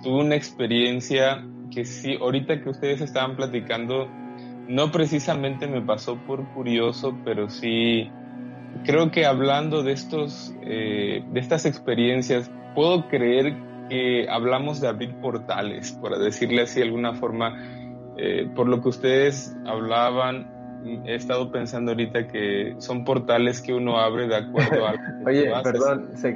tuve 0.03 0.25
una 0.25 0.35
experiencia 0.35 1.45
que 1.71 1.85
sí, 1.85 2.17
ahorita 2.21 2.63
que 2.63 2.71
ustedes 2.71 3.01
estaban 3.01 3.37
platicando, 3.37 4.09
no 4.69 4.91
precisamente 4.93 5.67
me 5.67 5.83
pasó 5.83 6.17
por 6.27 6.47
curioso, 6.53 7.17
pero 7.25 7.49
sí 7.49 8.11
creo 8.85 9.11
que 9.11 9.27
hablando 9.27 9.83
de 9.83 9.93
estos, 9.93 10.55
eh, 10.63 11.25
de 11.31 11.41
estas 11.41 11.67
experiencias, 11.67 12.51
puedo 12.75 13.09
creer 13.09 13.57
que 13.89 14.29
hablamos 14.29 14.81
de 14.81 14.89
abrir 14.89 15.15
portales, 15.17 15.93
por 15.93 16.17
decirle 16.19 16.63
así 16.63 16.81
de 16.81 16.87
alguna 16.87 17.15
forma, 17.15 17.57
eh, 18.17 18.49
por 18.55 18.69
lo 18.69 18.81
que 18.81 18.89
ustedes 18.89 19.57
hablaban, 19.67 20.60
he 21.05 21.15
estado 21.15 21.51
pensando 21.51 21.93
ahorita 21.93 22.29
que 22.29 22.75
son 22.79 23.05
portales 23.05 23.61
que 23.61 23.73
uno 23.73 23.99
abre 23.99 24.29
de 24.29 24.37
acuerdo 24.37 24.87
a... 24.87 24.95
Oye, 25.27 25.51
perdón, 25.63 26.11
se, 26.15 26.33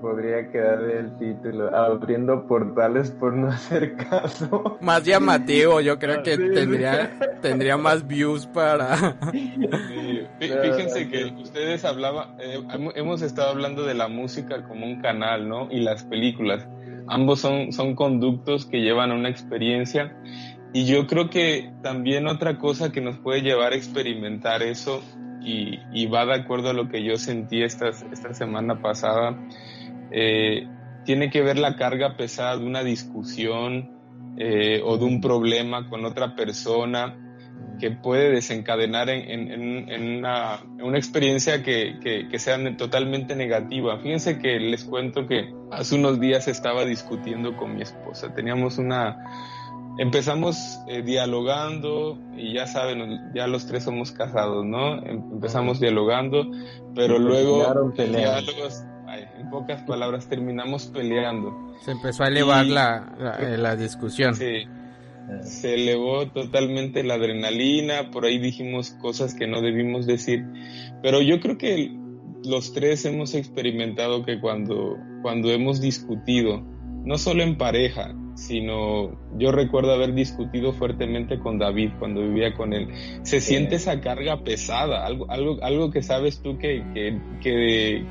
podría 0.00 0.50
quedar 0.50 0.82
el 0.82 1.16
título, 1.18 1.74
abriendo 1.74 2.46
portales 2.46 3.10
por 3.10 3.34
no 3.34 3.48
hacer 3.52 3.96
caso. 3.96 4.78
Más 4.80 5.04
llamativo, 5.04 5.80
yo 5.80 5.98
creo 5.98 6.22
que 6.22 6.36
tendría, 6.36 7.10
tendría 7.40 7.76
más 7.76 8.06
views 8.06 8.46
para... 8.46 8.96
Fíjense 10.38 11.08
que 11.08 11.24
ustedes 11.40 11.84
hablaban, 11.84 12.36
eh, 12.38 12.60
hemos 12.94 13.22
estado 13.22 13.50
hablando 13.50 13.84
de 13.84 13.94
la 13.94 14.08
música 14.08 14.62
como 14.66 14.86
un 14.86 15.00
canal, 15.00 15.48
¿no? 15.48 15.68
Y 15.70 15.80
las 15.80 16.04
películas. 16.04 16.66
Ambos 17.08 17.40
son, 17.40 17.72
son 17.72 17.94
conductos 17.94 18.66
que 18.66 18.80
llevan 18.80 19.10
a 19.10 19.14
una 19.14 19.30
experiencia 19.30 20.14
y 20.72 20.84
yo 20.84 21.06
creo 21.06 21.30
que 21.30 21.72
también 21.82 22.26
otra 22.26 22.58
cosa 22.58 22.92
que 22.92 23.00
nos 23.00 23.18
puede 23.18 23.40
llevar 23.40 23.72
a 23.72 23.76
experimentar 23.76 24.62
eso 24.62 25.02
y, 25.40 26.06
va 26.06 26.26
de 26.26 26.34
acuerdo 26.34 26.70
a 26.70 26.72
lo 26.74 26.88
que 26.88 27.02
yo 27.02 27.16
sentí 27.16 27.62
esta, 27.62 27.88
esta 27.88 28.34
semana 28.34 28.82
pasada, 28.82 29.38
eh, 30.10 30.68
tiene 31.04 31.30
que 31.30 31.40
ver 31.40 31.58
la 31.58 31.76
carga 31.76 32.16
pesada 32.16 32.58
de 32.58 32.66
una 32.66 32.82
discusión 32.82 33.90
eh, 34.36 34.82
o 34.84 34.98
de 34.98 35.04
un 35.04 35.20
problema 35.22 35.88
con 35.88 36.04
otra 36.04 36.36
persona 36.36 37.16
que 37.80 37.90
puede 37.92 38.30
desencadenar 38.30 39.08
en, 39.08 40.18
una, 40.18 40.60
experiencia 40.96 41.62
que, 41.62 41.98
que, 42.02 42.28
que, 42.28 42.38
sea 42.38 42.58
totalmente 42.76 43.36
negativa. 43.36 43.98
Fíjense 43.98 44.38
que 44.38 44.58
les 44.58 44.84
cuento 44.84 45.26
que 45.26 45.54
hace 45.70 45.94
unos 45.94 46.20
días 46.20 46.48
estaba 46.48 46.84
discutiendo 46.84 47.56
con 47.56 47.76
mi 47.76 47.82
esposa. 47.82 48.34
Teníamos 48.34 48.78
una, 48.78 49.16
empezamos 49.98 50.80
eh, 50.86 51.02
dialogando 51.02 52.18
y 52.36 52.54
ya 52.54 52.66
saben, 52.66 53.32
ya 53.34 53.46
los 53.46 53.66
tres 53.66 53.84
somos 53.84 54.12
casados, 54.12 54.64
¿no? 54.64 55.02
Em, 55.04 55.22
empezamos 55.32 55.80
dialogando, 55.80 56.46
pero 56.94 57.18
luego 57.18 57.92
diálogos, 57.96 58.84
en 59.38 59.50
pocas 59.50 59.82
palabras, 59.82 60.28
terminamos 60.28 60.86
peleando. 60.86 61.74
Se 61.84 61.90
empezó 61.90 62.22
a 62.24 62.28
elevar 62.28 62.66
la, 62.66 63.36
eh, 63.40 63.56
la, 63.58 63.74
discusión. 63.74 64.34
Sí, 64.34 64.64
se 65.42 65.74
elevó 65.74 66.28
totalmente 66.28 67.02
la 67.02 67.14
adrenalina, 67.14 68.10
por 68.10 68.24
ahí 68.24 68.38
dijimos 68.38 68.90
cosas 69.00 69.34
que 69.34 69.46
no 69.46 69.60
debimos 69.60 70.06
decir, 70.06 70.44
pero 71.02 71.20
yo 71.22 71.40
creo 71.40 71.58
que 71.58 71.92
los 72.44 72.72
tres 72.72 73.04
hemos 73.04 73.34
experimentado 73.34 74.24
que 74.24 74.40
cuando, 74.40 74.96
cuando 75.22 75.50
hemos 75.50 75.80
discutido, 75.80 76.62
no 77.04 77.18
solo 77.18 77.42
en 77.42 77.58
pareja, 77.58 78.14
sino 78.38 79.18
yo 79.36 79.50
recuerdo 79.50 79.92
haber 79.92 80.14
discutido 80.14 80.72
fuertemente 80.72 81.40
con 81.40 81.58
David 81.58 81.90
cuando 81.98 82.22
vivía 82.22 82.54
con 82.54 82.72
él. 82.72 82.88
Se 83.22 83.40
siente 83.40 83.76
esa 83.76 84.00
carga 84.00 84.44
pesada, 84.44 85.04
algo, 85.04 85.28
algo, 85.28 85.58
algo 85.62 85.90
que 85.90 86.02
sabes 86.02 86.40
tú 86.40 86.56
que, 86.56 86.84
que, 86.94 87.20
que, 87.42 88.04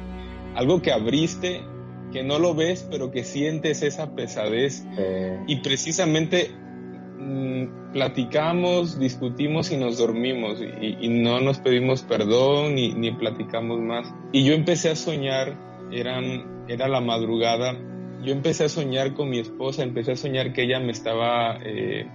algo 0.53 0.81
que 0.81 0.91
abriste, 0.91 1.61
que 2.11 2.23
no 2.23 2.39
lo 2.39 2.55
ves, 2.55 2.85
pero 2.91 3.09
que 3.09 3.23
sientes 3.23 3.81
esa 3.83 4.15
pesadez. 4.15 4.85
Y 5.47 5.55
precisamente 5.61 6.51
mm, 7.17 7.93
platicamos, 7.93 8.99
discutimos 8.99 9.71
y 9.71 9.77
nos 9.77 9.97
dormimos 9.97 10.59
y, 10.61 11.07
no 11.07 11.39
nos 11.39 11.59
pedimos 11.59 12.01
perdón 12.01 12.75
ni, 12.75 12.91
ni, 12.91 13.11
platicamos 13.11 13.79
más. 13.79 14.13
Y 14.33 14.43
yo 14.43 14.53
empecé 14.53 14.89
a 14.89 14.97
soñar, 14.97 15.57
eran, 15.89 16.65
era 16.67 16.89
la 16.89 16.99
madrugada 16.99 17.77
yo 18.23 18.33
empecé 18.33 18.65
a 18.65 18.69
soñar 18.69 19.13
con 19.13 19.29
mi 19.29 19.39
esposa, 19.39 19.83
empecé 19.83 20.13
a 20.13 20.15
soñar 20.15 20.53
que 20.53 20.63
ella 20.63 20.79
me 20.79 20.91
estaba, 20.91 21.59
eh, 21.63 22.07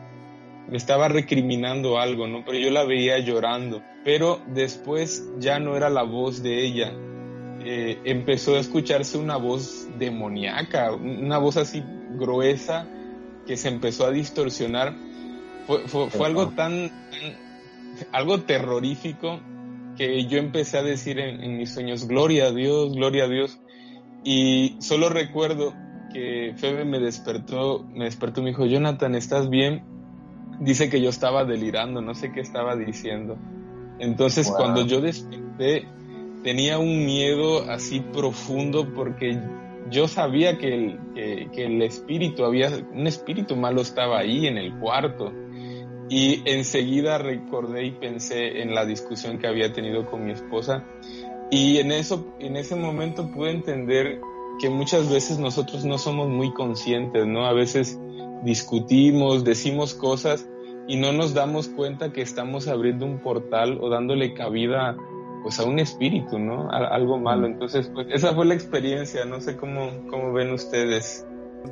me 0.68 0.76
estaba 0.76 1.08
recriminando 1.08 1.98
algo, 1.98 2.26
¿no? 2.26 2.44
Pero 2.44 2.58
yo 2.58 2.70
la 2.70 2.84
veía 2.84 3.18
llorando. 3.18 3.82
Pero 4.04 4.40
después 4.48 5.28
ya 5.38 5.60
no 5.60 5.76
era 5.76 5.90
la 5.90 6.02
voz 6.02 6.42
de 6.42 6.64
ella. 6.64 6.92
Eh, 7.64 8.00
empezó 8.04 8.56
a 8.56 8.60
escucharse 8.60 9.16
una 9.16 9.36
voz 9.36 9.88
demoníaca, 9.98 10.92
una 10.92 11.38
voz 11.38 11.56
así 11.56 11.82
gruesa 12.16 12.88
que 13.46 13.56
se 13.56 13.68
empezó 13.68 14.06
a 14.06 14.10
distorsionar. 14.10 14.94
Fue, 15.66 15.86
fue, 15.86 16.26
algo 16.26 16.48
tan, 16.48 16.90
algo 18.10 18.40
terrorífico 18.40 19.40
que 19.96 20.26
yo 20.26 20.38
empecé 20.38 20.78
a 20.78 20.82
decir 20.82 21.20
en, 21.20 21.40
en 21.44 21.56
mis 21.56 21.72
sueños, 21.72 22.08
gloria 22.08 22.46
a 22.46 22.50
Dios, 22.50 22.92
gloria 22.92 23.24
a 23.24 23.28
Dios. 23.28 23.60
Y 24.24 24.76
solo 24.80 25.08
recuerdo 25.08 25.72
que 26.12 26.54
Febe 26.56 26.84
me 26.84 26.98
despertó, 26.98 27.84
me 27.94 28.04
despertó 28.04 28.42
me 28.42 28.50
dijo, 28.50 28.66
Jonathan, 28.66 29.14
¿estás 29.14 29.48
bien? 29.48 29.82
Dice 30.60 30.88
que 30.90 31.00
yo 31.00 31.10
estaba 31.10 31.44
delirando, 31.44 32.00
no 32.00 32.14
sé 32.14 32.32
qué 32.32 32.40
estaba 32.40 32.76
diciendo. 32.76 33.36
Entonces 33.98 34.50
cuando 34.50 34.86
yo 34.86 35.00
desperté, 35.00 35.86
tenía 36.42 36.78
un 36.78 37.04
miedo 37.04 37.70
así 37.70 38.00
profundo 38.00 38.92
porque 38.94 39.40
yo 39.90 40.08
sabía 40.08 40.58
que 40.58 40.74
el, 40.74 41.50
que, 41.50 41.64
el 41.64 41.82
espíritu 41.82 42.44
había, 42.44 42.70
un 42.92 43.06
espíritu 43.06 43.56
malo 43.56 43.82
estaba 43.82 44.18
ahí 44.18 44.46
en 44.46 44.58
el 44.58 44.78
cuarto. 44.78 45.32
Y 46.08 46.42
enseguida 46.44 47.18
recordé 47.18 47.86
y 47.86 47.90
pensé 47.92 48.60
en 48.60 48.74
la 48.74 48.84
discusión 48.84 49.38
que 49.38 49.46
había 49.46 49.72
tenido 49.72 50.06
con 50.10 50.24
mi 50.24 50.32
esposa. 50.32 50.84
Y 51.50 51.78
en 51.78 51.92
eso, 51.92 52.34
en 52.38 52.56
ese 52.56 52.76
momento 52.76 53.30
pude 53.30 53.50
entender 53.50 54.20
que 54.60 54.70
muchas 54.70 55.10
veces 55.10 55.38
nosotros 55.38 55.84
no 55.84 55.98
somos 55.98 56.28
muy 56.28 56.52
conscientes, 56.52 57.26
¿no? 57.26 57.46
A 57.46 57.52
veces 57.52 57.98
discutimos, 58.42 59.44
decimos 59.44 59.94
cosas 59.94 60.48
y 60.86 60.96
no 60.96 61.12
nos 61.12 61.34
damos 61.34 61.68
cuenta 61.68 62.12
que 62.12 62.22
estamos 62.22 62.68
abriendo 62.68 63.06
un 63.06 63.18
portal 63.20 63.78
o 63.80 63.88
dándole 63.88 64.34
cabida 64.34 64.96
pues 65.42 65.58
a 65.58 65.64
un 65.64 65.78
espíritu, 65.78 66.38
¿no? 66.38 66.70
A, 66.70 66.94
algo 66.94 67.18
malo. 67.18 67.46
Entonces, 67.46 67.90
pues 67.92 68.06
esa 68.10 68.34
fue 68.34 68.46
la 68.46 68.54
experiencia, 68.54 69.24
no 69.24 69.40
sé 69.40 69.56
cómo, 69.56 69.90
cómo 70.08 70.32
ven 70.32 70.52
ustedes. 70.52 71.26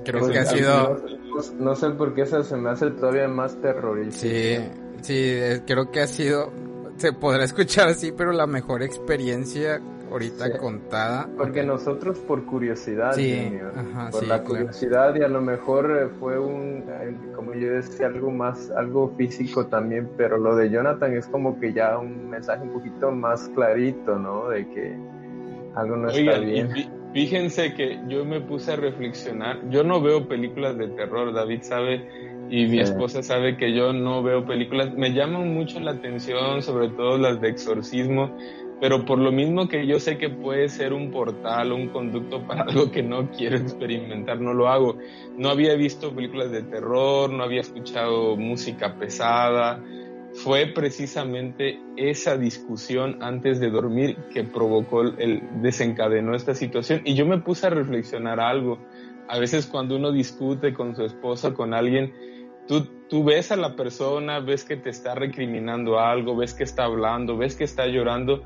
Creo 0.04 0.28
que 0.28 0.38
ha 0.38 0.44
sido... 0.44 1.02
No, 1.58 1.74
sé 1.74 1.90
por 1.90 2.14
qué 2.14 2.22
esa 2.22 2.42
se 2.42 2.56
me 2.56 2.70
hace 2.70 2.90
todavía 2.90 3.28
más 3.28 3.60
terrorífica. 3.60 4.16
Sí, 4.18 4.56
sí, 5.00 5.14
eh, 5.16 5.62
creo 5.66 5.90
que 5.90 6.00
ha 6.00 6.06
sido, 6.06 6.52
se 6.96 7.12
podrá 7.12 7.44
escuchar 7.44 7.88
así, 7.88 8.12
pero 8.12 8.32
la 8.32 8.46
mejor 8.46 8.82
experiencia 8.82 9.80
ahorita 10.10 10.58
contada. 10.58 11.28
Porque 11.36 11.62
nosotros 11.62 12.18
por 12.18 12.44
curiosidad, 12.44 13.16
por 14.10 14.26
la 14.26 14.42
curiosidad 14.42 15.14
y 15.16 15.22
a 15.22 15.28
lo 15.28 15.40
mejor 15.40 15.90
eh, 15.90 16.08
fue 16.18 16.38
un, 16.38 16.84
eh, 16.88 17.16
como 17.34 17.54
yo 17.54 17.72
decía, 17.72 18.06
algo 18.06 18.30
más, 18.30 18.70
algo 18.70 19.14
físico 19.16 19.66
también, 19.66 20.08
pero 20.16 20.38
lo 20.38 20.56
de 20.56 20.70
Jonathan 20.70 21.16
es 21.16 21.26
como 21.26 21.58
que 21.58 21.72
ya 21.72 21.98
un 21.98 22.28
mensaje 22.30 22.62
un 22.62 22.72
poquito 22.72 23.10
más 23.12 23.48
clarito, 23.54 24.18
¿no? 24.18 24.48
De 24.48 24.68
que 24.68 24.96
algo 25.74 25.96
no 25.96 26.08
está 26.08 26.38
bien. 26.38 26.70
fíjense 27.12 27.74
que 27.74 28.00
yo 28.08 28.24
me 28.24 28.40
puse 28.40 28.72
a 28.72 28.76
reflexionar, 28.76 29.68
yo 29.70 29.84
no 29.84 30.00
veo 30.00 30.28
películas 30.28 30.76
de 30.76 30.88
terror, 30.88 31.32
David 31.32 31.62
sabe 31.62 32.30
y 32.50 32.66
mi 32.66 32.80
esposa 32.80 33.22
sabe 33.22 33.56
que 33.56 33.72
yo 33.72 33.92
no 33.92 34.24
veo 34.24 34.44
películas, 34.44 34.92
me 34.94 35.12
llaman 35.12 35.54
mucho 35.54 35.78
la 35.78 35.92
atención, 35.92 36.62
sobre 36.62 36.88
todo 36.88 37.16
las 37.16 37.40
de 37.40 37.48
exorcismo, 37.48 38.36
pero 38.80 39.04
por 39.04 39.18
lo 39.18 39.30
mismo 39.30 39.68
que 39.68 39.86
yo 39.86 40.00
sé 40.00 40.16
que 40.16 40.30
puede 40.30 40.68
ser 40.70 40.94
un 40.94 41.10
portal 41.10 41.72
un 41.72 41.88
conducto 41.88 42.42
para 42.46 42.62
algo 42.62 42.90
que 42.90 43.02
no 43.02 43.30
quiero 43.30 43.56
experimentar, 43.56 44.40
no 44.40 44.54
lo 44.54 44.68
hago. 44.68 44.96
No 45.36 45.50
había 45.50 45.74
visto 45.74 46.14
películas 46.14 46.50
de 46.50 46.62
terror, 46.62 47.30
no 47.30 47.44
había 47.44 47.60
escuchado 47.60 48.36
música 48.36 48.96
pesada. 48.98 49.82
Fue 50.32 50.66
precisamente 50.66 51.80
esa 51.96 52.36
discusión 52.36 53.18
antes 53.20 53.58
de 53.58 53.68
dormir 53.68 54.16
que 54.32 54.44
provocó 54.44 55.02
el 55.02 55.42
desencadenó 55.60 56.34
esta 56.34 56.54
situación 56.54 57.02
y 57.04 57.14
yo 57.14 57.26
me 57.26 57.38
puse 57.38 57.66
a 57.66 57.70
reflexionar 57.70 58.40
algo. 58.40 58.78
A 59.28 59.38
veces 59.38 59.66
cuando 59.66 59.96
uno 59.96 60.12
discute 60.12 60.72
con 60.72 60.94
su 60.94 61.04
esposa, 61.04 61.52
con 61.52 61.74
alguien, 61.74 62.12
tú, 63.08 63.24
ves 63.24 63.50
a 63.50 63.56
la 63.56 63.74
persona, 63.76 64.40
ves 64.40 64.64
que 64.64 64.76
te 64.76 64.90
está 64.90 65.14
recriminando 65.14 65.98
algo, 65.98 66.36
ves 66.36 66.54
que 66.54 66.64
está 66.64 66.84
hablando, 66.84 67.36
ves 67.36 67.56
que 67.56 67.64
está 67.64 67.86
llorando 67.86 68.42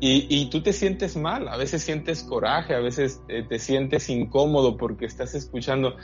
y, 0.00 0.26
y, 0.30 0.48
tú 0.48 0.62
te 0.62 0.72
sientes 0.72 1.16
mal, 1.16 1.48
a 1.48 1.56
veces 1.56 1.82
sientes 1.82 2.22
coraje, 2.22 2.74
a 2.74 2.80
veces 2.80 3.20
eh, 3.28 3.44
te 3.48 3.58
sientes 3.58 4.08
incómodo 4.08 4.76
porque 4.76 5.06
estás 5.06 5.34
escuchando, 5.34 5.96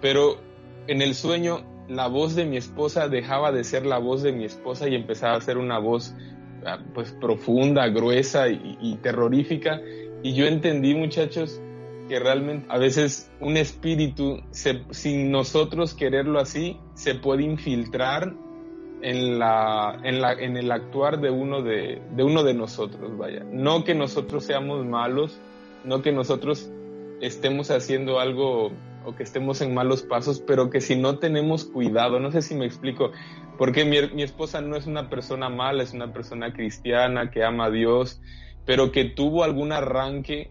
pero 0.00 0.38
en 0.86 1.02
el 1.02 1.14
sueño 1.14 1.64
la 1.88 2.06
voz 2.06 2.34
de 2.34 2.44
mi 2.44 2.56
esposa 2.56 3.08
dejaba 3.08 3.52
de 3.52 3.64
ser 3.64 3.86
la 3.86 3.98
voz 3.98 4.22
de 4.22 4.32
mi 4.32 4.44
esposa 4.44 4.88
y 4.88 4.94
empezaba 4.94 5.36
a 5.36 5.40
ser 5.40 5.58
una 5.58 5.78
voz 5.78 6.14
ah, 6.64 6.78
pues 6.94 7.12
profunda, 7.12 7.88
gruesa 7.88 8.48
y, 8.48 8.98
terrorífica. 9.02 9.80
Y 10.22 10.34
yo 10.34 10.46
entendí, 10.46 10.94
muchachos, 10.94 11.60
que 12.12 12.18
realmente 12.18 12.66
a 12.68 12.76
veces 12.76 13.30
un 13.40 13.56
espíritu, 13.56 14.42
sin 14.90 15.30
nosotros 15.30 15.94
quererlo 15.94 16.40
así, 16.40 16.76
se 16.92 17.14
puede 17.14 17.42
infiltrar 17.42 18.34
en, 19.00 19.38
la, 19.38 19.98
en, 20.04 20.20
la, 20.20 20.34
en 20.34 20.58
el 20.58 20.70
actuar 20.72 21.22
de 21.22 21.30
uno 21.30 21.62
de, 21.62 22.02
de 22.14 22.22
uno 22.22 22.42
de 22.42 22.52
nosotros, 22.52 23.16
vaya. 23.16 23.46
No 23.50 23.82
que 23.84 23.94
nosotros 23.94 24.44
seamos 24.44 24.84
malos, 24.84 25.40
no 25.84 26.02
que 26.02 26.12
nosotros 26.12 26.70
estemos 27.22 27.70
haciendo 27.70 28.20
algo 28.20 28.72
o 29.06 29.14
que 29.16 29.22
estemos 29.22 29.62
en 29.62 29.72
malos 29.72 30.02
pasos, 30.02 30.38
pero 30.46 30.68
que 30.68 30.82
si 30.82 30.96
no 30.96 31.18
tenemos 31.18 31.64
cuidado, 31.64 32.20
no 32.20 32.30
sé 32.30 32.42
si 32.42 32.54
me 32.54 32.66
explico, 32.66 33.10
porque 33.56 33.86
mi, 33.86 33.96
mi, 34.14 34.22
esposa 34.22 34.60
no 34.60 34.76
es 34.76 34.86
una 34.86 35.08
persona 35.08 35.48
mala, 35.48 35.82
es 35.82 35.94
una 35.94 36.12
persona 36.12 36.52
cristiana 36.52 37.30
que 37.30 37.42
ama 37.42 37.64
a 37.64 37.70
Dios, 37.70 38.20
pero 38.66 38.92
que 38.92 39.06
tuvo 39.06 39.44
algún 39.44 39.72
arranque 39.72 40.50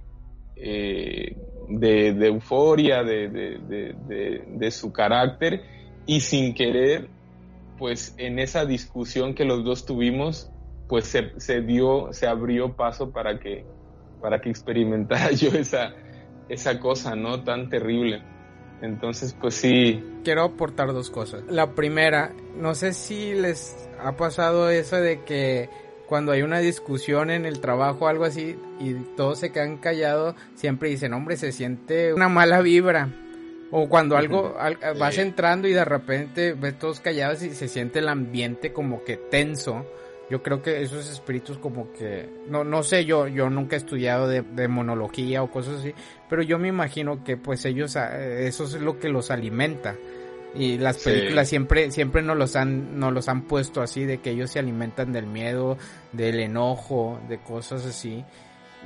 eh, 0.63 1.35
de, 1.79 2.27
euforia 2.27 3.03
de, 3.03 3.29
de, 3.29 4.45
de, 4.47 4.71
su 4.71 4.91
carácter 4.91 5.63
y 6.05 6.19
sin 6.21 6.53
querer 6.53 7.09
pues 7.77 8.13
en 8.17 8.37
esa 8.37 8.65
discusión 8.65 9.33
que 9.33 9.43
los 9.43 9.63
dos 9.63 9.85
tuvimos, 9.87 10.51
pues 10.87 11.05
se, 11.05 11.39
se, 11.39 11.61
dio, 11.61 12.13
se 12.13 12.27
abrió 12.27 12.75
paso 12.75 13.11
para 13.11 13.39
que, 13.39 13.65
para 14.21 14.39
que 14.39 14.51
experimentara 14.51 15.31
yo 15.31 15.49
esa, 15.49 15.93
esa 16.47 16.79
cosa, 16.79 17.15
¿no? 17.15 17.43
Tan 17.43 17.69
terrible. 17.69 18.21
Entonces, 18.83 19.35
pues 19.39 19.55
sí. 19.55 20.03
Quiero 20.23 20.43
aportar 20.43 20.93
dos 20.93 21.09
cosas. 21.09 21.43
La 21.49 21.73
primera, 21.73 22.33
no 22.55 22.75
sé 22.75 22.93
si 22.93 23.33
les 23.33 23.89
ha 23.99 24.15
pasado 24.15 24.69
eso 24.69 24.97
de 24.97 25.23
que 25.23 25.69
cuando 26.11 26.33
hay 26.33 26.41
una 26.41 26.59
discusión 26.59 27.29
en 27.29 27.45
el 27.45 27.61
trabajo 27.61 28.03
o 28.03 28.07
algo 28.09 28.25
así 28.25 28.57
y 28.81 28.95
todos 29.15 29.39
se 29.39 29.53
quedan 29.53 29.77
callados, 29.77 30.35
siempre 30.55 30.89
dicen, 30.89 31.13
hombre, 31.13 31.37
se 31.37 31.53
siente 31.53 32.13
una 32.13 32.27
mala 32.27 32.59
vibra. 32.59 33.07
O 33.71 33.87
cuando 33.87 34.17
algo 34.17 34.53
vas 34.99 35.17
entrando 35.17 35.69
y 35.69 35.71
de 35.71 35.85
repente 35.85 36.51
ves 36.51 36.77
todos 36.77 36.99
callados 36.99 37.41
y 37.43 37.51
se 37.51 37.69
siente 37.69 37.99
el 37.99 38.09
ambiente 38.09 38.73
como 38.73 39.05
que 39.05 39.15
tenso. 39.15 39.85
Yo 40.29 40.43
creo 40.43 40.61
que 40.61 40.81
esos 40.81 41.09
espíritus 41.09 41.57
como 41.57 41.93
que 41.93 42.27
no 42.49 42.65
no 42.65 42.83
sé 42.83 43.05
yo 43.05 43.29
yo 43.29 43.49
nunca 43.49 43.77
he 43.77 43.79
estudiado 43.79 44.27
de, 44.27 44.41
de 44.41 44.67
monología 44.67 45.41
o 45.43 45.49
cosas 45.49 45.79
así, 45.79 45.93
pero 46.29 46.41
yo 46.41 46.59
me 46.59 46.67
imagino 46.67 47.23
que 47.23 47.37
pues 47.37 47.63
ellos 47.63 47.95
ah, 47.95 48.21
eso 48.21 48.65
es 48.65 48.73
lo 48.81 48.99
que 48.99 49.07
los 49.07 49.31
alimenta. 49.31 49.95
Y 50.53 50.77
las 50.77 50.97
películas 50.97 51.47
siempre 51.47 51.91
siempre 51.91 52.21
nos 52.21 52.37
los 52.37 52.55
han 52.55 52.99
nos 52.99 53.13
los 53.13 53.29
han 53.29 53.43
puesto 53.43 53.81
así 53.81 54.03
de 54.03 54.19
que 54.19 54.31
ellos 54.31 54.51
se 54.51 54.59
alimentan 54.59 55.13
del 55.13 55.25
miedo, 55.25 55.77
del 56.11 56.39
enojo, 56.39 57.19
de 57.29 57.39
cosas 57.39 57.85
así. 57.85 58.25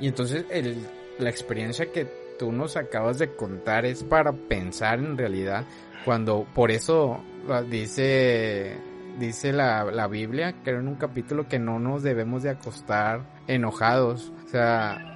Y 0.00 0.08
entonces 0.08 0.44
el 0.50 0.86
la 1.18 1.30
experiencia 1.30 1.90
que 1.90 2.06
tú 2.38 2.52
nos 2.52 2.76
acabas 2.76 3.18
de 3.18 3.34
contar 3.34 3.86
es 3.86 4.04
para 4.04 4.32
pensar 4.32 4.98
en 4.98 5.16
realidad 5.16 5.64
cuando 6.04 6.46
por 6.54 6.70
eso 6.70 7.20
ah, 7.48 7.62
dice 7.62 8.76
dice 9.18 9.52
la, 9.52 9.84
la 9.84 10.06
Biblia, 10.08 10.54
creo 10.62 10.80
en 10.80 10.88
un 10.88 10.96
capítulo 10.96 11.48
que 11.48 11.58
no 11.58 11.78
nos 11.78 12.02
debemos 12.02 12.42
de 12.42 12.50
acostar 12.50 13.22
enojados. 13.46 14.32
O 14.44 14.48
sea, 14.48 15.15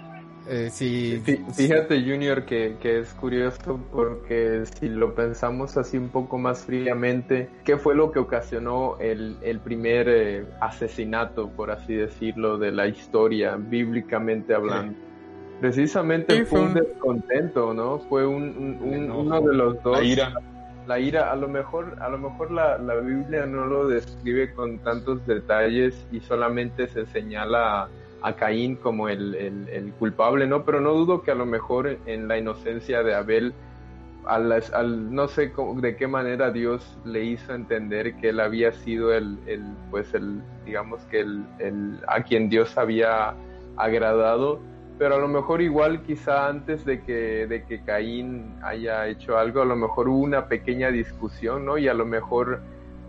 eh, 0.52 0.68
sí, 0.70 1.22
Fíjate, 1.54 2.02
Junior, 2.02 2.44
que, 2.44 2.76
que, 2.80 2.98
es 2.98 3.14
curioso 3.14 3.78
porque 3.92 4.64
si 4.64 4.88
lo 4.88 5.14
pensamos 5.14 5.76
así 5.76 5.96
un 5.96 6.08
poco 6.08 6.38
más 6.38 6.64
fríamente, 6.64 7.48
¿qué 7.64 7.76
fue 7.76 7.94
lo 7.94 8.10
que 8.10 8.18
ocasionó 8.18 8.96
el, 8.98 9.36
el 9.42 9.60
primer 9.60 10.08
eh, 10.08 10.44
asesinato, 10.60 11.50
por 11.50 11.70
así 11.70 11.94
decirlo, 11.94 12.58
de 12.58 12.72
la 12.72 12.88
historia, 12.88 13.54
bíblicamente 13.56 14.52
hablando? 14.52 14.98
Precisamente 15.60 16.44
fue 16.44 16.60
un 16.62 16.74
descontento, 16.74 17.72
¿no? 17.72 18.00
Fue 18.00 18.26
un, 18.26 18.78
uno 18.82 19.40
de 19.40 19.54
los 19.54 19.80
dos. 19.84 19.98
La 19.98 20.04
ira. 20.04 20.32
La 20.88 20.98
ira, 20.98 21.30
a 21.30 21.36
lo 21.36 21.46
mejor, 21.46 21.96
a 22.00 22.08
lo 22.08 22.18
mejor 22.18 22.50
la, 22.50 22.76
la 22.78 22.96
Biblia 22.96 23.46
no 23.46 23.66
lo 23.66 23.86
describe 23.86 24.52
con 24.52 24.80
tantos 24.80 25.24
detalles 25.26 26.04
y 26.10 26.18
solamente 26.18 26.88
se 26.88 27.06
señala 27.06 27.88
a 28.22 28.34
Caín 28.34 28.76
como 28.76 29.08
el, 29.08 29.34
el, 29.34 29.92
culpable, 29.98 30.46
¿no? 30.46 30.64
Pero 30.64 30.80
no 30.80 30.92
dudo 30.92 31.22
que 31.22 31.30
a 31.30 31.34
lo 31.34 31.46
mejor 31.46 31.98
en 32.06 32.28
la 32.28 32.38
inocencia 32.38 33.02
de 33.02 33.14
Abel, 33.14 33.54
al, 34.26 34.52
al 34.52 35.14
no 35.14 35.28
sé 35.28 35.52
de 35.76 35.96
qué 35.96 36.06
manera 36.06 36.50
Dios 36.50 36.98
le 37.04 37.24
hizo 37.24 37.54
entender 37.54 38.16
que 38.16 38.28
él 38.28 38.40
había 38.40 38.72
sido 38.72 39.14
el, 39.14 39.38
el 39.46 39.62
pues 39.90 40.12
el, 40.14 40.42
digamos 40.66 41.00
que 41.04 41.20
el, 41.20 42.00
a 42.06 42.22
quien 42.22 42.48
Dios 42.50 42.76
había 42.76 43.34
agradado, 43.76 44.60
pero 44.98 45.14
a 45.14 45.18
lo 45.18 45.28
mejor 45.28 45.62
igual 45.62 46.02
quizá 46.02 46.48
antes 46.48 46.84
de 46.84 47.02
que, 47.02 47.46
de 47.46 47.64
que 47.64 47.82
Caín 47.82 48.54
haya 48.62 49.06
hecho 49.08 49.38
algo, 49.38 49.62
a 49.62 49.64
lo 49.64 49.76
mejor 49.76 50.08
hubo 50.08 50.18
una 50.18 50.46
pequeña 50.46 50.90
discusión, 50.90 51.64
¿no? 51.64 51.78
Y 51.78 51.88
a 51.88 51.94
lo 51.94 52.04
mejor 52.04 52.60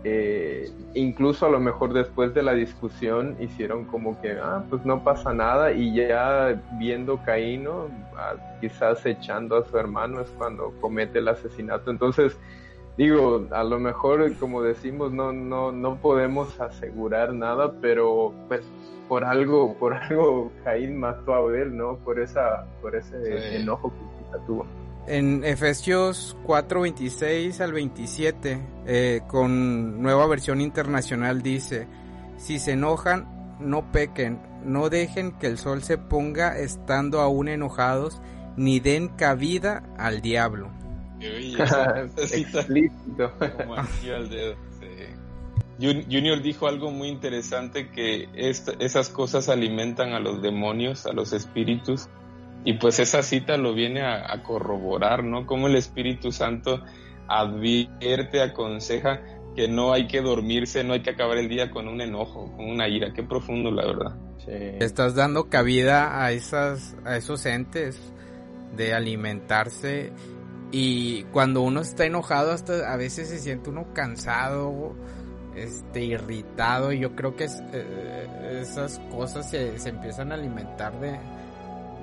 eh, 0.04 0.68
incluso 0.94 1.46
a 1.46 1.48
lo 1.48 1.60
mejor 1.60 1.92
después 1.92 2.34
de 2.34 2.42
la 2.42 2.54
discusión 2.54 3.36
hicieron 3.40 3.84
como 3.84 4.20
que, 4.20 4.32
ah, 4.32 4.64
pues 4.68 4.84
no 4.84 5.04
pasa 5.04 5.32
nada 5.32 5.72
y 5.72 5.94
ya 5.94 6.60
viendo 6.78 7.22
Caín, 7.24 7.68
ah, 8.16 8.34
quizás 8.60 9.04
echando 9.06 9.56
a 9.56 9.64
su 9.64 9.78
hermano 9.78 10.20
es 10.20 10.28
cuando 10.30 10.72
comete 10.80 11.20
el 11.20 11.28
asesinato. 11.28 11.90
Entonces, 11.90 12.36
digo, 12.96 13.46
a 13.52 13.62
lo 13.62 13.78
mejor 13.78 14.36
como 14.38 14.62
decimos, 14.62 15.12
no, 15.12 15.32
no, 15.32 15.70
no 15.70 15.96
podemos 15.96 16.60
asegurar 16.60 17.32
nada, 17.32 17.72
pero 17.80 18.34
pues 18.48 18.62
por 19.08 19.24
algo, 19.24 19.74
por 19.78 19.94
algo 19.94 20.50
Caín 20.64 20.98
mató 20.98 21.34
a 21.34 21.38
Abel, 21.38 21.76
¿no? 21.76 21.96
Por 21.98 22.18
esa, 22.18 22.66
por 22.80 22.96
ese 22.96 23.56
enojo 23.56 23.92
que 24.32 24.38
tuvo. 24.46 24.66
En 25.06 25.44
Efesios 25.44 26.36
4, 26.44 26.82
26 26.82 27.60
al 27.60 27.72
27, 27.72 28.62
eh, 28.86 29.20
con 29.26 30.00
nueva 30.00 30.26
versión 30.28 30.60
internacional 30.60 31.42
dice, 31.42 31.88
si 32.36 32.60
se 32.60 32.72
enojan, 32.72 33.56
no 33.58 33.90
pequen, 33.90 34.40
no 34.64 34.90
dejen 34.90 35.32
que 35.32 35.48
el 35.48 35.58
sol 35.58 35.82
se 35.82 35.98
ponga 35.98 36.56
estando 36.56 37.20
aún 37.20 37.48
enojados, 37.48 38.22
ni 38.56 38.78
den 38.78 39.08
cabida 39.08 39.82
al 39.98 40.20
diablo. 40.20 40.70
Junior 45.80 46.42
dijo 46.42 46.68
algo 46.68 46.90
muy 46.92 47.08
interesante 47.08 47.90
que 47.90 48.28
esas 48.34 49.08
cosas 49.08 49.48
alimentan 49.48 50.12
a 50.12 50.20
los 50.20 50.42
demonios, 50.42 51.06
a 51.06 51.12
los 51.12 51.32
espíritus, 51.32 52.08
y 52.64 52.74
pues 52.74 52.98
esa 52.98 53.22
cita 53.22 53.56
lo 53.56 53.74
viene 53.74 54.02
a, 54.02 54.42
corroborar, 54.42 55.24
¿no? 55.24 55.46
Como 55.46 55.66
el 55.66 55.76
Espíritu 55.76 56.30
Santo 56.30 56.82
advierte, 57.28 58.40
aconseja 58.40 59.20
que 59.56 59.68
no 59.68 59.92
hay 59.92 60.06
que 60.06 60.20
dormirse, 60.20 60.84
no 60.84 60.92
hay 60.92 61.02
que 61.02 61.10
acabar 61.10 61.38
el 61.38 61.48
día 61.48 61.70
con 61.70 61.88
un 61.88 62.00
enojo, 62.00 62.52
con 62.56 62.66
una 62.66 62.88
ira. 62.88 63.12
Qué 63.12 63.22
profundo, 63.22 63.70
la 63.70 63.86
verdad. 63.86 64.16
Estás 64.80 65.14
dando 65.14 65.48
cabida 65.48 66.24
a 66.24 66.32
esas, 66.32 66.96
a 67.04 67.16
esos 67.16 67.44
entes 67.46 68.00
de 68.76 68.94
alimentarse 68.94 70.12
y 70.70 71.24
cuando 71.24 71.60
uno 71.62 71.80
está 71.80 72.06
enojado 72.06 72.52
hasta 72.52 72.92
a 72.92 72.96
veces 72.96 73.28
se 73.28 73.38
siente 73.38 73.70
uno 73.70 73.92
cansado, 73.92 74.94
este 75.54 76.04
irritado 76.04 76.92
y 76.92 77.00
yo 77.00 77.14
creo 77.14 77.36
que 77.36 77.44
eh, 77.44 78.58
esas 78.62 78.98
cosas 79.10 79.50
se, 79.50 79.78
se 79.78 79.90
empiezan 79.90 80.32
a 80.32 80.36
alimentar 80.36 80.98
de, 80.98 81.18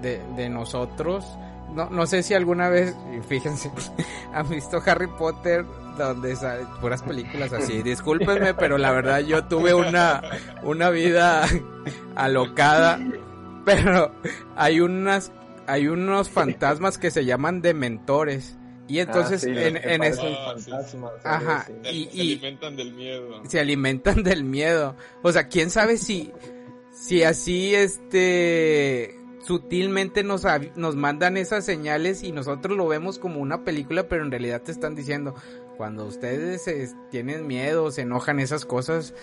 de, 0.02 0.50
nosotros. 0.50 1.26
No, 1.74 1.90
no 1.90 2.08
sé 2.08 2.24
si 2.24 2.34
alguna 2.34 2.70
vez, 2.70 2.96
fíjense, 3.28 3.72
han 4.34 4.50
visto 4.50 4.82
Harry 4.86 5.08
Potter 5.08 5.66
donde 5.98 6.36
salen 6.36 6.68
puras 6.82 7.04
películas 7.04 7.54
así. 7.54 7.82
Discúlpenme, 7.84 8.54
pero 8.54 8.78
la 8.78 8.92
verdad 8.92 9.20
yo 9.20 9.46
tuve 9.46 9.74
una, 9.74 10.22
una 10.64 10.90
vida 10.90 11.46
alocada. 12.16 13.00
Pero 13.66 14.12
hay 14.56 14.80
unas, 14.80 15.32
hay 15.68 15.88
unos 15.88 16.30
fantasmas 16.30 16.98
que 16.98 17.12
se 17.12 17.26
llaman 17.26 17.62
dementores. 17.62 18.56
Y 18.88 19.00
entonces 19.00 19.46
ah, 19.46 19.50
en, 19.50 19.78
en 19.78 20.04
eso... 20.04 20.24
ajá, 21.24 21.68
y, 21.84 22.06
se 22.08 22.22
alimentan 22.22 22.76
del 22.76 22.94
miedo. 22.94 23.42
Se 23.48 23.60
alimentan 23.60 24.24
del 24.24 24.44
miedo. 24.44 24.96
O 25.22 25.32
sea, 25.32 25.48
quién 25.48 25.70
sabe 25.70 25.98
si, 25.98 26.32
si 26.92 27.22
así 27.22 27.76
este 27.76 29.19
sutilmente 29.40 30.24
nos, 30.24 30.46
nos 30.76 30.96
mandan 30.96 31.38
esas 31.38 31.66
señales 31.66 32.24
y 32.24 32.32
nosotros 32.32 32.78
lo 32.78 32.88
vemos 32.88 33.20
como 33.20 33.40
una 33.40 33.64
película, 33.64 34.08
pero 34.08 34.24
en 34.24 34.32
realidad 34.32 34.62
te 34.62 34.72
están 34.72 34.96
diciendo, 34.96 35.36
cuando 35.78 36.06
ustedes 36.06 36.96
tienen 37.10 37.48
miedo, 37.48 37.92
se 37.92 38.02
enojan 38.02 38.40
esas 38.40 38.66
cosas 38.66 39.14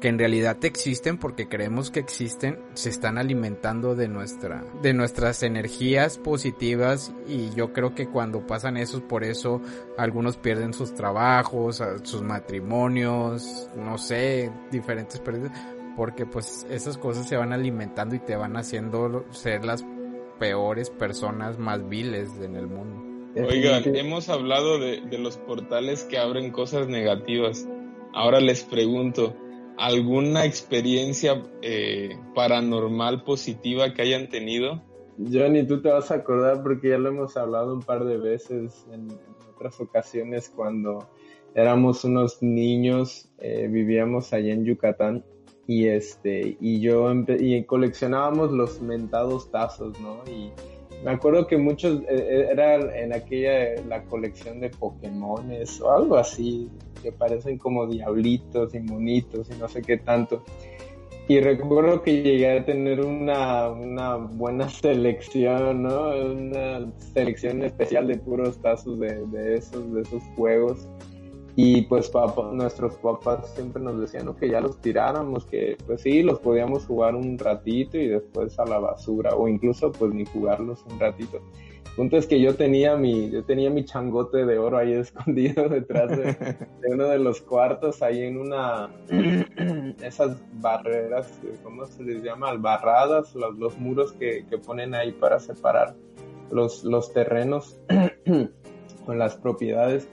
que 0.00 0.08
en 0.08 0.18
realidad 0.18 0.62
existen 0.64 1.18
porque 1.18 1.48
creemos 1.48 1.90
que 1.90 2.00
existen, 2.00 2.58
se 2.74 2.90
están 2.90 3.16
alimentando 3.18 3.94
de 3.94 4.08
nuestra 4.08 4.62
de 4.82 4.92
nuestras 4.92 5.42
energías 5.42 6.18
positivas 6.18 7.12
y 7.26 7.50
yo 7.54 7.72
creo 7.72 7.94
que 7.94 8.06
cuando 8.06 8.46
pasan 8.46 8.76
eso 8.76 9.02
por 9.06 9.24
eso 9.24 9.62
algunos 9.96 10.36
pierden 10.36 10.74
sus 10.74 10.94
trabajos, 10.94 11.82
sus 12.02 12.22
matrimonios, 12.22 13.68
no 13.76 13.96
sé, 13.96 14.50
diferentes 14.70 15.18
pérdidas 15.20 15.52
porque 15.96 16.26
pues 16.26 16.66
esas 16.70 16.98
cosas 16.98 17.26
se 17.26 17.36
van 17.36 17.52
alimentando 17.52 18.14
y 18.14 18.18
te 18.20 18.36
van 18.36 18.56
haciendo 18.56 19.24
ser 19.30 19.64
las 19.64 19.84
peores 20.38 20.90
personas 20.90 21.58
más 21.58 21.88
viles 21.88 22.30
en 22.40 22.54
el 22.54 22.66
mundo. 22.66 23.02
Oigan, 23.36 23.82
hemos 23.96 24.28
hablado 24.28 24.78
de, 24.78 25.00
los 25.18 25.36
portales 25.38 26.04
que 26.04 26.18
abren 26.18 26.52
cosas 26.52 26.88
negativas. 26.88 27.68
Ahora 28.12 28.40
les 28.40 28.64
pregunto, 28.64 29.34
¿alguna 29.78 30.44
experiencia 30.44 31.42
eh, 31.60 32.18
paranormal 32.34 33.24
positiva 33.24 33.92
que 33.92 34.02
hayan 34.02 34.28
tenido? 34.28 34.82
Johnny, 35.18 35.66
tú 35.66 35.80
te 35.80 35.90
vas 35.90 36.10
a 36.10 36.16
acordar 36.16 36.62
porque 36.62 36.90
ya 36.90 36.98
lo 36.98 37.08
hemos 37.08 37.36
hablado 37.36 37.74
un 37.74 37.82
par 37.82 38.04
de 38.04 38.18
veces 38.18 38.86
en, 38.92 39.08
otras 39.54 39.80
ocasiones 39.80 40.50
cuando 40.54 41.08
éramos 41.54 42.04
unos 42.04 42.42
niños, 42.42 43.30
eh, 43.38 43.68
vivíamos 43.70 44.34
allá 44.34 44.52
en 44.52 44.66
Yucatán 44.66 45.24
y 45.66 45.88
este 45.88 46.56
y 46.60 46.80
yo 46.80 47.12
y 47.38 47.62
coleccionábamos 47.64 48.52
los 48.52 48.80
mentados 48.80 49.50
tazos 49.50 49.98
no 50.00 50.22
y 50.26 50.50
me 51.04 51.10
acuerdo 51.10 51.46
que 51.46 51.58
muchos 51.58 52.02
eh, 52.08 52.48
era 52.50 52.76
en 52.98 53.12
aquella 53.12 53.80
la 53.88 54.02
colección 54.04 54.60
de 54.60 54.70
Pokémones 54.70 55.80
o 55.80 55.92
algo 55.92 56.16
así 56.16 56.70
que 57.02 57.12
parecen 57.12 57.58
como 57.58 57.86
diablitos 57.86 58.74
y 58.74 58.80
monitos 58.80 59.50
y 59.50 59.58
no 59.58 59.68
sé 59.68 59.82
qué 59.82 59.98
tanto 59.98 60.42
y 61.28 61.40
recuerdo 61.40 62.02
que 62.02 62.22
llegué 62.22 62.58
a 62.58 62.64
tener 62.64 63.00
una, 63.00 63.68
una 63.68 64.14
buena 64.14 64.68
selección, 64.68 65.82
¿no? 65.82 66.10
Una 66.10 66.86
selección 67.12 67.64
especial 67.64 68.06
de 68.06 68.16
puros 68.16 68.60
tazos 68.62 69.00
de, 69.00 69.26
de 69.26 69.56
esos, 69.56 69.92
de 69.92 70.02
esos 70.02 70.22
juegos. 70.36 70.86
Y 71.58 71.82
pues 71.82 72.10
papá, 72.10 72.50
nuestros 72.52 72.96
papás 72.96 73.54
siempre 73.54 73.82
nos 73.82 73.98
decían 73.98 74.32
que 74.34 74.50
ya 74.50 74.60
los 74.60 74.78
tiráramos, 74.78 75.46
que 75.46 75.78
pues 75.86 76.02
sí, 76.02 76.22
los 76.22 76.38
podíamos 76.38 76.84
jugar 76.84 77.14
un 77.14 77.38
ratito 77.38 77.96
y 77.96 78.08
después 78.08 78.58
a 78.58 78.66
la 78.66 78.78
basura, 78.78 79.34
o 79.34 79.48
incluso 79.48 79.90
pues 79.90 80.12
ni 80.12 80.26
jugarlos 80.26 80.84
un 80.90 81.00
ratito. 81.00 81.38
El 81.38 81.92
punto 81.96 82.18
es 82.18 82.26
que 82.26 82.42
yo 82.42 82.56
tenía 82.56 82.94
mi, 82.96 83.30
yo 83.30 83.42
tenía 83.42 83.70
mi 83.70 83.86
changote 83.86 84.44
de 84.44 84.58
oro 84.58 84.76
ahí 84.76 84.92
escondido 85.00 85.70
detrás 85.70 86.10
de, 86.10 86.36
uno 86.92 87.04
de 87.08 87.18
los 87.18 87.40
cuartos, 87.40 88.02
ahí 88.02 88.20
en 88.20 88.36
una, 88.36 88.90
esas 90.02 90.36
barreras, 90.60 91.40
¿cómo 91.62 91.86
se 91.86 92.02
les 92.02 92.22
llama? 92.22 92.50
Albarradas, 92.50 93.34
los, 93.34 93.56
los 93.56 93.78
muros 93.78 94.12
que, 94.12 94.44
que 94.50 94.58
ponen 94.58 94.94
ahí 94.94 95.10
para 95.12 95.38
separar 95.38 95.94
los, 96.50 96.84
los 96.84 97.14
terrenos 97.14 97.80
con 99.06 99.18
las 99.18 99.36
propiedades 99.36 100.06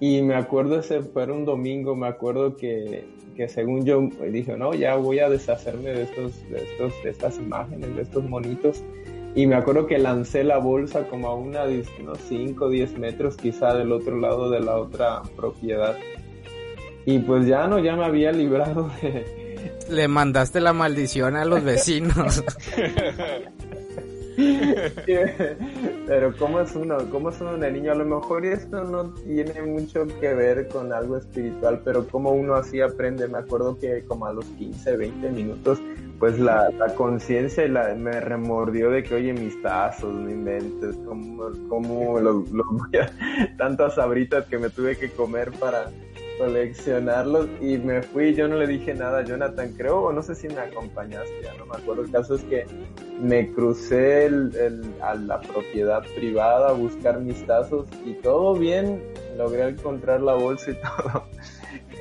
y 0.00 0.22
me 0.22 0.34
acuerdo, 0.34 0.80
ese 0.80 1.02
fue 1.02 1.30
un 1.30 1.44
domingo, 1.44 1.94
me 1.94 2.08
acuerdo 2.08 2.56
que, 2.56 3.06
que 3.36 3.48
según 3.48 3.84
yo 3.84 4.08
dije, 4.30 4.56
no, 4.56 4.74
ya 4.74 4.96
voy 4.96 5.20
a 5.20 5.28
deshacerme 5.28 5.90
de 5.90 6.02
estos, 6.02 6.48
de 6.50 6.58
estos, 6.58 6.92
de 7.02 7.10
estas 7.10 7.38
imágenes, 7.38 7.94
de 7.94 8.02
estos 8.02 8.24
monitos. 8.24 8.82
Y 9.36 9.46
me 9.46 9.56
acuerdo 9.56 9.86
que 9.86 9.98
lancé 9.98 10.44
la 10.44 10.58
bolsa 10.58 11.08
como 11.08 11.28
a 11.28 11.34
una, 11.34 11.64
unos 11.64 12.18
5 12.28 12.64
o 12.64 12.68
10 12.68 12.98
metros 12.98 13.36
quizá 13.36 13.74
del 13.74 13.90
otro 13.92 14.18
lado 14.18 14.48
de 14.50 14.60
la 14.60 14.76
otra 14.76 15.22
propiedad. 15.36 15.96
Y 17.04 17.18
pues 17.18 17.46
ya 17.46 17.66
no, 17.66 17.78
ya 17.78 17.96
me 17.96 18.04
había 18.04 18.32
librado 18.32 18.90
de... 19.02 19.44
Le 19.90 20.08
mandaste 20.08 20.60
la 20.60 20.72
maldición 20.72 21.36
a 21.36 21.44
los 21.44 21.62
vecinos. 21.64 22.44
Pero 26.06 26.36
¿cómo 26.36 26.60
es 26.60 26.74
uno? 26.74 26.98
¿Cómo 27.10 27.30
es 27.30 27.40
uno 27.40 27.56
de 27.56 27.70
niño? 27.70 27.92
A 27.92 27.94
lo 27.94 28.04
mejor 28.04 28.44
esto 28.44 28.84
no 28.84 29.14
tiene 29.14 29.62
mucho 29.62 30.06
que 30.20 30.34
ver 30.34 30.68
con 30.68 30.92
algo 30.92 31.16
espiritual, 31.16 31.82
pero 31.84 32.06
como 32.06 32.32
uno 32.32 32.54
así 32.54 32.80
aprende. 32.80 33.28
Me 33.28 33.38
acuerdo 33.38 33.78
que 33.78 34.04
como 34.04 34.26
a 34.26 34.32
los 34.32 34.44
15, 34.46 34.96
20 34.96 35.30
minutos, 35.30 35.80
pues 36.18 36.38
la, 36.38 36.70
conciencia 36.96 37.66
me 37.96 38.20
remordió 38.20 38.90
de 38.90 39.02
que, 39.02 39.14
oye, 39.14 39.32
mis 39.32 39.60
tazos, 39.62 40.14
no 40.14 40.30
inventes, 40.30 40.96
como, 41.06 41.50
como 41.68 42.20
los, 42.20 42.44
tantas 43.58 43.94
sabritas 43.94 44.46
que 44.46 44.58
me 44.58 44.70
tuve 44.70 44.96
que 44.96 45.10
comer 45.10 45.52
para 45.52 45.90
coleccionarlos 46.38 47.48
y 47.60 47.78
me 47.78 48.02
fui, 48.02 48.34
yo 48.34 48.48
no 48.48 48.56
le 48.56 48.66
dije 48.66 48.94
nada 48.94 49.20
a 49.20 49.24
Jonathan, 49.24 49.72
creo, 49.76 50.02
o 50.02 50.12
no 50.12 50.22
sé 50.22 50.34
si 50.34 50.48
me 50.48 50.60
acompañaste, 50.60 51.42
ya 51.42 51.54
no 51.54 51.66
me 51.66 51.76
acuerdo, 51.76 52.02
el 52.02 52.10
caso 52.10 52.34
es 52.34 52.44
que 52.44 52.66
me 53.20 53.52
crucé 53.52 54.26
a 55.00 55.14
la 55.14 55.40
propiedad 55.40 56.02
privada 56.14 56.70
a 56.70 56.72
buscar 56.72 57.20
mis 57.20 57.46
tazos 57.46 57.86
y 58.04 58.14
todo 58.14 58.54
bien, 58.54 59.02
logré 59.36 59.68
encontrar 59.68 60.20
la 60.20 60.34
bolsa 60.34 60.70
y 60.70 60.74
todo. 60.82 61.24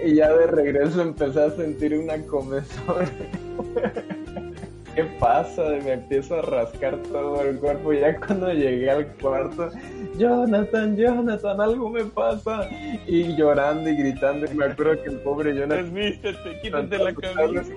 Y 0.04 0.16
ya 0.16 0.34
de 0.34 0.48
regreso 0.48 1.02
empecé 1.02 1.42
a 1.42 1.52
sentir 1.52 1.98
una 1.98 2.22
comezón. 2.26 3.06
¿Qué 4.96 5.04
pasa? 5.20 5.64
Me 5.84 5.94
empiezo 5.94 6.36
a 6.36 6.42
rascar 6.44 6.98
todo 7.12 7.42
el 7.42 7.60
cuerpo. 7.60 7.94
Y 7.94 8.02
ya 8.02 8.20
cuando 8.20 8.54
llegué 8.54 8.92
al 8.92 9.08
cuarto, 9.18 9.70
Jonathan, 10.18 10.96
Jonathan, 10.96 11.62
algo 11.62 11.90
me 11.90 12.04
pasa. 12.06 12.68
Y 13.08 13.36
llorando 13.36 13.90
y 13.90 13.96
gritando. 13.96 14.46
Y 14.52 14.56
me 14.56 14.66
acuerdo 14.66 15.02
que 15.02 15.10
el 15.10 15.20
pobre 15.20 15.56
Jonathan. 15.56 15.94
Desvístete, 15.94 16.60
quítate 16.62 16.98
la 16.98 17.14
camisa. 17.14 17.74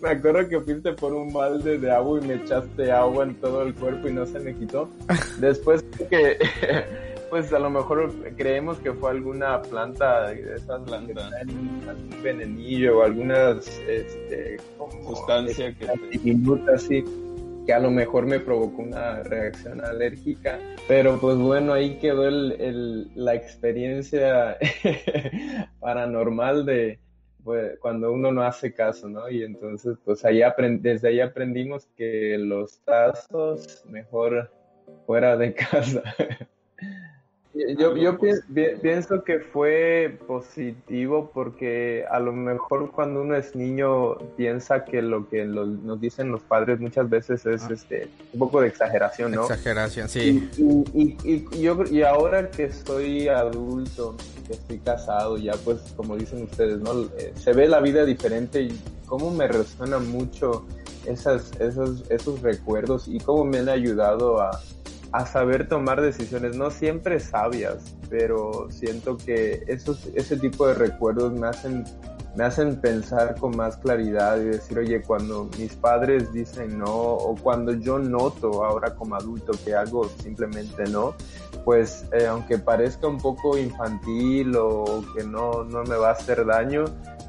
Me 0.00 0.08
acuerdo 0.08 0.48
que 0.48 0.60
fuiste 0.60 0.92
por 0.94 1.12
un 1.12 1.32
balde 1.32 1.78
de 1.78 1.90
agua 1.90 2.18
y 2.20 2.26
me 2.26 2.34
echaste 2.34 2.90
agua 2.90 3.24
en 3.24 3.34
todo 3.36 3.62
el 3.62 3.74
cuerpo 3.74 4.08
y 4.08 4.12
no 4.12 4.26
se 4.26 4.40
me 4.40 4.54
quitó. 4.54 4.88
Después 5.38 5.84
que 6.10 6.38
pues 7.32 7.50
a 7.54 7.58
lo 7.58 7.70
mejor 7.70 8.12
creemos 8.36 8.78
que 8.80 8.92
fue 8.92 9.10
alguna 9.10 9.62
planta 9.62 10.28
de 10.28 10.54
esas 10.54 10.82
plantas, 10.82 11.32
algún 11.32 11.80
venenillo 12.22 12.98
o 12.98 13.02
algunas 13.04 13.66
este, 13.88 14.58
sustancia 15.06 15.74
que 15.74 15.86
así 16.74 17.02
que 17.64 17.72
a 17.72 17.78
lo 17.78 17.90
mejor 17.90 18.26
me 18.26 18.38
provocó 18.38 18.82
una 18.82 19.22
reacción 19.22 19.82
alérgica, 19.82 20.58
pero 20.86 21.18
pues 21.18 21.38
bueno, 21.38 21.72
ahí 21.72 21.96
quedó 22.00 22.28
el, 22.28 23.10
la 23.14 23.34
experiencia 23.34 24.58
paranormal 25.80 26.66
de 26.66 26.98
pues, 27.42 27.78
cuando 27.80 28.12
uno 28.12 28.30
no 28.30 28.42
hace 28.42 28.74
caso, 28.74 29.08
¿no? 29.08 29.30
Y 29.30 29.42
entonces 29.42 29.96
pues 30.04 30.22
ahí 30.26 30.42
desde 30.80 31.08
ahí 31.08 31.20
aprendimos 31.20 31.88
que 31.96 32.36
los 32.36 32.78
tazos 32.80 33.86
mejor 33.88 34.52
fuera 35.06 35.34
de 35.38 35.54
casa. 35.70 36.02
Yo, 37.54 37.94
yo 37.96 38.18
pienso 38.80 39.24
que 39.24 39.40
fue 39.40 40.18
positivo 40.26 41.30
porque 41.34 42.02
a 42.10 42.18
lo 42.18 42.32
mejor 42.32 42.90
cuando 42.92 43.20
uno 43.20 43.36
es 43.36 43.54
niño 43.54 44.16
piensa 44.38 44.86
que 44.86 45.02
lo 45.02 45.28
que 45.28 45.44
nos 45.44 46.00
dicen 46.00 46.30
los 46.30 46.42
padres 46.42 46.80
muchas 46.80 47.10
veces 47.10 47.44
es 47.44 47.64
ah. 47.64 47.68
este 47.72 48.08
un 48.32 48.38
poco 48.38 48.62
de 48.62 48.68
exageración, 48.68 49.32
¿no? 49.32 49.42
Exageración, 49.42 50.08
sí. 50.08 50.48
Y, 50.56 51.16
y, 51.24 51.60
yo, 51.60 51.84
y 51.90 52.02
ahora 52.02 52.50
que 52.50 52.64
estoy 52.64 53.28
adulto, 53.28 54.16
que 54.46 54.54
estoy 54.54 54.78
casado, 54.78 55.36
ya 55.36 55.52
pues 55.62 55.78
como 55.94 56.16
dicen 56.16 56.44
ustedes, 56.44 56.78
¿no? 56.78 57.02
Eh, 57.18 57.34
se 57.36 57.52
ve 57.52 57.68
la 57.68 57.80
vida 57.80 58.06
diferente 58.06 58.62
y 58.62 58.80
cómo 59.04 59.30
me 59.30 59.46
resuena 59.46 59.98
mucho 59.98 60.64
esas, 61.06 61.52
esos, 61.60 62.10
esos 62.10 62.40
recuerdos 62.40 63.08
y 63.08 63.18
cómo 63.18 63.44
me 63.44 63.58
han 63.58 63.68
ayudado 63.68 64.40
a 64.40 64.58
a 65.12 65.26
saber 65.26 65.68
tomar 65.68 66.00
decisiones, 66.00 66.56
no 66.56 66.70
siempre 66.70 67.20
sabias, 67.20 67.94
pero 68.08 68.68
siento 68.70 69.18
que 69.18 69.62
esos, 69.66 70.06
ese 70.14 70.38
tipo 70.38 70.66
de 70.66 70.74
recuerdos 70.74 71.32
me 71.32 71.46
hacen, 71.48 71.84
me 72.34 72.44
hacen 72.44 72.80
pensar 72.80 73.36
con 73.38 73.54
más 73.54 73.76
claridad 73.76 74.40
y 74.40 74.44
decir, 74.44 74.78
oye, 74.78 75.02
cuando 75.02 75.50
mis 75.58 75.74
padres 75.74 76.32
dicen 76.32 76.78
no, 76.78 76.94
o 76.94 77.36
cuando 77.36 77.72
yo 77.72 77.98
noto 77.98 78.64
ahora 78.64 78.94
como 78.94 79.14
adulto 79.14 79.52
que 79.62 79.74
algo 79.74 80.08
simplemente 80.22 80.84
no, 80.84 81.14
pues 81.62 82.06
eh, 82.12 82.26
aunque 82.26 82.56
parezca 82.56 83.06
un 83.06 83.18
poco 83.18 83.58
infantil 83.58 84.56
o 84.56 85.04
que 85.14 85.24
no, 85.24 85.62
no 85.64 85.84
me 85.84 85.96
va 85.96 86.08
a 86.08 86.12
hacer 86.12 86.46
daño, 86.46 86.86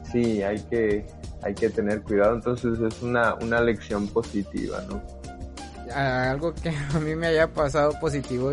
sí, 0.10 0.42
hay 0.42 0.60
que, 0.70 1.06
hay 1.42 1.54
que 1.54 1.70
tener 1.70 2.02
cuidado, 2.02 2.36
entonces 2.36 2.80
es 2.80 3.02
una, 3.02 3.36
una 3.36 3.60
lección 3.60 4.08
positiva, 4.08 4.82
¿no? 4.90 5.23
Algo 5.96 6.54
que 6.54 6.70
a 6.94 7.00
mí 7.00 7.16
me 7.16 7.28
haya 7.28 7.54
pasado 7.54 8.00
positivo 8.00 8.52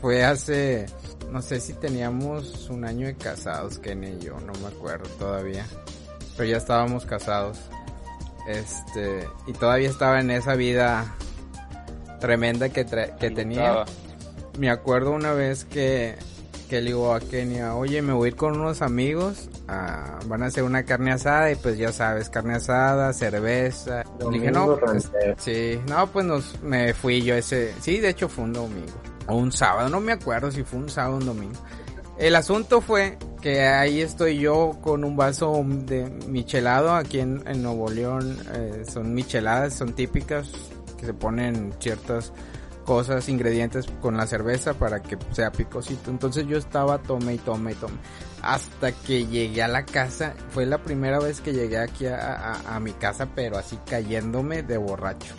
fue 0.00 0.24
hace, 0.24 0.86
no 1.30 1.42
sé 1.42 1.60
si 1.60 1.74
teníamos 1.74 2.68
un 2.70 2.84
año 2.84 3.06
de 3.06 3.14
casados, 3.14 3.78
Ken 3.78 4.02
y 4.02 4.18
yo, 4.18 4.38
no 4.40 4.52
me 4.60 4.68
acuerdo 4.68 5.08
todavía, 5.18 5.66
pero 6.36 6.48
ya 6.48 6.56
estábamos 6.56 7.04
casados. 7.04 7.58
Este, 8.46 9.28
y 9.46 9.52
todavía 9.52 9.90
estaba 9.90 10.20
en 10.20 10.30
esa 10.30 10.54
vida 10.54 11.14
tremenda 12.20 12.70
que, 12.70 12.84
que 12.84 13.30
tenía. 13.30 13.84
Me 14.58 14.70
acuerdo 14.70 15.10
una 15.12 15.32
vez 15.32 15.64
que 15.64 16.16
que 16.70 16.80
le 16.80 16.90
digo 16.90 17.12
a 17.12 17.18
Kenia, 17.18 17.74
oye, 17.74 18.00
me 18.00 18.12
voy 18.12 18.26
a 18.26 18.28
ir 18.28 18.36
con 18.36 18.60
unos 18.60 18.80
amigos, 18.80 19.50
van 19.66 20.42
a 20.44 20.46
hacer 20.46 20.62
una 20.62 20.84
carne 20.84 21.10
asada 21.10 21.50
y 21.50 21.56
pues 21.56 21.76
ya 21.76 21.92
sabes, 21.92 22.30
carne 22.30 22.54
asada, 22.54 23.12
cerveza. 23.12 24.04
Le 24.20 24.38
dije, 24.38 24.52
no, 24.52 24.78
pues, 24.78 25.10
sí, 25.38 25.80
no, 25.88 26.06
pues 26.06 26.24
nos, 26.24 26.62
me 26.62 26.94
fui 26.94 27.22
yo 27.22 27.34
ese, 27.34 27.74
sí, 27.80 27.98
de 27.98 28.10
hecho 28.10 28.28
fue 28.28 28.44
un 28.44 28.52
domingo, 28.52 28.92
o 29.26 29.34
un 29.34 29.50
sábado, 29.50 29.88
no 29.88 29.98
me 29.98 30.12
acuerdo 30.12 30.52
si 30.52 30.62
fue 30.62 30.78
un 30.78 30.88
sábado 30.88 31.14
o 31.14 31.18
un 31.18 31.26
domingo. 31.26 31.60
El 32.18 32.36
asunto 32.36 32.80
fue 32.80 33.18
que 33.42 33.62
ahí 33.62 34.00
estoy 34.00 34.38
yo 34.38 34.78
con 34.80 35.02
un 35.02 35.16
vaso 35.16 35.64
de 35.66 36.04
michelado 36.28 36.94
aquí 36.94 37.18
en, 37.18 37.42
Nuevo 37.62 37.90
León, 37.90 38.38
eh, 38.54 38.84
son 38.88 39.12
micheladas, 39.12 39.74
son 39.74 39.92
típicas 39.94 40.48
que 41.00 41.06
se 41.06 41.14
ponen 41.14 41.74
ciertas 41.80 42.32
cosas, 42.90 43.28
ingredientes 43.28 43.86
con 44.00 44.16
la 44.16 44.26
cerveza 44.26 44.74
para 44.74 45.00
que 45.00 45.16
sea 45.30 45.52
picosito. 45.52 46.10
Entonces 46.10 46.44
yo 46.48 46.58
estaba 46.58 46.98
tome 46.98 47.34
y 47.34 47.38
tome 47.38 47.70
y 47.70 47.74
tome. 47.76 47.94
Hasta 48.42 48.90
que 48.90 49.26
llegué 49.26 49.62
a 49.62 49.68
la 49.68 49.84
casa, 49.84 50.34
fue 50.48 50.66
la 50.66 50.78
primera 50.78 51.20
vez 51.20 51.40
que 51.40 51.52
llegué 51.52 51.78
aquí 51.78 52.06
a, 52.08 52.80
mi 52.82 52.90
casa, 52.90 53.28
pero 53.32 53.58
así 53.58 53.78
cayéndome 53.88 54.64
de 54.64 54.76
borracho. 54.76 55.36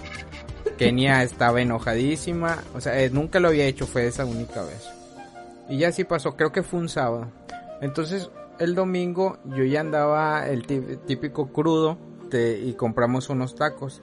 Kenia 0.77 1.23
estaba 1.23 1.61
enojadísima, 1.61 2.63
o 2.73 2.79
sea, 2.79 2.97
eh, 3.01 3.09
nunca 3.09 3.41
lo 3.41 3.49
había 3.49 3.65
hecho, 3.65 3.85
fue 3.85 4.07
esa 4.07 4.23
única 4.23 4.61
vez. 4.61 4.87
Y 5.67 5.79
ya 5.79 5.89
así 5.89 6.05
pasó, 6.05 6.37
creo 6.37 6.53
que 6.53 6.63
fue 6.63 6.79
un 6.79 6.87
sábado. 6.87 7.33
Entonces 7.81 8.31
el 8.59 8.75
domingo 8.75 9.39
yo 9.43 9.65
ya 9.65 9.81
andaba 9.81 10.47
el 10.47 10.65
típico 10.65 11.51
crudo 11.51 11.97
y 12.31 12.71
compramos 12.75 13.27
unos 13.27 13.55
tacos 13.55 14.01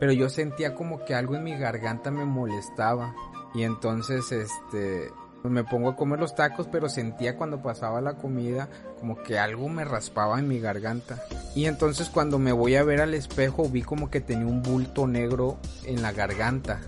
pero 0.00 0.12
yo 0.12 0.30
sentía 0.30 0.74
como 0.74 1.04
que 1.04 1.14
algo 1.14 1.36
en 1.36 1.44
mi 1.44 1.56
garganta 1.56 2.10
me 2.10 2.24
molestaba 2.24 3.14
y 3.54 3.62
entonces 3.62 4.32
este 4.32 5.12
me 5.44 5.64
pongo 5.64 5.90
a 5.90 5.96
comer 5.96 6.18
los 6.18 6.34
tacos, 6.34 6.68
pero 6.70 6.88
sentía 6.88 7.36
cuando 7.36 7.62
pasaba 7.62 8.00
la 8.00 8.14
comida 8.14 8.68
como 8.98 9.22
que 9.22 9.38
algo 9.38 9.68
me 9.68 9.84
raspaba 9.84 10.38
en 10.38 10.48
mi 10.48 10.58
garganta. 10.60 11.22
Y 11.54 11.64
entonces 11.64 12.08
cuando 12.08 12.38
me 12.38 12.52
voy 12.52 12.76
a 12.76 12.82
ver 12.82 13.00
al 13.00 13.14
espejo 13.14 13.68
vi 13.68 13.82
como 13.82 14.10
que 14.10 14.20
tenía 14.20 14.46
un 14.46 14.62
bulto 14.62 15.06
negro 15.06 15.58
en 15.84 16.02
la 16.02 16.12
garganta. 16.12 16.80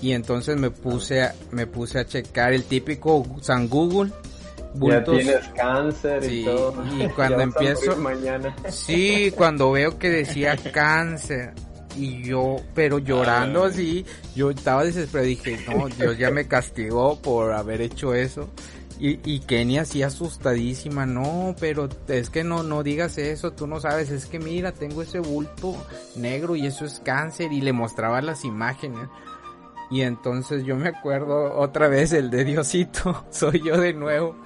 Y 0.00 0.12
entonces 0.12 0.56
me 0.56 0.70
puse 0.70 1.22
a, 1.22 1.34
me 1.50 1.66
puse 1.66 1.98
a 1.98 2.06
checar 2.06 2.54
el 2.54 2.64
típico 2.64 3.26
San 3.42 3.68
Google. 3.68 4.12
Bultos. 4.72 5.18
Ya 5.18 5.22
tienes 5.22 5.48
cáncer 5.48 6.32
y 6.32 6.44
todo. 6.44 6.74
Y 6.98 7.06
cuando 7.16 7.42
empiezo 7.42 7.96
mañana. 7.96 8.56
Sí, 8.70 9.30
cuando 9.36 9.72
veo 9.72 9.98
que 9.98 10.08
decía 10.08 10.56
cáncer 10.72 11.52
y 11.96 12.22
yo, 12.22 12.56
pero 12.74 12.98
llorando 12.98 13.64
así, 13.64 14.04
yo 14.34 14.50
estaba 14.50 14.84
desesperado, 14.84 15.28
dije, 15.28 15.58
no, 15.68 15.88
Dios 15.88 16.18
ya 16.18 16.30
me 16.30 16.46
castigó 16.46 17.20
por 17.20 17.52
haber 17.52 17.80
hecho 17.80 18.14
eso. 18.14 18.48
Y, 18.98 19.18
y 19.24 19.40
Kenia 19.40 19.82
así 19.82 20.02
asustadísima, 20.02 21.06
no, 21.06 21.54
pero 21.58 21.88
es 22.08 22.28
que 22.28 22.44
no, 22.44 22.62
no 22.62 22.82
digas 22.82 23.16
eso, 23.16 23.52
tú 23.52 23.66
no 23.66 23.80
sabes, 23.80 24.10
es 24.10 24.26
que 24.26 24.38
mira, 24.38 24.72
tengo 24.72 25.00
ese 25.00 25.20
bulto 25.20 25.74
negro 26.16 26.54
y 26.54 26.66
eso 26.66 26.84
es 26.84 27.00
cáncer 27.00 27.50
y 27.52 27.62
le 27.62 27.72
mostraba 27.72 28.20
las 28.20 28.44
imágenes. 28.44 29.08
Y 29.90 30.02
entonces 30.02 30.64
yo 30.64 30.76
me 30.76 30.90
acuerdo 30.90 31.54
otra 31.56 31.88
vez 31.88 32.12
el 32.12 32.30
de 32.30 32.44
Diosito, 32.44 33.24
soy 33.30 33.62
yo 33.64 33.78
de 33.78 33.94
nuevo. 33.94 34.36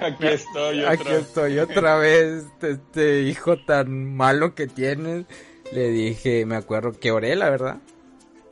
Aquí 0.00 0.26
estoy 0.26 0.80
otra 0.80 0.92
Aquí 0.92 1.08
estoy 1.10 1.58
otra 1.58 1.96
vez, 1.96 2.46
este 2.62 3.22
hijo 3.22 3.56
tan 3.64 4.16
malo 4.16 4.54
que 4.54 4.66
tienes 4.66 5.26
le 5.72 5.90
dije, 5.90 6.46
me 6.46 6.56
acuerdo 6.56 6.92
que 6.92 7.10
oré, 7.10 7.34
la 7.36 7.50
verdad, 7.50 7.78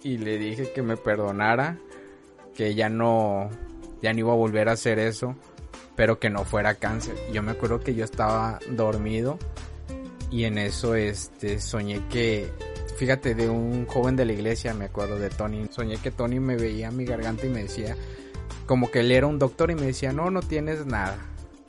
y 0.03 0.19
le 0.19 0.39
dije 0.39 0.73
que 0.73 0.83
me 0.83 0.97
perdonara, 0.97 1.79
que 2.55 2.75
ya 2.75 2.89
no, 2.89 3.51
ya 4.03 4.13
no 4.13 4.19
iba 4.19 4.33
a 4.33 4.37
volver 4.37 4.69
a 4.69 4.73
hacer 4.73 4.99
eso, 4.99 5.35
pero 5.97 6.19
que 6.19 6.31
no 6.31 6.45
fuera 6.45 6.75
cáncer. 6.75 7.17
Yo 7.33 7.43
me 7.43 7.53
acuerdo 7.53 7.81
que 7.81 7.95
yo 7.95 8.05
estaba 8.05 8.59
dormido 8.71 9.39
y 10.31 10.45
en 10.45 10.59
eso 10.59 10.95
este 10.95 11.61
soñé 11.61 12.03
que 12.09 12.51
fíjate 12.97 13.35
de 13.35 13.49
un 13.49 13.87
joven 13.87 14.17
de 14.17 14.25
la 14.25 14.33
iglesia, 14.33 14.75
me 14.75 14.87
acuerdo 14.87 15.19
de 15.19 15.31
Tony, 15.31 15.67
soñé 15.71 15.97
que 15.99 16.11
Tony 16.11 16.41
me 16.41 16.57
veía 16.57 16.91
mi 16.91 17.05
garganta 17.05 17.47
y 17.47 17.51
me 17.51 17.63
decía 17.63 17.97
como 18.67 18.91
que 18.91 19.01
él 19.01 19.11
era 19.11 19.27
un 19.27 19.39
doctor 19.39 19.71
y 19.71 19.75
me 19.75 19.87
decía, 19.87 20.13
"No, 20.13 20.31
no 20.31 20.41
tienes 20.41 20.87
nada." 20.87 21.19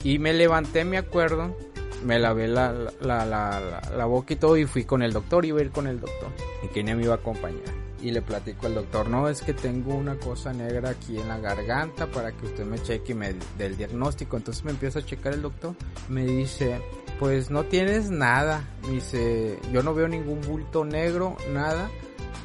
Y 0.03 0.19
me 0.19 0.33
levanté, 0.33 0.85
me 0.85 0.97
acuerdo, 0.97 1.55
me 2.03 2.19
lavé 2.19 2.47
la, 2.47 2.71
la, 3.01 3.25
la, 3.25 3.81
la, 3.95 4.05
boca 4.05 4.33
y 4.33 4.37
todo 4.37 4.57
y 4.57 4.65
fui 4.65 4.85
con 4.85 5.01
el 5.01 5.13
doctor, 5.13 5.45
iba 5.45 5.59
a 5.59 5.63
ir 5.63 5.71
con 5.71 5.87
el 5.87 5.99
doctor. 5.99 6.29
Y 6.63 6.67
Kenia 6.67 6.95
me 6.95 7.03
iba 7.03 7.13
a 7.13 7.17
acompañar. 7.17 7.73
Y 8.01 8.11
le 8.11 8.21
platico 8.21 8.67
al 8.67 8.75
doctor, 8.75 9.09
no, 9.09 9.29
es 9.29 9.41
que 9.41 9.53
tengo 9.53 9.95
una 9.95 10.15
cosa 10.17 10.53
negra 10.53 10.91
aquí 10.91 11.17
en 11.17 11.27
la 11.27 11.39
garganta 11.39 12.07
para 12.07 12.31
que 12.31 12.45
usted 12.45 12.65
me 12.65 12.77
cheque 12.79 13.13
y 13.13 13.15
me 13.15 13.33
dé 13.57 13.65
el 13.65 13.77
diagnóstico. 13.77 14.37
Entonces 14.37 14.63
me 14.63 14.71
empieza 14.71 14.99
a 14.99 15.05
checar 15.05 15.33
el 15.33 15.41
doctor. 15.41 15.75
Me 16.09 16.23
dice, 16.25 16.79
pues 17.19 17.49
no 17.49 17.63
tienes 17.63 18.11
nada. 18.11 18.63
Me 18.83 18.93
dice, 18.93 19.59
yo 19.71 19.81
no 19.81 19.93
veo 19.95 20.07
ningún 20.07 20.41
bulto 20.41 20.85
negro, 20.85 21.35
nada. 21.51 21.89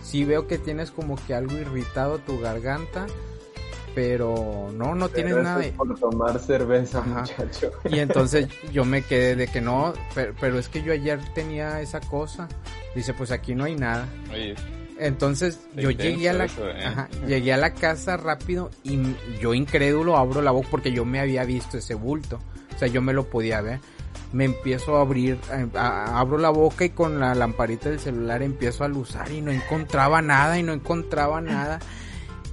Sí 0.03 0.25
veo 0.25 0.47
que 0.47 0.59
tienes 0.59 0.91
como 0.91 1.17
que 1.27 1.35
algo 1.35 1.59
irritado 1.59 2.19
tu 2.19 2.41
garganta 2.41 3.07
pero 3.95 4.71
no, 4.75 4.95
no 4.95 5.09
tienes 5.09 5.37
nada. 5.37 5.63
por 5.77 5.99
tomar 5.99 6.39
cerveza, 6.39 7.03
muchacho. 7.03 7.73
Y 7.89 7.99
entonces 7.99 8.49
yo 8.73 8.85
me 8.85 9.03
quedé 9.03 9.37
de 9.37 9.47
que 9.49 9.61
no, 9.61 9.93
pero, 10.15 10.59
es 10.59 10.69
que 10.69 10.83
yo 10.83 10.93
ayer 10.93 11.19
tenía 11.35 11.81
esa 11.81 12.01
cosa. 12.01 12.49
Dice, 12.95 13.15
pues 13.15 13.31
aquí 13.31 13.55
no 13.55 13.65
hay 13.65 13.77
nada. 13.77 14.09
Entonces 14.99 15.61
yo 15.75 15.91
llegué 15.91 16.29
a 16.29 16.35
la 16.35 16.45
¿eh? 16.45 16.51
llegué 17.27 17.55
a 17.55 17.57
la 17.57 17.73
casa 17.73 18.19
rápido 18.19 18.71
y 18.83 18.99
yo 19.41 19.55
incrédulo 19.55 20.19
abro 20.19 20.43
la 20.43 20.51
boca 20.51 20.69
porque 20.71 20.93
yo 20.93 21.07
me 21.07 21.21
había 21.21 21.45
visto 21.45 21.79
ese 21.79 21.95
bulto. 21.95 22.39
O 22.75 22.79
sea, 22.79 22.89
yo 22.89 23.01
me 23.01 23.13
lo 23.13 23.25
podía 23.25 23.61
ver. 23.63 23.81
Me 24.33 24.45
empiezo 24.45 24.97
a 24.97 25.01
abrir, 25.01 25.39
abro 25.75 26.39
la 26.39 26.51
boca 26.51 26.85
y 26.85 26.91
con 26.91 27.19
la 27.19 27.35
lamparita 27.35 27.91
del 27.91 27.99
celular 27.99 28.43
empiezo 28.43 28.85
a 28.85 28.89
luzar 28.89 29.33
y 29.33 29.41
no 29.41 29.51
encontraba 29.51 30.23
nada 30.23 30.59
y 30.59 30.63
no 30.63 30.73
encontraba 30.73 31.41
nada. 31.41 31.81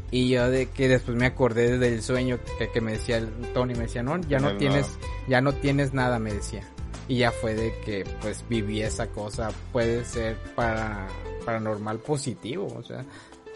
Y 0.10 0.30
yo 0.30 0.50
de 0.50 0.68
que 0.68 0.88
después 0.88 1.18
me 1.18 1.26
acordé 1.26 1.78
del 1.78 2.02
sueño 2.02 2.40
que, 2.58 2.70
que 2.70 2.82
me 2.82 2.94
decía 2.94 3.18
el 3.18 3.30
Tony, 3.54 3.74
me 3.74 3.84
decía, 3.84 4.04
no, 4.04 4.20
ya 4.22 4.40
no 4.40 4.56
tienes, 4.58 4.98
ya 5.28 5.42
no 5.42 5.54
tienes 5.54 5.94
nada, 5.94 6.18
me 6.18 6.34
decía. 6.34 6.64
Y 7.10 7.18
ya 7.18 7.32
fue 7.32 7.56
de 7.56 7.74
que 7.86 8.06
pues 8.22 8.44
viví 8.50 8.82
esa 8.82 9.08
cosa, 9.08 9.50
puede 9.72 10.06
ser 10.06 10.38
para 10.56 11.08
paranormal 11.46 12.00
positivo, 12.00 12.68
o 12.78 12.84
sea, 12.84 13.06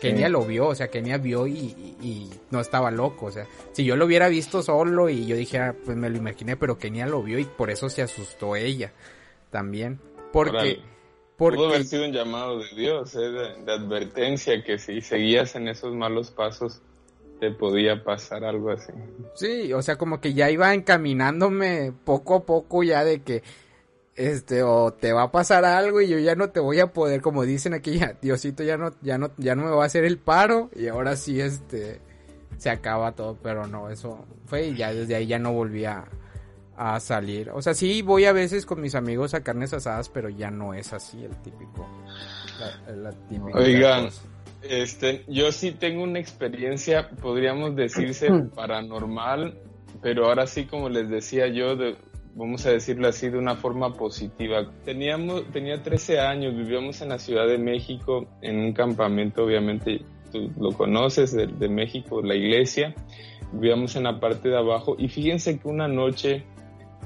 Kenia 0.02 0.30
lo 0.30 0.45
vio, 0.45 0.68
o 0.68 0.76
sea, 0.76 0.89
Kenia 0.89 1.18
vio 1.18 1.45
y, 1.45 1.95
y, 2.02 2.30
no 2.49 2.60
estaba 2.60 2.89
loco, 2.89 3.28
o 3.28 3.32
sea, 3.32 3.45
si 3.74 3.84
yo 3.84 3.95
lo 3.95 4.06
hubiera 4.06 4.30
visto 4.30 4.64
solo 4.64 5.10
y 5.10 5.28
yo 5.28 5.36
dijera, 5.36 5.76
pues 5.86 5.95
me 5.95 6.10
lo 6.10 6.18
imaginé, 6.18 6.58
pero 6.58 6.78
Kenia 6.78 7.06
lo 7.06 7.22
vio 7.22 7.38
y 7.38 7.45
por 7.45 7.70
eso 7.70 7.88
se 7.88 8.02
asustó 8.02 8.56
ella 8.56 8.93
también, 9.52 9.99
porque... 10.34 10.82
Pudo 11.50 11.70
haber 11.70 11.86
sido 11.86 12.06
un 12.06 12.12
llamado 12.12 12.60
de 12.60 12.68
Dios, 12.76 13.16
¿eh? 13.16 13.32
de, 13.66 13.72
advertencia, 13.72 14.64
que 14.64 14.78
si 14.78 15.02
seguías 15.02 15.56
en 15.56 15.68
esos 15.68 15.96
malos 15.96 16.30
pasos 16.30 16.82
te 17.39 17.50
podía 17.50 18.04
pasar 18.04 18.44
algo 18.44 18.70
así. 18.70 18.94
Sí, 19.34 19.74
o 19.74 19.82
sea, 19.82 19.98
como 19.98 20.22
que 20.22 20.36
ya 20.36 20.52
iba 20.52 20.72
encaminándome 20.76 21.94
poco 22.06 22.36
a 22.36 22.46
poco 22.46 22.84
ya 22.84 23.04
de 23.04 23.24
que, 23.24 23.42
este, 24.16 24.62
o 24.62 24.94
te 24.94 25.14
va 25.14 25.24
a 25.24 25.32
pasar 25.32 25.66
algo 25.66 26.02
y 26.02 26.08
yo 26.08 26.20
ya 26.20 26.36
no 26.36 26.52
te 26.52 26.60
voy 26.60 26.80
a 26.80 26.94
poder, 26.94 27.22
como 27.22 27.42
dicen 27.42 27.74
aquí, 27.74 27.98
ya, 27.98 28.16
Diosito 28.22 28.62
ya 28.64 28.78
no, 28.78 28.92
ya 29.02 29.18
no, 29.18 29.32
ya 29.38 29.56
no 29.56 29.64
me 29.64 29.72
va 29.72 29.82
a 29.82 29.88
hacer 29.88 30.06
el 30.06 30.20
paro 30.20 30.70
y 30.76 30.88
ahora 30.88 31.16
sí, 31.16 31.42
este, 31.42 32.00
se 32.58 32.70
acaba 32.70 33.14
todo, 33.14 33.36
pero 33.42 33.66
no, 33.66 33.89
eso 33.89 34.28
fue 34.46 34.68
y 34.68 34.76
ya 34.76 34.94
desde 34.94 35.16
ahí 35.16 35.26
ya 35.26 35.39
no 35.39 35.52
volvía 35.52 35.98
a 35.98 36.06
salir. 36.99 37.49
O 37.51 37.61
sea, 37.61 37.74
sí 37.74 38.01
voy 38.01 38.26
a 38.26 38.34
veces 38.34 38.65
con 38.65 38.82
mis 38.82 38.95
amigos 38.95 39.34
a 39.34 39.43
carnes 39.43 39.74
asadas, 39.74 40.09
pero 40.09 40.30
ya 40.30 40.51
no 40.51 40.74
es 40.74 40.93
así 40.93 41.24
el 41.24 41.36
típico. 41.41 41.88
Oigan, 43.53 44.09
este, 44.61 45.24
yo 45.28 45.51
sí 45.51 45.72
tengo 45.72 46.03
una 46.03 46.19
experiencia, 46.19 47.09
podríamos 47.09 47.76
decirse 47.76 48.30
paranormal, 48.55 49.57
pero 50.01 50.26
ahora 50.26 50.47
sí, 50.47 50.65
como 50.65 50.89
les 50.89 51.09
decía 51.09 51.47
yo, 51.47 51.76
vamos 52.36 52.65
a 52.65 52.72
decirlo 52.72 53.07
así 53.07 53.30
de 53.30 53.38
una 53.38 53.55
forma 53.55 53.93
positiva. 53.93 54.72
Teníamos, 54.86 55.45
tenía 55.51 55.82
13 55.82 56.19
años, 56.19 56.55
vivíamos 56.55 57.01
en 57.01 57.09
la 57.09 57.19
Ciudad 57.19 57.47
de 57.47 57.57
México, 57.57 58.28
en 58.41 58.59
un 58.59 58.74
campamento, 58.74 59.43
obviamente 59.43 60.01
tú 60.32 60.51
lo 60.59 60.72
conoces, 60.72 61.34
de, 61.34 61.47
de 61.47 61.69
México, 61.69 62.22
la 62.22 62.36
iglesia. 62.36 62.95
Vivíamos 63.53 63.95
en 63.97 64.03
la 64.03 64.19
parte 64.19 64.47
de 64.49 64.57
abajo 64.57 64.95
y 64.97 65.09
fíjense 65.09 65.59
que 65.59 65.67
una 65.67 65.88
noche 65.88 66.45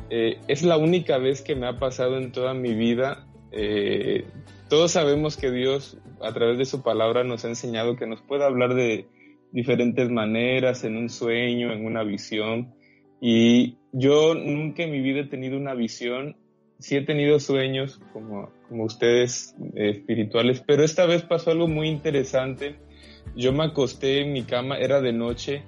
eh, 0.09 0.39
es 0.47 0.63
la 0.63 0.77
única 0.77 1.17
vez 1.17 1.41
que 1.41 1.55
me 1.55 1.67
ha 1.67 1.79
pasado 1.79 2.17
en 2.17 2.31
toda 2.31 2.53
mi 2.53 2.73
vida. 2.73 3.27
Eh, 3.51 4.25
todos 4.69 4.91
sabemos 4.91 5.37
que 5.37 5.51
Dios 5.51 5.97
a 6.21 6.33
través 6.33 6.57
de 6.57 6.65
su 6.65 6.81
palabra 6.81 7.23
nos 7.23 7.45
ha 7.45 7.49
enseñado 7.49 7.95
que 7.95 8.07
nos 8.07 8.21
puede 8.21 8.43
hablar 8.43 8.73
de 8.75 9.07
diferentes 9.51 10.09
maneras, 10.09 10.83
en 10.83 10.97
un 10.97 11.09
sueño, 11.09 11.71
en 11.71 11.85
una 11.85 12.03
visión. 12.03 12.73
Y 13.21 13.77
yo 13.93 14.35
nunca 14.35 14.83
en 14.83 14.91
mi 14.91 14.99
vida 14.99 15.21
he 15.21 15.27
tenido 15.27 15.57
una 15.57 15.73
visión. 15.73 16.35
Sí 16.79 16.97
he 16.97 17.01
tenido 17.01 17.39
sueños 17.39 18.01
como, 18.11 18.51
como 18.67 18.83
ustedes 18.83 19.55
eh, 19.75 19.91
espirituales, 19.91 20.61
pero 20.65 20.83
esta 20.83 21.05
vez 21.05 21.21
pasó 21.21 21.51
algo 21.51 21.67
muy 21.67 21.87
interesante. 21.87 22.75
Yo 23.35 23.53
me 23.53 23.63
acosté 23.63 24.21
en 24.21 24.33
mi 24.33 24.43
cama, 24.43 24.77
era 24.77 25.01
de 25.01 25.13
noche, 25.13 25.63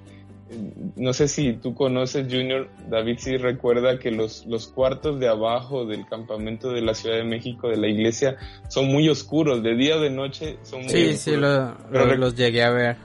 no 0.96 1.12
sé 1.12 1.28
si 1.28 1.52
tú 1.54 1.74
conoces, 1.74 2.26
Junior, 2.32 2.68
David 2.88 3.18
sí 3.18 3.36
recuerda 3.36 3.98
que 3.98 4.10
los, 4.10 4.46
los 4.46 4.68
cuartos 4.68 5.20
de 5.20 5.28
abajo 5.28 5.84
del 5.84 6.06
campamento 6.06 6.70
de 6.72 6.82
la 6.82 6.94
Ciudad 6.94 7.16
de 7.16 7.24
México, 7.24 7.68
de 7.68 7.76
la 7.76 7.88
iglesia, 7.88 8.36
son 8.68 8.86
muy 8.86 9.08
oscuros, 9.08 9.62
de 9.62 9.74
día 9.74 9.96
o 9.96 10.00
de 10.00 10.10
noche 10.10 10.58
son 10.62 10.80
muy 10.80 10.88
oscuros. 10.88 11.18
Sí, 11.18 11.30
sí, 11.32 11.36
los 11.36 12.34
llegué 12.34 12.62
a 12.62 12.70
ver. 12.70 12.96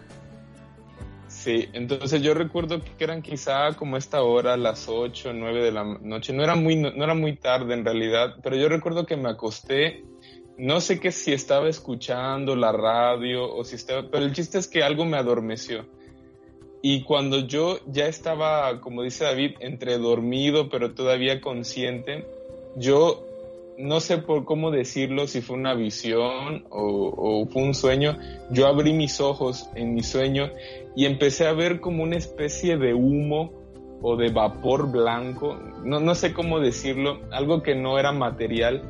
Sí, 1.28 1.68
entonces 1.74 2.22
yo 2.22 2.34
recuerdo 2.34 2.80
que 2.82 3.04
eran 3.04 3.22
quizá 3.22 3.74
como 3.74 3.98
esta 3.98 4.22
hora, 4.22 4.56
las 4.56 4.88
8, 4.88 5.34
9 5.34 5.62
de 5.62 5.72
la 5.74 5.84
noche, 5.84 6.32
no 6.32 6.44
era 6.44 6.56
muy, 6.56 6.78
no, 6.78 6.92
no 6.92 7.04
era 7.04 7.16
muy 7.16 7.36
tarde 7.36 7.74
en 7.74 7.84
realidad, 7.84 8.36
pero 8.42 8.56
yo 8.56 8.70
recuerdo 8.70 9.06
que 9.06 9.18
me 9.18 9.30
acosté 9.30 10.06
no 10.58 10.80
sé 10.82 11.00
qué 11.00 11.12
si 11.12 11.34
estaba 11.34 11.68
escuchando 11.68 12.56
la 12.56 12.72
radio 12.72 13.52
o 13.54 13.64
si 13.64 13.76
estaba, 13.76 14.08
pero 14.10 14.24
el 14.24 14.34
chiste 14.34 14.58
es 14.58 14.68
que 14.68 14.84
algo 14.84 15.06
me 15.06 15.18
adormeció. 15.18 15.86
Y 16.86 17.04
cuando 17.04 17.40
yo 17.40 17.80
ya 17.88 18.08
estaba, 18.08 18.82
como 18.82 19.04
dice 19.04 19.24
David, 19.24 19.52
entre 19.62 19.98
dormido 19.98 20.68
pero 20.68 20.94
todavía 20.94 21.40
consciente, 21.40 22.26
yo 22.76 23.26
no 23.78 24.02
sé 24.02 24.18
por 24.18 24.44
cómo 24.44 24.70
decirlo, 24.70 25.26
si 25.28 25.40
fue 25.40 25.56
una 25.56 25.76
visión 25.76 26.66
o, 26.70 27.48
fue 27.50 27.64
un 27.64 27.74
sueño, 27.74 28.18
yo 28.52 28.68
abrí 28.68 28.92
mis 28.92 29.22
ojos 29.22 29.70
en 29.76 29.94
mi 29.94 30.04
sueño 30.04 30.52
y 30.94 31.06
empecé 31.06 31.48
a 31.48 31.54
ver 31.54 31.80
como 31.80 32.04
una 32.04 32.18
especie 32.18 32.76
de 32.76 32.94
humo 32.94 33.54
o 34.02 34.18
de 34.18 34.30
vapor 34.30 34.92
blanco, 34.92 35.58
no, 35.86 36.02
no 36.02 36.16
sé 36.16 36.34
cómo 36.34 36.60
decirlo, 36.60 37.22
algo 37.32 37.64
que 37.64 37.76
no 37.76 37.98
era 37.98 38.12
material, 38.12 38.84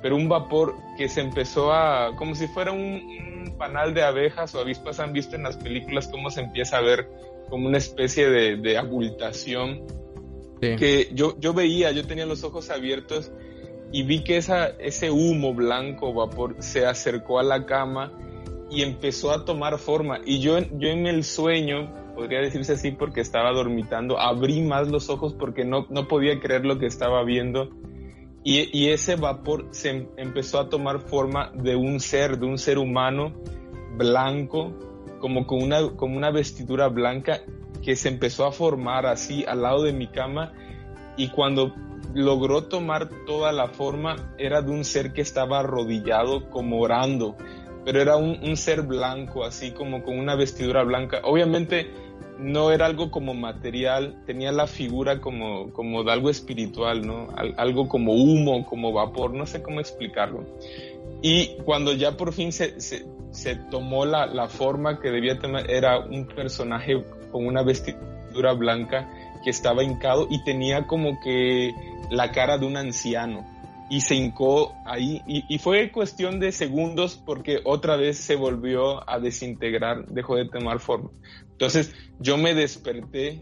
pero 0.00 0.16
un 0.16 0.30
vapor 0.30 0.76
que 0.96 1.10
se 1.10 1.20
empezó 1.20 1.74
a, 1.74 2.16
como 2.16 2.34
si 2.34 2.46
fuera 2.46 2.72
un, 2.72 2.80
un 2.80 3.54
panal 3.58 3.92
de 3.92 4.02
abejas 4.02 4.54
o 4.54 4.60
avispas 4.60 4.98
han 4.98 5.12
visto 5.12 5.36
en 5.36 5.42
las 5.42 5.58
películas 5.58 6.08
cómo 6.08 6.30
se 6.30 6.40
empieza 6.40 6.78
a 6.78 6.80
ver 6.80 7.33
como 7.48 7.68
una 7.68 7.78
especie 7.78 8.28
de, 8.28 8.56
de 8.56 8.78
abultación 8.78 9.86
que 10.60 11.10
yo, 11.12 11.38
yo 11.38 11.52
veía, 11.52 11.92
yo 11.92 12.06
tenía 12.06 12.26
los 12.26 12.42
ojos 12.42 12.70
abiertos 12.70 13.30
y 13.92 14.02
vi 14.02 14.24
que 14.24 14.36
esa, 14.36 14.68
ese 14.68 15.10
humo 15.10 15.54
blanco, 15.54 16.12
vapor, 16.12 16.56
se 16.60 16.86
acercó 16.86 17.38
a 17.38 17.42
la 17.42 17.66
cama 17.66 18.12
y 18.70 18.82
empezó 18.82 19.30
a 19.30 19.44
tomar 19.44 19.78
forma. 19.78 20.20
Y 20.24 20.40
yo, 20.40 20.58
yo 20.58 20.88
en 20.88 21.06
el 21.06 21.22
sueño, 21.22 21.92
podría 22.14 22.40
decirse 22.40 22.72
así 22.72 22.90
porque 22.90 23.20
estaba 23.20 23.52
dormitando, 23.52 24.18
abrí 24.18 24.62
más 24.62 24.88
los 24.88 25.10
ojos 25.10 25.34
porque 25.34 25.64
no, 25.64 25.86
no 25.90 26.08
podía 26.08 26.40
creer 26.40 26.64
lo 26.64 26.78
que 26.78 26.86
estaba 26.86 27.22
viendo. 27.24 27.70
Y, 28.42 28.68
y, 28.76 28.90
ese 28.90 29.16
vapor 29.16 29.68
se 29.70 29.90
em, 29.90 30.08
empezó 30.18 30.58
a 30.58 30.68
tomar 30.68 31.00
forma 31.00 31.50
de 31.54 31.76
un 31.76 31.98
ser, 31.98 32.38
de 32.38 32.46
un 32.46 32.58
ser 32.58 32.78
humano 32.78 33.32
blanco, 33.96 34.74
como 35.24 35.46
con 35.46 35.62
una, 35.62 35.88
como 35.96 36.18
una 36.18 36.30
vestidura 36.30 36.88
blanca 36.88 37.40
que 37.82 37.96
se 37.96 38.10
empezó 38.10 38.44
a 38.44 38.52
formar 38.52 39.06
así 39.06 39.42
al 39.48 39.62
lado 39.62 39.82
de 39.82 39.94
mi 39.94 40.06
cama 40.06 40.52
y 41.16 41.28
cuando 41.28 41.74
logró 42.12 42.64
tomar 42.64 43.08
toda 43.24 43.50
la 43.50 43.68
forma 43.68 44.34
era 44.36 44.60
de 44.60 44.70
un 44.70 44.84
ser 44.84 45.14
que 45.14 45.22
estaba 45.22 45.60
arrodillado 45.60 46.50
como 46.50 46.78
orando, 46.78 47.36
pero 47.86 48.02
era 48.02 48.16
un, 48.16 48.54
ser 48.58 48.82
blanco 48.82 49.44
así 49.44 49.70
como 49.70 50.02
con 50.02 50.18
una 50.18 50.34
vestidura 50.34 50.82
blanca. 50.82 51.22
Obviamente 51.24 51.90
no 52.38 52.70
era 52.70 52.84
algo 52.84 53.10
como 53.10 53.32
material, 53.32 54.20
tenía 54.26 54.52
la 54.52 54.66
figura 54.66 55.22
como, 55.22 55.72
como 55.72 56.04
de 56.04 56.12
algo 56.12 56.28
espiritual, 56.28 57.06
¿no? 57.06 57.28
algo 57.56 57.88
como 57.88 58.12
humo, 58.12 58.66
como 58.66 58.92
vapor, 58.92 59.32
no 59.32 59.46
sé 59.46 59.62
cómo 59.62 59.80
explicarlo. 59.80 60.44
Y 61.26 61.56
cuando 61.64 61.94
ya 61.94 62.18
por 62.18 62.34
fin 62.34 62.52
se, 62.52 62.78
se, 62.82 63.56
tomó 63.70 64.04
la, 64.04 64.26
la, 64.26 64.46
forma 64.46 65.00
que 65.00 65.10
debía 65.10 65.38
tener, 65.38 65.70
era 65.70 65.98
un 66.00 66.26
personaje 66.26 67.02
con 67.32 67.46
una 67.46 67.62
vestidura 67.62 68.52
blanca 68.52 69.08
que 69.42 69.48
estaba 69.48 69.82
hincado 69.82 70.26
y 70.28 70.44
tenía 70.44 70.86
como 70.86 71.18
que 71.24 71.72
la 72.10 72.30
cara 72.30 72.58
de 72.58 72.66
un 72.66 72.76
anciano 72.76 73.42
y 73.88 74.02
se 74.02 74.16
hincó 74.16 74.74
ahí 74.84 75.22
y, 75.26 75.58
fue 75.60 75.90
cuestión 75.90 76.40
de 76.40 76.52
segundos 76.52 77.16
porque 77.16 77.60
otra 77.64 77.96
vez 77.96 78.18
se 78.18 78.36
volvió 78.36 79.08
a 79.08 79.18
desintegrar, 79.18 80.04
dejó 80.08 80.36
de 80.36 80.46
tomar 80.46 80.78
forma. 80.78 81.08
Entonces 81.52 81.94
yo 82.18 82.36
me 82.36 82.54
desperté 82.54 83.40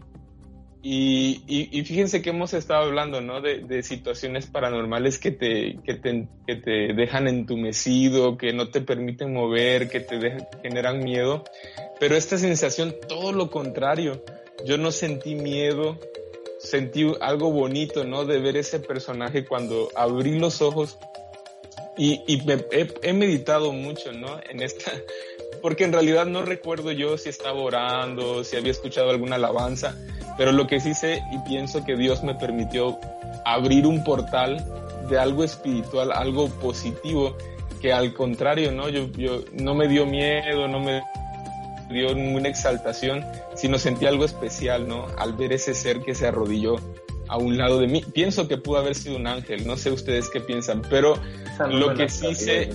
y, 0.85 1.43
y, 1.47 1.79
y 1.79 1.85
fíjense 1.85 2.21
que 2.21 2.31
hemos 2.31 2.53
estado 2.53 2.83
hablando, 2.83 3.21
¿no? 3.21 3.39
De, 3.39 3.59
de 3.59 3.83
situaciones 3.83 4.47
paranormales 4.47 5.17
que 5.17 5.31
te, 5.31 5.79
que, 5.85 5.93
te, 5.93 6.27
que 6.45 6.57
te 6.57 6.93
dejan 6.93 7.29
entumecido, 7.29 8.37
que 8.37 8.51
no 8.51 8.67
te 8.67 8.81
permiten 8.81 9.31
mover, 9.31 9.89
que 9.89 10.01
te 10.01 10.19
de, 10.19 10.45
generan 10.61 11.01
miedo. 11.01 11.45
Pero 12.01 12.17
esta 12.17 12.37
sensación, 12.37 12.95
todo 13.07 13.31
lo 13.31 13.49
contrario. 13.49 14.25
Yo 14.65 14.77
no 14.77 14.91
sentí 14.91 15.35
miedo, 15.35 15.97
sentí 16.59 17.09
algo 17.21 17.49
bonito, 17.49 18.03
¿no? 18.03 18.25
De 18.25 18.39
ver 18.39 18.57
ese 18.57 18.81
personaje 18.81 19.45
cuando 19.45 19.87
abrí 19.95 20.37
los 20.37 20.61
ojos 20.61 20.97
y, 21.97 22.21
y 22.27 22.41
he, 23.03 23.13
meditado 23.13 23.71
mucho, 23.71 24.11
¿no? 24.11 24.37
En 24.49 24.61
esta, 24.61 24.91
porque 25.63 25.85
en 25.85 25.93
realidad 25.93 26.25
no 26.25 26.43
recuerdo 26.43 26.91
yo 26.91 27.17
si 27.17 27.29
estaba 27.29 27.57
orando, 27.61 28.43
si 28.43 28.57
había 28.57 28.71
escuchado 28.71 29.09
alguna 29.09 29.37
alabanza, 29.37 29.95
pero 30.37 30.51
lo 30.51 30.67
que 30.67 30.81
sí 30.81 30.93
sé 30.93 31.23
y 31.31 31.39
pienso 31.47 31.85
que 31.85 31.95
Dios 31.95 32.21
me 32.21 32.35
permitió 32.35 32.99
abrir 33.45 33.87
un 33.87 34.03
portal 34.03 34.61
de 35.09 35.17
algo 35.17 35.41
espiritual, 35.45 36.11
algo 36.11 36.49
positivo, 36.49 37.37
que 37.81 37.93
al 37.93 38.13
contrario, 38.13 38.73
¿no? 38.73 38.89
Yo, 38.89 39.07
yo 39.13 39.45
no 39.53 39.73
me 39.73 39.87
dio 39.87 40.05
miedo, 40.05 40.67
no 40.67 40.81
me 40.81 41.01
dio 41.89 42.13
ninguna 42.13 42.49
exaltación, 42.49 43.23
sino 43.55 43.79
sentí 43.79 44.05
algo 44.05 44.25
especial, 44.25 44.85
¿no? 44.85 45.07
Al 45.17 45.31
ver 45.31 45.53
ese 45.53 45.73
ser 45.73 46.01
que 46.01 46.13
se 46.13 46.27
arrodilló 46.27 46.75
a 47.29 47.37
un 47.37 47.57
lado 47.57 47.79
de 47.79 47.87
mí. 47.87 48.03
Pienso 48.13 48.49
que 48.49 48.57
pudo 48.57 48.79
haber 48.79 48.95
sido 48.95 49.15
un 49.15 49.27
ángel, 49.27 49.65
no 49.65 49.77
sé 49.77 49.91
ustedes 49.91 50.29
qué 50.29 50.41
piensan, 50.41 50.81
pero 50.89 51.17
lo 51.69 51.93
que 51.93 52.09
sí 52.09 52.35
sé, 52.35 52.69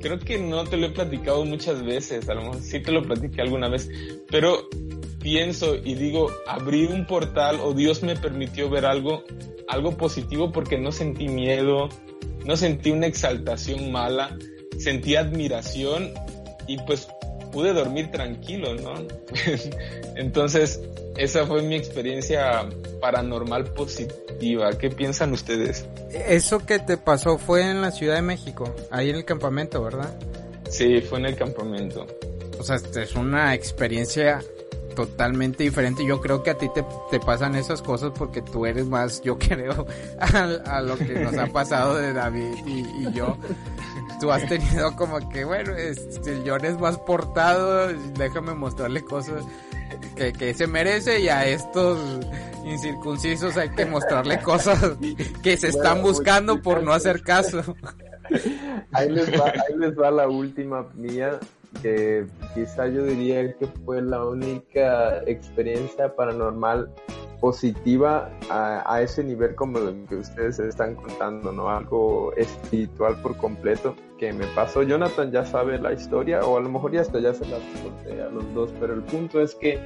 creo 0.00 0.18
que 0.18 0.38
no 0.38 0.64
te 0.64 0.76
lo 0.76 0.86
he 0.86 0.90
platicado 0.90 1.44
muchas 1.44 1.84
veces, 1.84 2.28
a 2.28 2.34
lo 2.34 2.42
mejor 2.42 2.60
sí 2.60 2.80
te 2.80 2.92
lo 2.92 3.02
platiqué 3.02 3.42
alguna 3.42 3.68
vez, 3.68 3.88
pero 4.30 4.68
pienso 5.20 5.76
y 5.76 5.94
digo, 5.94 6.30
abrí 6.46 6.86
un 6.86 7.06
portal 7.06 7.60
o 7.62 7.74
Dios 7.74 8.02
me 8.02 8.16
permitió 8.16 8.70
ver 8.70 8.86
algo, 8.86 9.24
algo 9.68 9.96
positivo 9.96 10.50
porque 10.52 10.78
no 10.78 10.92
sentí 10.92 11.28
miedo, 11.28 11.88
no 12.44 12.56
sentí 12.56 12.90
una 12.90 13.06
exaltación 13.06 13.92
mala, 13.92 14.36
sentí 14.78 15.16
admiración 15.16 16.12
y 16.66 16.78
pues 16.78 17.08
pude 17.52 17.72
dormir 17.72 18.10
tranquilo, 18.10 18.74
¿no? 18.76 18.94
Entonces, 20.16 20.80
esa 21.20 21.46
fue 21.46 21.60
mi 21.62 21.76
experiencia 21.76 22.66
paranormal 22.98 23.64
positiva. 23.74 24.72
¿Qué 24.78 24.88
piensan 24.88 25.32
ustedes? 25.32 25.84
Eso 26.12 26.64
que 26.64 26.78
te 26.78 26.96
pasó 26.96 27.36
fue 27.36 27.70
en 27.70 27.82
la 27.82 27.90
Ciudad 27.90 28.14
de 28.14 28.22
México, 28.22 28.74
ahí 28.90 29.10
en 29.10 29.16
el 29.16 29.26
campamento, 29.26 29.82
¿verdad? 29.82 30.18
Sí, 30.70 31.02
fue 31.02 31.18
en 31.18 31.26
el 31.26 31.36
campamento. 31.36 32.06
O 32.58 32.64
sea, 32.64 32.76
es 32.76 33.14
una 33.16 33.54
experiencia 33.54 34.40
totalmente 34.96 35.62
diferente. 35.62 36.06
Yo 36.06 36.22
creo 36.22 36.42
que 36.42 36.50
a 36.50 36.58
ti 36.58 36.70
te, 36.72 36.84
te 37.10 37.20
pasan 37.20 37.54
esas 37.54 37.82
cosas 37.82 38.12
porque 38.16 38.40
tú 38.40 38.64
eres 38.64 38.86
más, 38.86 39.20
yo 39.20 39.38
creo, 39.38 39.86
a, 40.18 40.76
a 40.76 40.80
lo 40.80 40.96
que 40.96 41.20
nos 41.20 41.36
ha 41.36 41.48
pasado 41.48 41.96
de 41.96 42.14
David 42.14 42.54
y, 42.66 42.80
y, 43.06 43.12
yo. 43.12 43.36
Tú 44.20 44.32
has 44.32 44.46
tenido 44.48 44.96
como 44.96 45.28
que, 45.28 45.44
bueno, 45.44 45.74
este, 45.76 46.42
John 46.46 46.64
es 46.64 46.78
más 46.78 46.96
portado, 46.98 47.88
déjame 48.14 48.54
mostrarle 48.54 49.02
cosas 49.02 49.44
que, 50.20 50.32
que 50.34 50.52
se 50.52 50.66
merece 50.66 51.20
y 51.20 51.28
a 51.28 51.46
estos 51.46 51.98
incircuncisos 52.66 53.56
hay 53.56 53.70
que 53.70 53.86
mostrarle 53.86 54.38
cosas 54.42 54.98
que 55.42 55.56
se 55.56 55.68
están 55.68 56.02
buscando 56.02 56.60
por 56.60 56.82
no 56.82 56.92
hacer 56.92 57.22
caso. 57.22 57.62
Ahí 58.92 59.08
les 59.08 59.28
va, 59.32 59.46
ahí 59.46 59.76
les 59.78 59.98
va 59.98 60.10
la 60.10 60.28
última 60.28 60.86
mía 60.94 61.40
que 61.82 62.26
quizá 62.54 62.86
yo 62.88 63.04
diría 63.04 63.56
que 63.56 63.66
fue 63.84 64.02
la 64.02 64.24
única 64.24 65.22
experiencia 65.26 66.14
paranormal 66.14 66.92
positiva 67.40 68.30
a, 68.50 68.94
a, 68.94 69.02
ese 69.02 69.24
nivel 69.24 69.54
como 69.54 69.78
lo 69.78 69.92
que 70.06 70.16
ustedes 70.16 70.58
están 70.58 70.94
contando, 70.94 71.52
¿no? 71.52 71.68
Algo 71.70 72.32
espiritual 72.36 73.20
por 73.22 73.36
completo 73.36 73.96
que 74.18 74.32
me 74.32 74.46
pasó. 74.48 74.82
Jonathan 74.82 75.32
ya 75.32 75.44
sabe 75.44 75.78
la 75.78 75.92
historia 75.92 76.40
o 76.40 76.58
a 76.58 76.60
lo 76.60 76.68
mejor 76.68 76.92
ya 76.92 77.00
hasta 77.00 77.18
ya 77.18 77.32
se 77.32 77.46
la 77.46 77.58
conté 77.82 78.22
a 78.22 78.28
los 78.28 78.52
dos, 78.54 78.70
pero 78.78 78.94
el 78.94 79.02
punto 79.02 79.40
es 79.40 79.54
que 79.54 79.78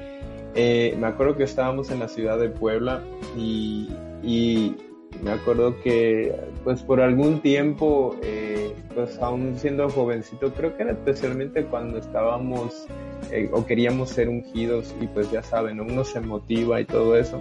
eh, 0.55 0.97
me 0.99 1.07
acuerdo 1.07 1.37
que 1.37 1.45
estábamos 1.45 1.91
en 1.91 2.01
la 2.01 2.09
ciudad 2.09 2.39
de 2.39 2.49
Puebla 2.49 3.03
y, 3.37 3.89
y 4.23 4.77
me 5.23 5.33
acuerdo 5.33 5.81
que 5.81 6.35
pues 6.65 6.83
por 6.83 7.01
algún 7.01 7.41
tiempo 7.41 8.17
eh, 8.23 8.75
pues 8.95 9.19
aún 9.19 9.57
siendo 9.57 9.89
jovencito 9.89 10.53
creo 10.53 10.77
que 10.77 10.83
era 10.83 10.93
especialmente 10.93 11.65
cuando 11.65 11.99
estábamos 11.99 12.87
eh, 13.31 13.49
o 13.53 13.65
queríamos 13.65 14.11
ser 14.11 14.29
ungidos 14.29 14.95
y 15.01 15.07
pues 15.07 15.31
ya 15.31 15.43
saben 15.43 15.81
uno 15.81 16.05
se 16.05 16.21
motiva 16.21 16.81
y 16.81 16.85
todo 16.85 17.17
eso. 17.17 17.41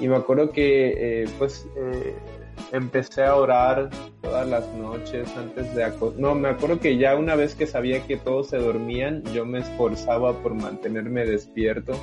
Y 0.00 0.08
me 0.08 0.16
acuerdo 0.16 0.50
que 0.50 1.22
eh, 1.22 1.28
pues 1.38 1.66
empecé 2.72 3.24
a 3.24 3.34
orar 3.34 3.90
todas 4.20 4.46
las 4.48 4.72
noches 4.74 5.28
antes 5.36 5.74
de 5.74 5.90
no 6.16 6.34
me 6.34 6.48
acuerdo 6.48 6.80
que 6.80 6.98
ya 6.98 7.16
una 7.16 7.34
vez 7.34 7.54
que 7.54 7.66
sabía 7.66 8.06
que 8.06 8.16
todos 8.16 8.48
se 8.48 8.58
dormían 8.58 9.22
yo 9.32 9.46
me 9.46 9.60
esforzaba 9.60 10.34
por 10.42 10.54
mantenerme 10.54 11.24
despierto 11.24 11.94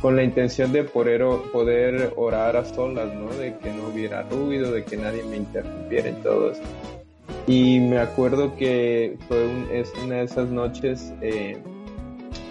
con 0.00 0.16
la 0.16 0.22
intención 0.22 0.72
de 0.72 0.84
poder, 0.84 1.24
poder 1.52 2.12
orar 2.16 2.56
a 2.56 2.64
solas, 2.64 3.12
¿no? 3.14 3.28
De 3.34 3.56
que 3.58 3.70
no 3.72 3.88
hubiera 3.88 4.22
ruido, 4.22 4.72
de 4.72 4.84
que 4.84 4.96
nadie 4.96 5.22
me 5.24 5.36
interrumpiera 5.36 6.08
en 6.08 6.22
todo. 6.22 6.52
Y 7.46 7.80
me 7.80 7.98
acuerdo 7.98 8.54
que 8.56 9.16
fue 9.28 9.46
un, 9.46 9.68
es 9.72 9.92
una 10.04 10.16
de 10.16 10.24
esas 10.24 10.48
noches, 10.48 11.12
eh, 11.20 11.56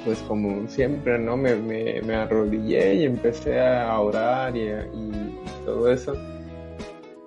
pues 0.06 0.20
como 0.20 0.68
siempre, 0.68 1.20
¿no? 1.20 1.38
Me, 1.38 1.56
me, 1.56 2.02
me, 2.02 2.16
arrodillé 2.16 2.96
y 2.96 3.04
empecé 3.04 3.60
a 3.60 4.00
orar 4.00 4.56
y, 4.56 4.70
y 4.70 5.12
todo 5.66 5.92
eso. 5.92 6.16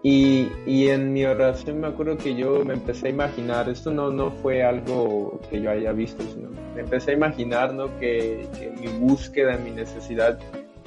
Y, 0.03 0.49
y, 0.65 0.89
en 0.89 1.13
mi 1.13 1.25
oración 1.25 1.81
me 1.81 1.89
acuerdo 1.89 2.17
que 2.17 2.37
yo 2.37 2.65
me 2.65 2.75
empecé 2.75 3.09
a 3.09 3.11
imaginar, 3.11 3.69
esto 3.69 3.91
no, 3.91 4.11
no 4.11 4.31
fue 4.31 4.63
algo 4.63 5.41
que 5.51 5.61
yo 5.61 5.73
haya 5.73 5.91
visto, 5.91 6.23
sino 6.23 6.51
me 6.77 6.83
empecé 6.83 7.11
a 7.11 7.15
imaginar 7.15 7.75
¿no? 7.75 7.99
que, 7.99 8.47
que 8.57 8.71
mi 8.81 8.87
búsqueda, 8.99 9.59
mi 9.59 9.73
necesidad, 9.73 10.39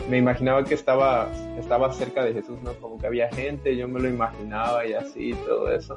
me 0.10 0.18
imaginaba 0.18 0.64
que 0.64 0.76
estaba, 0.76 1.30
estaba 1.60 1.92
cerca 1.92 2.24
de 2.24 2.34
Jesús, 2.34 2.58
¿no? 2.64 2.74
Como 2.74 2.98
que 2.98 3.08
había 3.08 3.30
gente, 3.30 3.76
yo 3.76 3.88
me 3.88 4.00
lo 4.00 4.10
imaginaba 4.10 4.86
y 4.86 4.94
así, 4.94 5.34
todo 5.46 5.72
eso. 5.72 5.96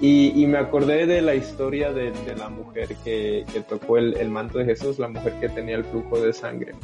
Y, 0.00 0.32
y 0.42 0.46
me 0.46 0.58
acordé 0.58 1.06
de 1.06 1.20
la 1.20 1.34
historia 1.34 1.92
de, 1.92 2.10
de 2.10 2.36
la 2.36 2.48
mujer 2.48 2.88
que, 3.04 3.44
que 3.52 3.60
tocó 3.60 3.98
el, 3.98 4.16
el 4.16 4.30
manto 4.30 4.58
de 4.58 4.64
Jesús, 4.64 4.98
la 4.98 5.08
mujer 5.08 5.34
que 5.40 5.48
tenía 5.48 5.76
el 5.76 5.84
flujo 5.84 6.20
de 6.20 6.32
sangre. 6.32 6.74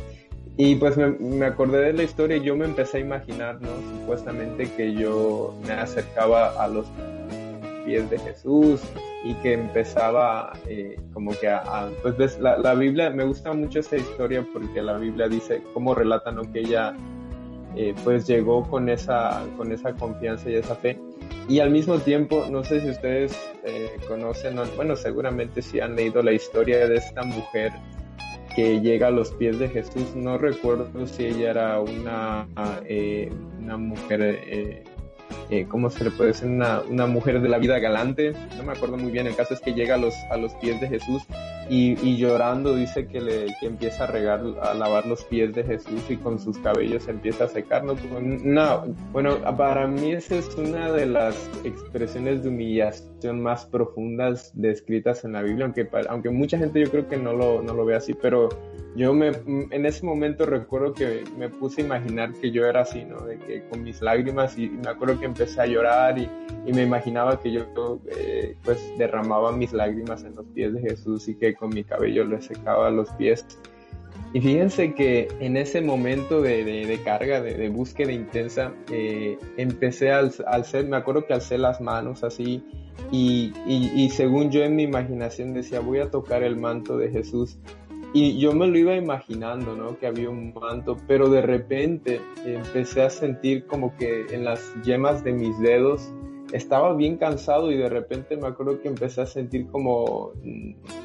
Y 0.59 0.77
pues 0.77 0.97
me, 0.97 1.09
me, 1.09 1.47
acordé 1.47 1.81
de 1.81 1.93
la 1.93 2.03
historia 2.03 2.39
y 2.39 2.43
yo 2.43 2.57
me 2.57 2.65
empecé 2.65 2.99
a 2.99 3.01
imaginar, 3.01 3.61
¿no? 3.61 3.69
Supuestamente 4.01 4.71
que 4.77 4.95
yo 4.95 5.55
me 5.67 5.75
acercaba 5.75 6.63
a 6.63 6.67
los 6.69 6.87
pies 7.85 8.09
de 8.09 8.19
Jesús 8.19 8.81
y 9.25 9.35
que 9.35 9.55
empezaba 9.55 10.53
eh, 10.67 10.99
como 11.13 11.33
que 11.33 11.49
a, 11.49 11.89
pues 12.03 12.17
ves, 12.17 12.39
la, 12.39 12.59
la, 12.59 12.75
Biblia, 12.75 13.11
me 13.11 13.25
gusta 13.25 13.53
mucho 13.53 13.81
esta 13.81 13.97
historia 13.97 14.47
porque 14.53 14.81
la 14.81 14.99
Biblia 14.99 15.29
dice, 15.29 15.63
cómo 15.75 15.95
relata, 15.95 16.33
¿no? 16.33 16.43
Que 16.53 16.61
ella 16.61 16.95
eh, 17.77 17.95
pues 18.05 18.27
llegó 18.27 18.63
con 18.63 18.89
esa, 18.89 19.43
con 19.57 19.73
esa 19.73 19.93
confianza 19.93 20.49
y 20.49 20.55
esa 20.55 20.75
fe. 20.75 20.99
Y 21.49 21.61
al 21.61 21.71
mismo 21.71 21.99
tiempo, 21.99 22.47
no 22.51 22.65
sé 22.65 22.81
si 22.81 22.91
ustedes 22.91 23.39
eh, 23.65 23.91
conocen, 24.09 24.57
bueno, 24.77 24.97
seguramente 24.97 25.61
sí 25.61 25.81
han 25.81 25.95
leído 25.95 26.23
la 26.23 26.33
historia 26.33 26.89
de 26.89 26.97
esta 26.97 27.23
mujer 27.23 27.73
que 28.57 28.81
llega 28.81 29.09
a 29.09 29.11
los 29.11 29.31
pies 29.33 29.59
de 29.59 29.69
Jesús. 29.69 30.17
No 30.17 30.39
recuerdo 30.39 31.07
si 31.07 31.27
ella 31.27 31.51
era 31.51 31.81
una, 31.81 32.49
eh, 32.89 33.31
una 33.61 33.77
mujer, 33.77 34.23
eh, 34.23 34.83
eh, 35.51 35.67
¿cómo 35.69 35.91
se 35.91 36.05
le 36.05 36.11
puede 36.11 36.31
decir? 36.31 36.49
Una, 36.49 36.81
una, 36.83 37.07
mujer 37.07 37.41
de 37.41 37.49
la 37.49 37.59
vida 37.59 37.79
galante. 37.79 38.33
No 38.57 38.65
me 38.65 38.73
acuerdo 38.73 38.97
muy 38.97 39.13
bien. 39.13 39.27
El 39.27 39.37
caso 39.37 39.55
es 39.55 39.61
que 39.61 39.75
llega 39.75 39.95
a 39.95 39.99
los, 39.99 40.15
a 40.31 40.37
los 40.37 40.55
pies 40.55 40.81
de 40.81 40.89
Jesús 40.89 41.23
y, 41.69 41.99
y 42.07 42.17
llorando 42.17 42.75
dice 42.75 43.07
que, 43.07 43.21
le, 43.21 43.47
que 43.61 43.67
empieza 43.67 44.05
a 44.05 44.07
regar, 44.07 44.43
a 44.63 44.75
lavar 44.75 45.07
los 45.07 45.25
pies 45.25 45.55
de 45.55 45.65
Jesús 45.65 46.03
y 46.09 46.17
con 46.17 46.39
sus 46.39 46.59
cabellos 46.59 47.09
empieza 47.09 47.45
a 47.45 47.49
secarnos. 47.49 47.99
No, 48.21 48.85
bueno, 49.13 49.39
para 49.57 49.87
mí 49.87 50.13
esa 50.13 50.37
es 50.37 50.55
una 50.57 50.93
de 50.93 51.07
las 51.07 51.51
expresiones 51.65 52.43
de 52.43 52.49
humillación 52.49 53.41
más 53.41 53.67
profundas 53.67 54.53
descritas 54.55 55.25
en 55.25 55.33
la 55.33 55.43
Biblia, 55.43 55.65
aunque, 55.65 55.89
aunque 56.09 56.31
mucha 56.31 56.59
gente 56.59 56.81
yo 56.81 56.91
creo 56.91 57.09
que 57.09 57.17
no 57.17 57.33
lo, 57.33 57.63
no 57.63 57.75
lo 57.75 57.85
ve 57.85 57.97
así, 57.97 58.15
pero 58.15 58.49
yo 58.97 59.13
me, 59.13 59.29
en 59.47 59.85
ese 59.85 60.07
momento 60.07 60.47
recuerdo 60.47 60.95
que 60.95 61.25
me 61.37 61.51
puse 61.51 61.83
a 61.83 61.85
imaginar 61.85 62.33
que 62.33 62.51
yo 62.51 62.65
era 62.65 62.81
así, 62.81 63.05
¿no? 63.05 63.21
De 63.21 63.39
que 63.39 63.69
con 63.69 63.83
mis 63.83 64.01
lágrimas 64.01 64.59
y, 64.59 64.71
me 64.71 64.89
acuerdo 64.89 65.16
que 65.19 65.27
empecé 65.27 65.61
a 65.61 65.67
llorar 65.67 66.19
y, 66.19 66.29
y 66.67 66.73
me 66.73 66.83
imaginaba 66.83 67.41
que 67.41 67.53
yo 67.53 67.65
eh, 68.17 68.57
pues 68.65 68.79
derramaba 68.99 69.53
mis 69.53 69.73
lágrimas 69.73 70.25
en 70.25 70.35
los 70.35 70.47
pies 70.47 70.75
de 70.75 70.81
Jesús 70.81 71.29
y 71.29 71.37
que 71.37 71.55
con 71.55 71.71
mi 71.71 71.85
cabello 71.85 72.25
le 72.25 72.41
secaba 72.43 72.91
los 72.91 73.11
pies. 73.13 73.47
Y 74.33 74.41
fíjense 74.41 74.93
que 74.95 75.29
en 75.41 75.57
ese 75.57 75.81
momento 75.81 76.43
de, 76.43 76.65
de, 76.65 77.03
carga, 77.03 77.41
de, 77.41 77.69
búsqueda 77.69 78.13
intensa, 78.13 78.73
eh, 78.91 79.39
empecé 79.57 80.11
al, 80.11 80.33
al 80.47 80.65
ser, 80.65 80.87
me 80.87 80.97
acuerdo 80.97 81.27
que 81.27 81.33
alcé 81.33 81.57
las 81.57 81.81
manos 81.81 82.25
así 82.25 82.63
y, 83.11 83.53
y 83.67 84.11
según 84.11 84.51
yo 84.51 84.63
en 84.65 84.75
mi 84.75 84.83
imaginación 84.83 85.55
decía, 85.55 85.81
voy 85.81 86.01
a 86.01 86.11
tocar 86.11 86.43
el 86.43 86.57
manto 86.57 86.99
de 86.99 87.11
Jesús 87.11 87.57
y 88.17 88.39
yo 88.39 88.55
me 88.55 88.67
lo 88.67 88.79
iba 88.79 88.97
imaginando, 88.97 89.77
¿no? 89.77 89.99
Que 89.99 90.07
había 90.07 90.31
un 90.31 90.55
manto, 90.55 90.97
pero 91.07 91.29
de 91.29 91.43
repente 91.43 92.23
empecé 92.47 93.03
a 93.03 93.11
sentir 93.11 93.67
como 93.67 93.95
que 93.99 94.25
en 94.31 94.43
las 94.43 94.73
yemas 94.83 95.23
de 95.23 95.35
mis 95.35 95.59
dedos 95.59 96.15
estaba 96.51 96.97
bien 96.97 97.19
cansado 97.19 97.71
y 97.71 97.77
de 97.77 97.91
repente 97.91 98.39
me 98.39 98.47
acuerdo 98.47 98.81
que 98.81 98.89
empecé 98.89 99.21
a 99.21 99.27
sentir 99.27 99.67
como, 99.67 100.33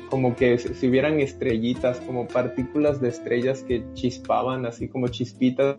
como 0.09 0.37
que 0.37 0.57
si 0.57 0.87
hubieran 0.87 1.19
estrellitas, 1.19 1.99
como 1.99 2.29
partículas 2.29 3.01
de 3.01 3.09
estrellas 3.09 3.61
que 3.63 3.83
chispaban, 3.93 4.65
así 4.65 4.87
como 4.87 5.09
chispitas 5.09 5.75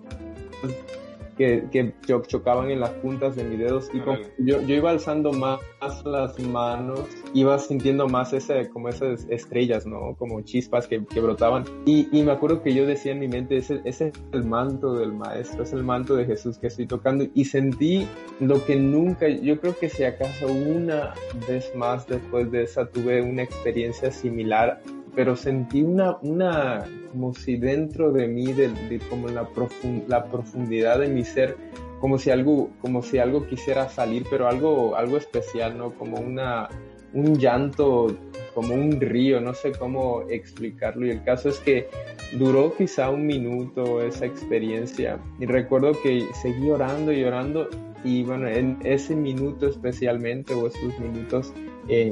que, 1.37 1.65
que 1.71 1.93
chocaban 2.27 2.71
en 2.71 2.81
las 2.81 2.91
puntas 2.91 3.37
de 3.37 3.45
mis 3.45 3.59
dedos 3.59 3.91
y 3.93 3.99
yo, 4.45 4.61
yo 4.61 4.75
iba 4.75 4.91
alzando 4.91 5.33
más, 5.33 5.61
las 6.05 6.39
manos, 6.39 7.01
iba 7.35 7.59
sintiendo 7.59 8.07
más 8.09 8.33
ese, 8.33 8.69
como 8.71 8.89
esas 8.89 9.27
estrellas, 9.29 9.87
¿no? 9.87 10.15
Como 10.17 10.41
chispas 10.43 10.87
que, 10.87 11.05
que 11.05 11.21
brotaban. 11.21 11.65
Y, 11.87 12.09
y, 12.17 12.23
me 12.23 12.33
acuerdo 12.33 12.63
que 12.63 12.73
yo 12.73 12.87
decía 12.87 13.13
en 13.13 13.19
mi 13.19 13.29
mente, 13.29 13.57
ese, 13.57 13.81
ese 13.85 14.09
es 14.09 14.15
el 14.33 14.45
manto 14.45 14.95
del 14.95 15.13
maestro, 15.13 15.65
es 15.65 15.73
el 15.73 15.83
manto 15.83 16.15
de 16.15 16.25
Jesús 16.25 16.59
que 16.59 16.69
estoy 16.69 16.87
tocando. 16.87 17.27
Y 17.35 17.45
sentí 17.45 18.07
lo 18.41 18.65
que 18.65 18.77
nunca, 18.77 19.29
yo 19.29 19.61
creo 19.61 19.77
que 19.77 19.89
si 19.89 20.05
acaso 20.05 20.47
una 20.47 21.15
vez 21.49 21.75
más 21.75 22.07
después 22.07 22.51
de 22.51 22.63
esa 22.63 22.87
tuve 22.87 23.23
una 23.23 23.43
experiencia 23.43 24.11
similar 24.11 24.81
pero 25.15 25.37
sentí 25.37 25.83
una, 25.83 26.17
una, 26.23 26.85
como 27.11 27.35
si 27.35 27.57
dentro 27.57 28.13
de 28.13 28.29
mí, 28.29 28.53
de, 28.53 29.01
como 29.11 29.29
la, 29.29 29.49
la 30.09 30.25
profundidad 30.25 31.01
de 31.01 31.09
mi 31.09 31.25
ser, 31.25 31.57
como 32.01 32.19
si 32.19 32.31
algo, 32.31 32.71
como 32.81 33.03
si 33.03 33.19
algo 33.19 33.47
quisiera 33.47 33.89
salir, 33.89 34.25
pero 34.31 34.49
algo, 34.49 34.97
algo 34.97 35.19
especial, 35.19 35.77
¿no? 35.79 35.93
Como 35.93 36.19
una, 36.19 36.69
un 37.13 37.39
llanto, 37.39 38.17
como 38.55 38.75
un 38.75 39.01
río, 39.01 39.41
no 39.41 39.55
sé 39.55 39.73
cómo 39.73 40.23
explicarlo. 40.29 41.07
Y 41.07 41.11
el 41.11 41.23
caso 41.23 41.49
es 41.49 41.59
que 41.59 41.89
duró 42.39 42.75
quizá 42.75 43.11
un 43.11 43.27
minuto 43.27 44.03
esa 44.03 44.27
experiencia. 44.27 45.19
Y 45.39 45.47
recuerdo 45.47 45.93
que 46.03 46.27
seguí 46.41 46.71
orando 46.71 47.13
y 47.13 47.23
orando. 47.25 47.69
Y 48.05 48.25
bueno, 48.25 48.49
en 48.49 48.79
ese 48.83 49.15
minuto 49.15 49.69
especialmente, 49.69 50.55
o 50.55 50.67
esos 50.67 50.99
minutos, 50.99 51.53
eh, 51.89 52.11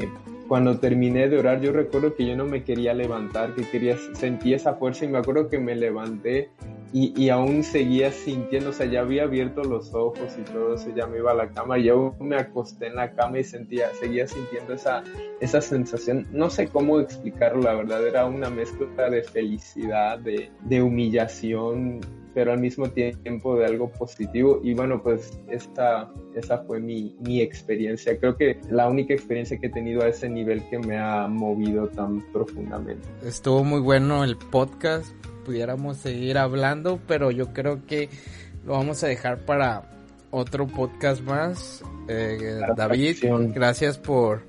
cuando 0.51 0.81
terminé 0.81 1.29
de 1.29 1.39
orar, 1.39 1.61
yo 1.61 1.71
recuerdo 1.71 2.17
que 2.17 2.27
yo 2.27 2.37
no 2.37 2.45
me 2.45 2.65
quería 2.65 2.93
levantar, 2.93 3.55
que 3.55 3.63
quería, 3.71 3.97
sentí 4.15 4.53
esa 4.53 4.75
fuerza 4.75 5.05
y 5.05 5.09
me 5.09 5.19
acuerdo 5.19 5.49
que 5.49 5.61
me 5.61 5.77
levanté 5.77 6.51
y, 6.93 7.29
aún 7.29 7.63
seguía 7.63 8.11
sintiendo, 8.11 8.71
o 8.71 8.73
sea, 8.73 8.87
ya 8.87 9.03
había 9.03 9.23
abierto 9.23 9.63
los 9.63 9.95
ojos 9.95 10.37
y 10.37 10.43
todo 10.43 10.75
eso, 10.75 10.93
ya 10.93 11.07
me 11.07 11.19
iba 11.19 11.31
a 11.31 11.37
la 11.37 11.51
cama, 11.51 11.79
yo 11.79 12.17
me 12.19 12.35
acosté 12.35 12.89
en 12.89 12.97
la 12.97 13.13
cama 13.13 13.39
y 13.39 13.45
sentía, 13.45 13.95
seguía 13.95 14.27
sintiendo 14.27 14.75
esa, 14.75 15.05
esa 15.41 15.61
sensación, 15.61 16.27
no 16.33 16.51
sé 16.51 16.67
cómo 16.67 16.99
explicarlo, 16.99 17.63
la 17.63 17.75
verdad, 17.75 18.05
era 18.05 18.27
una 18.27 18.51
mezcla 18.51 19.09
de 19.09 19.23
felicidad, 19.23 20.19
de, 20.19 20.51
de 20.63 20.83
humillación, 20.83 22.01
pero 22.35 22.53
al 22.53 22.61
mismo 22.61 22.89
tiempo 22.91 23.57
de 23.57 23.67
algo 23.67 23.91
positivo. 23.91 24.61
Y 24.63 24.75
bueno, 24.75 25.03
pues 25.03 25.39
esta, 25.49 26.11
esa 26.35 26.59
fue 26.59 26.81
mi, 26.81 27.17
mi 27.21 27.41
experiencia. 27.41 28.19
Creo 28.19 28.37
que 28.37 28.61
la 28.71 28.89
única 28.89 29.15
experiencia 29.15 29.59
que 29.59 29.67
he 29.67 29.71
tenido 29.71 30.03
a 30.03 30.09
ese 30.09 30.29
nivel 30.29 30.63
que 30.69 30.79
me 30.79 30.99
ha 30.99 31.27
movido 31.27 31.89
tan 31.89 32.21
profundamente. 32.33 33.07
Estuvo 33.25 33.65
muy 33.65 33.81
bueno 33.81 34.25
el 34.25 34.37
podcast, 34.37 35.11
pudiéramos 35.45 35.97
seguir 35.99 36.39
hablando, 36.39 37.01
pero 37.07 37.31
yo 37.31 37.53
creo 37.53 37.85
que 37.87 38.09
lo 38.65 38.75
vamos 38.75 39.03
a 39.05 39.09
dejar 39.09 39.39
para 39.45 39.91
otro 40.31 40.67
podcast 40.67 41.23
más. 41.23 41.83
Eh, 42.09 42.61
David, 42.77 43.17
gracias 43.53 43.99
por 43.99 44.43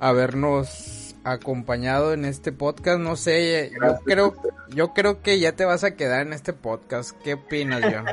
habernos 0.00 0.91
acompañado 1.24 2.12
en 2.12 2.24
este 2.24 2.52
podcast. 2.52 3.00
No 3.00 3.16
sé, 3.16 3.70
yo 3.80 3.98
creo, 4.04 4.34
yo 4.68 4.92
creo 4.92 5.22
que 5.22 5.38
ya 5.38 5.52
te 5.52 5.64
vas 5.64 5.84
a 5.84 5.94
quedar 5.96 6.26
en 6.26 6.32
este 6.32 6.52
podcast. 6.52 7.12
¿Qué 7.22 7.34
opinas, 7.34 7.82
John? 7.82 8.06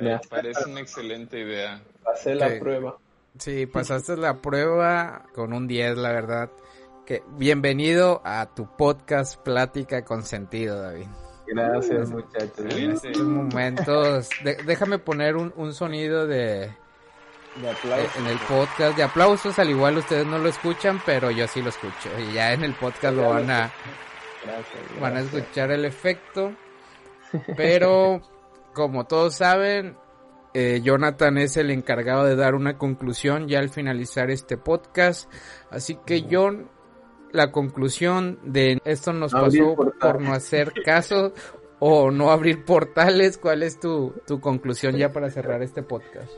Me 0.00 0.18
parece 0.28 0.68
una 0.68 0.80
excelente 0.80 1.40
idea. 1.40 1.82
Pasé 2.04 2.34
la 2.34 2.58
prueba. 2.58 2.96
Sí, 3.38 3.66
pasaste 3.66 4.16
la 4.16 4.40
prueba 4.40 5.26
con 5.34 5.52
un 5.52 5.66
10, 5.66 5.98
la 5.98 6.12
verdad. 6.12 6.50
Que 7.04 7.22
bienvenido 7.36 8.20
a 8.24 8.54
tu 8.54 8.66
podcast 8.76 9.40
Plática 9.42 10.04
con 10.04 10.24
Sentido, 10.24 10.80
David. 10.80 11.06
Gracias, 11.46 12.10
muchachos. 12.10 12.66
En 12.74 12.90
estos 12.92 13.18
momentos, 13.18 14.28
déjame 14.66 14.98
poner 14.98 15.36
un, 15.36 15.52
un 15.56 15.72
sonido 15.72 16.26
de, 16.26 16.72
en 17.62 18.26
el 18.26 18.38
podcast 18.38 18.96
de 18.96 19.02
aplausos, 19.02 19.58
al 19.58 19.70
igual 19.70 19.96
ustedes 19.96 20.26
no 20.26 20.38
lo 20.38 20.48
escuchan, 20.48 21.00
pero 21.06 21.30
yo 21.30 21.46
sí 21.46 21.62
lo 21.62 21.70
escucho. 21.70 22.10
Y 22.18 22.34
ya 22.34 22.52
en 22.52 22.64
el 22.64 22.74
podcast 22.74 23.16
lo 23.16 23.30
van 23.30 23.50
a, 23.50 23.70
van 25.00 25.16
a 25.16 25.20
escuchar 25.20 25.70
el 25.70 25.84
efecto. 25.84 26.52
Pero, 27.56 28.20
como 28.74 29.06
todos 29.06 29.36
saben, 29.36 29.96
eh, 30.54 30.80
Jonathan 30.82 31.38
es 31.38 31.56
el 31.56 31.70
encargado 31.70 32.24
de 32.24 32.36
dar 32.36 32.54
una 32.54 32.78
conclusión 32.78 33.48
ya 33.48 33.58
al 33.58 33.70
finalizar 33.70 34.30
este 34.30 34.56
podcast. 34.56 35.30
Así 35.70 35.98
que, 36.06 36.26
John, 36.30 36.70
la 37.32 37.52
conclusión 37.52 38.38
de 38.44 38.80
esto 38.84 39.12
nos 39.12 39.32
pasó 39.32 39.74
por 40.00 40.20
no 40.20 40.32
hacer 40.32 40.72
caso 40.84 41.32
o 41.78 42.10
no 42.10 42.30
abrir 42.30 42.64
portales. 42.64 43.38
¿Cuál 43.38 43.62
es 43.62 43.80
tu, 43.80 44.14
tu 44.26 44.40
conclusión 44.40 44.96
ya 44.96 45.12
para 45.12 45.30
cerrar 45.30 45.62
este 45.62 45.82
podcast? 45.82 46.30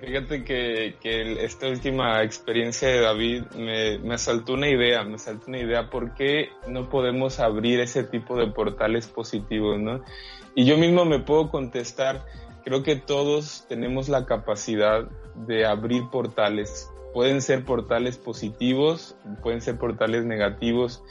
Fíjate 0.00 0.44
que, 0.44 0.96
que, 1.00 1.44
esta 1.44 1.68
última 1.68 2.22
experiencia 2.22 2.88
de 2.88 3.00
David 3.00 3.42
me, 3.54 3.98
me 3.98 4.16
saltó 4.16 4.54
una 4.54 4.68
idea, 4.68 5.04
me 5.04 5.18
saltó 5.18 5.48
una 5.48 5.58
idea, 5.58 5.90
¿por 5.90 6.14
qué 6.14 6.48
no 6.66 6.88
podemos 6.88 7.38
abrir 7.38 7.80
ese 7.80 8.04
tipo 8.04 8.36
de 8.36 8.46
portales 8.46 9.08
positivos, 9.08 9.78
no? 9.78 10.02
Y 10.54 10.64
yo 10.64 10.78
mismo 10.78 11.04
me 11.04 11.20
puedo 11.20 11.50
contestar, 11.50 12.24
creo 12.64 12.82
que 12.82 12.96
todos 12.96 13.66
tenemos 13.68 14.08
la 14.08 14.24
capacidad 14.24 15.06
de 15.34 15.66
abrir 15.66 16.04
portales. 16.10 16.90
Pueden 17.12 17.42
ser 17.42 17.64
portales 17.66 18.16
positivos, 18.16 19.16
pueden 19.42 19.60
ser 19.60 19.76
portales 19.76 20.24
negativos. 20.24 21.02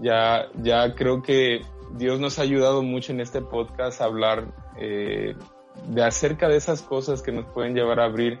Ya, 0.00 0.48
ya 0.62 0.94
creo 0.94 1.22
que 1.22 1.62
Dios 1.96 2.20
nos 2.20 2.38
ha 2.38 2.42
ayudado 2.42 2.82
mucho 2.82 3.12
en 3.12 3.20
este 3.20 3.40
podcast 3.40 4.00
a 4.00 4.04
hablar 4.04 4.52
eh, 4.78 5.34
de 5.88 6.02
acerca 6.02 6.48
de 6.48 6.56
esas 6.56 6.82
cosas 6.82 7.22
que 7.22 7.32
nos 7.32 7.46
pueden 7.46 7.74
llevar 7.74 8.00
a 8.00 8.04
abrir 8.04 8.38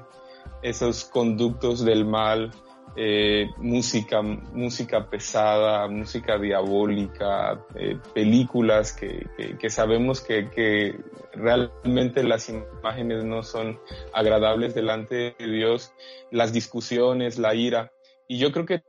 esos 0.62 1.04
conductos 1.04 1.84
del 1.84 2.04
mal, 2.04 2.50
eh, 2.96 3.50
música, 3.56 4.22
música 4.22 5.08
pesada, 5.10 5.88
música 5.88 6.38
diabólica, 6.38 7.60
eh, 7.74 7.98
películas 8.14 8.92
que, 8.92 9.26
que, 9.58 9.70
sabemos 9.70 10.20
que, 10.20 10.48
que, 10.48 10.96
realmente 11.32 12.22
las 12.22 12.48
imágenes 12.48 13.24
no 13.24 13.42
son 13.42 13.80
agradables 14.12 14.74
delante 14.74 15.34
de 15.36 15.46
Dios, 15.46 15.92
las 16.30 16.52
discusiones, 16.52 17.38
la 17.38 17.54
ira. 17.56 17.92
Y 18.28 18.38
yo 18.38 18.52
creo 18.52 18.64
que 18.64 18.82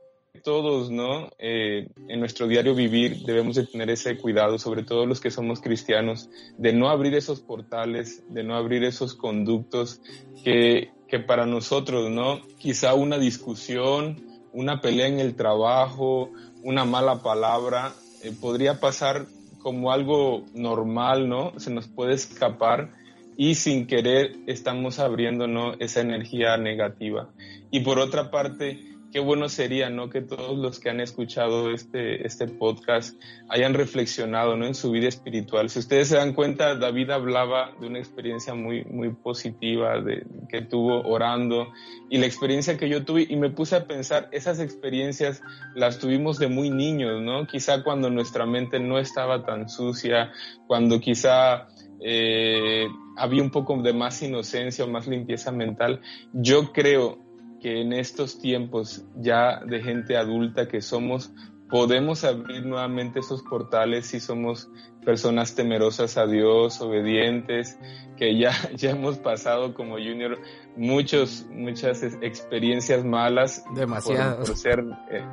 todos, 0.46 0.92
¿no? 0.92 1.28
Eh, 1.40 1.88
en 2.06 2.20
nuestro 2.20 2.46
diario 2.46 2.72
vivir 2.72 3.24
debemos 3.24 3.56
de 3.56 3.66
tener 3.66 3.90
ese 3.90 4.16
cuidado, 4.16 4.60
sobre 4.60 4.84
todo 4.84 5.04
los 5.04 5.20
que 5.20 5.32
somos 5.32 5.60
cristianos, 5.60 6.30
de 6.56 6.72
no 6.72 6.88
abrir 6.88 7.16
esos 7.16 7.40
portales, 7.40 8.22
de 8.32 8.44
no 8.44 8.54
abrir 8.54 8.84
esos 8.84 9.16
conductos 9.16 10.00
que, 10.44 10.92
que 11.08 11.18
para 11.18 11.46
nosotros, 11.46 12.12
¿no? 12.12 12.42
Quizá 12.58 12.94
una 12.94 13.18
discusión, 13.18 14.24
una 14.52 14.80
pelea 14.80 15.08
en 15.08 15.18
el 15.18 15.34
trabajo, 15.34 16.30
una 16.62 16.84
mala 16.84 17.24
palabra, 17.24 17.92
eh, 18.22 18.30
podría 18.40 18.78
pasar 18.78 19.26
como 19.58 19.90
algo 19.90 20.44
normal, 20.54 21.28
¿no? 21.28 21.58
Se 21.58 21.72
nos 21.72 21.88
puede 21.88 22.14
escapar 22.14 22.92
y 23.36 23.56
sin 23.56 23.88
querer 23.88 24.36
estamos 24.46 25.00
abriendo, 25.00 25.48
¿no? 25.48 25.74
Esa 25.80 26.02
energía 26.02 26.56
negativa. 26.56 27.30
Y 27.72 27.80
por 27.80 27.98
otra 27.98 28.30
parte, 28.30 28.95
qué 29.16 29.20
bueno 29.20 29.48
sería, 29.48 29.88
¿no? 29.88 30.10
Que 30.10 30.20
todos 30.20 30.58
los 30.58 30.78
que 30.78 30.90
han 30.90 31.00
escuchado 31.00 31.70
este, 31.70 32.26
este 32.26 32.48
podcast 32.48 33.18
hayan 33.48 33.72
reflexionado, 33.72 34.58
¿no? 34.58 34.66
En 34.66 34.74
su 34.74 34.90
vida 34.90 35.08
espiritual. 35.08 35.70
Si 35.70 35.78
ustedes 35.78 36.08
se 36.08 36.16
dan 36.16 36.34
cuenta, 36.34 36.74
David 36.74 37.08
hablaba 37.08 37.72
de 37.80 37.86
una 37.86 37.98
experiencia 37.98 38.52
muy, 38.52 38.84
muy 38.84 39.14
positiva 39.14 39.94
que 40.50 40.60
tuvo 40.60 41.00
orando 41.00 41.68
y 42.10 42.18
la 42.18 42.26
experiencia 42.26 42.76
que 42.76 42.90
yo 42.90 43.06
tuve 43.06 43.26
y 43.26 43.36
me 43.36 43.48
puse 43.48 43.76
a 43.76 43.86
pensar, 43.86 44.28
esas 44.32 44.60
experiencias 44.60 45.40
las 45.74 45.98
tuvimos 45.98 46.38
de 46.38 46.48
muy 46.48 46.68
niños, 46.68 47.22
¿no? 47.22 47.46
Quizá 47.46 47.82
cuando 47.82 48.10
nuestra 48.10 48.44
mente 48.44 48.80
no 48.80 48.98
estaba 48.98 49.46
tan 49.46 49.70
sucia, 49.70 50.30
cuando 50.66 51.00
quizá 51.00 51.68
eh, 52.02 52.86
había 53.16 53.42
un 53.42 53.50
poco 53.50 53.80
de 53.80 53.94
más 53.94 54.22
inocencia 54.22 54.84
o 54.84 54.88
más 54.88 55.06
limpieza 55.06 55.52
mental. 55.52 56.02
Yo 56.34 56.70
creo 56.74 57.24
que 57.60 57.80
en 57.80 57.92
estos 57.92 58.38
tiempos 58.38 59.04
ya 59.16 59.60
de 59.64 59.82
gente 59.82 60.16
adulta 60.16 60.68
que 60.68 60.80
somos, 60.80 61.32
podemos 61.68 62.24
abrir 62.24 62.64
nuevamente 62.64 63.20
esos 63.20 63.42
portales 63.42 64.06
si 64.06 64.20
somos 64.20 64.68
personas 65.04 65.54
temerosas 65.54 66.16
a 66.18 66.26
Dios, 66.26 66.80
obedientes, 66.80 67.78
que 68.16 68.36
ya, 68.38 68.50
ya 68.76 68.90
hemos 68.90 69.18
pasado 69.18 69.74
como 69.74 69.94
junior 69.94 70.38
muchos, 70.76 71.46
muchas 71.50 72.02
experiencias 72.02 73.04
malas. 73.04 73.64
Demasiado. 73.74 74.44
Por, 74.44 74.56
ser, 74.56 74.84
eh, 75.10 75.24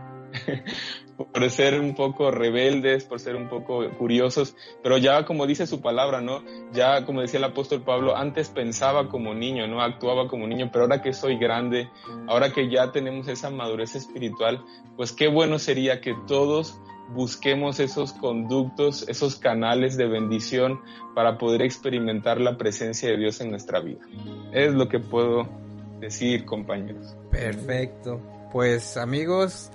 por 1.17 1.49
ser 1.49 1.79
un 1.79 1.95
poco 1.95 2.31
rebeldes, 2.31 3.03
por 3.05 3.19
ser 3.19 3.35
un 3.35 3.49
poco 3.49 3.89
curiosos, 3.97 4.55
pero 4.81 4.97
ya 4.97 5.25
como 5.25 5.45
dice 5.45 5.67
su 5.67 5.81
palabra, 5.81 6.21
¿no? 6.21 6.43
Ya 6.73 7.05
como 7.05 7.21
decía 7.21 7.37
el 7.39 7.45
apóstol 7.45 7.81
Pablo, 7.81 8.15
antes 8.15 8.49
pensaba 8.49 9.09
como 9.09 9.33
niño, 9.33 9.67
¿no? 9.67 9.81
Actuaba 9.81 10.27
como 10.27 10.47
niño, 10.47 10.69
pero 10.71 10.85
ahora 10.85 11.01
que 11.01 11.13
soy 11.13 11.37
grande, 11.37 11.89
ahora 12.27 12.51
que 12.51 12.69
ya 12.69 12.91
tenemos 12.91 13.27
esa 13.27 13.49
madurez 13.49 13.95
espiritual, 13.95 14.63
pues 14.95 15.11
qué 15.11 15.27
bueno 15.27 15.59
sería 15.59 16.01
que 16.01 16.15
todos 16.27 16.79
busquemos 17.09 17.79
esos 17.79 18.13
conductos, 18.13 19.07
esos 19.07 19.35
canales 19.35 19.97
de 19.97 20.07
bendición 20.07 20.79
para 21.13 21.37
poder 21.37 21.61
experimentar 21.61 22.39
la 22.39 22.57
presencia 22.57 23.09
de 23.09 23.17
Dios 23.17 23.41
en 23.41 23.51
nuestra 23.51 23.79
vida. 23.79 23.99
Es 24.51 24.73
lo 24.73 24.89
que 24.89 24.99
puedo 24.99 25.47
decir, 25.99 26.45
compañeros. 26.45 27.15
Perfecto. 27.31 28.19
Pues 28.51 28.97
amigos, 28.97 29.71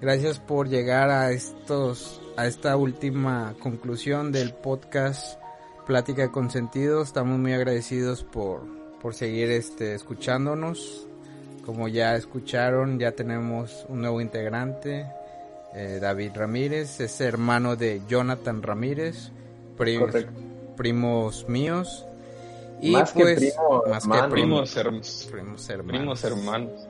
Gracias 0.00 0.38
por 0.38 0.70
llegar 0.70 1.10
a 1.10 1.30
estos, 1.30 2.22
a 2.36 2.46
esta 2.46 2.74
última 2.78 3.54
conclusión 3.60 4.32
del 4.32 4.54
podcast 4.54 5.38
Plática 5.86 6.32
con 6.32 6.50
Sentido. 6.50 7.02
Estamos 7.02 7.38
muy 7.38 7.52
agradecidos 7.52 8.24
por, 8.24 8.62
por 9.02 9.12
seguir 9.12 9.50
este, 9.50 9.94
escuchándonos. 9.94 11.06
Como 11.66 11.86
ya 11.86 12.16
escucharon, 12.16 12.98
ya 12.98 13.12
tenemos 13.12 13.84
un 13.90 14.00
nuevo 14.00 14.22
integrante, 14.22 15.06
eh, 15.74 15.98
David 16.00 16.30
Ramírez, 16.34 16.98
es 17.00 17.20
hermano 17.20 17.76
de 17.76 18.00
Jonathan 18.08 18.62
Ramírez, 18.62 19.32
primos 20.76 21.46
míos. 21.46 22.06
Y 22.80 22.92
más 22.92 23.12
pues, 23.12 23.38
que 23.38 23.52
más 23.86 24.06
que 24.06 24.28
primos, 24.30 24.74
primos 25.30 25.68
hermanos. 25.68 26.00
Primos 26.00 26.24
hermanos. 26.24 26.88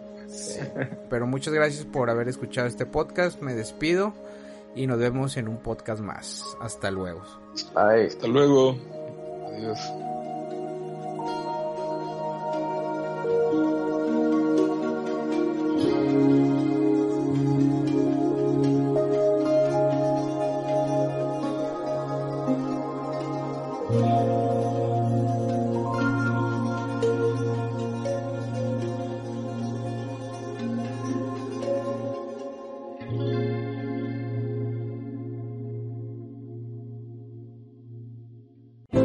Pero 1.10 1.26
muchas 1.26 1.52
gracias 1.52 1.84
por 1.84 2.10
haber 2.10 2.28
escuchado 2.28 2.66
este 2.66 2.86
podcast. 2.86 3.40
Me 3.40 3.54
despido 3.54 4.14
y 4.74 4.86
nos 4.86 4.98
vemos 4.98 5.36
en 5.36 5.48
un 5.48 5.58
podcast 5.58 6.00
más. 6.00 6.44
Hasta 6.60 6.90
luego. 6.90 7.22
Hasta 7.74 8.26
luego. 8.26 8.76
Adiós. 9.52 10.09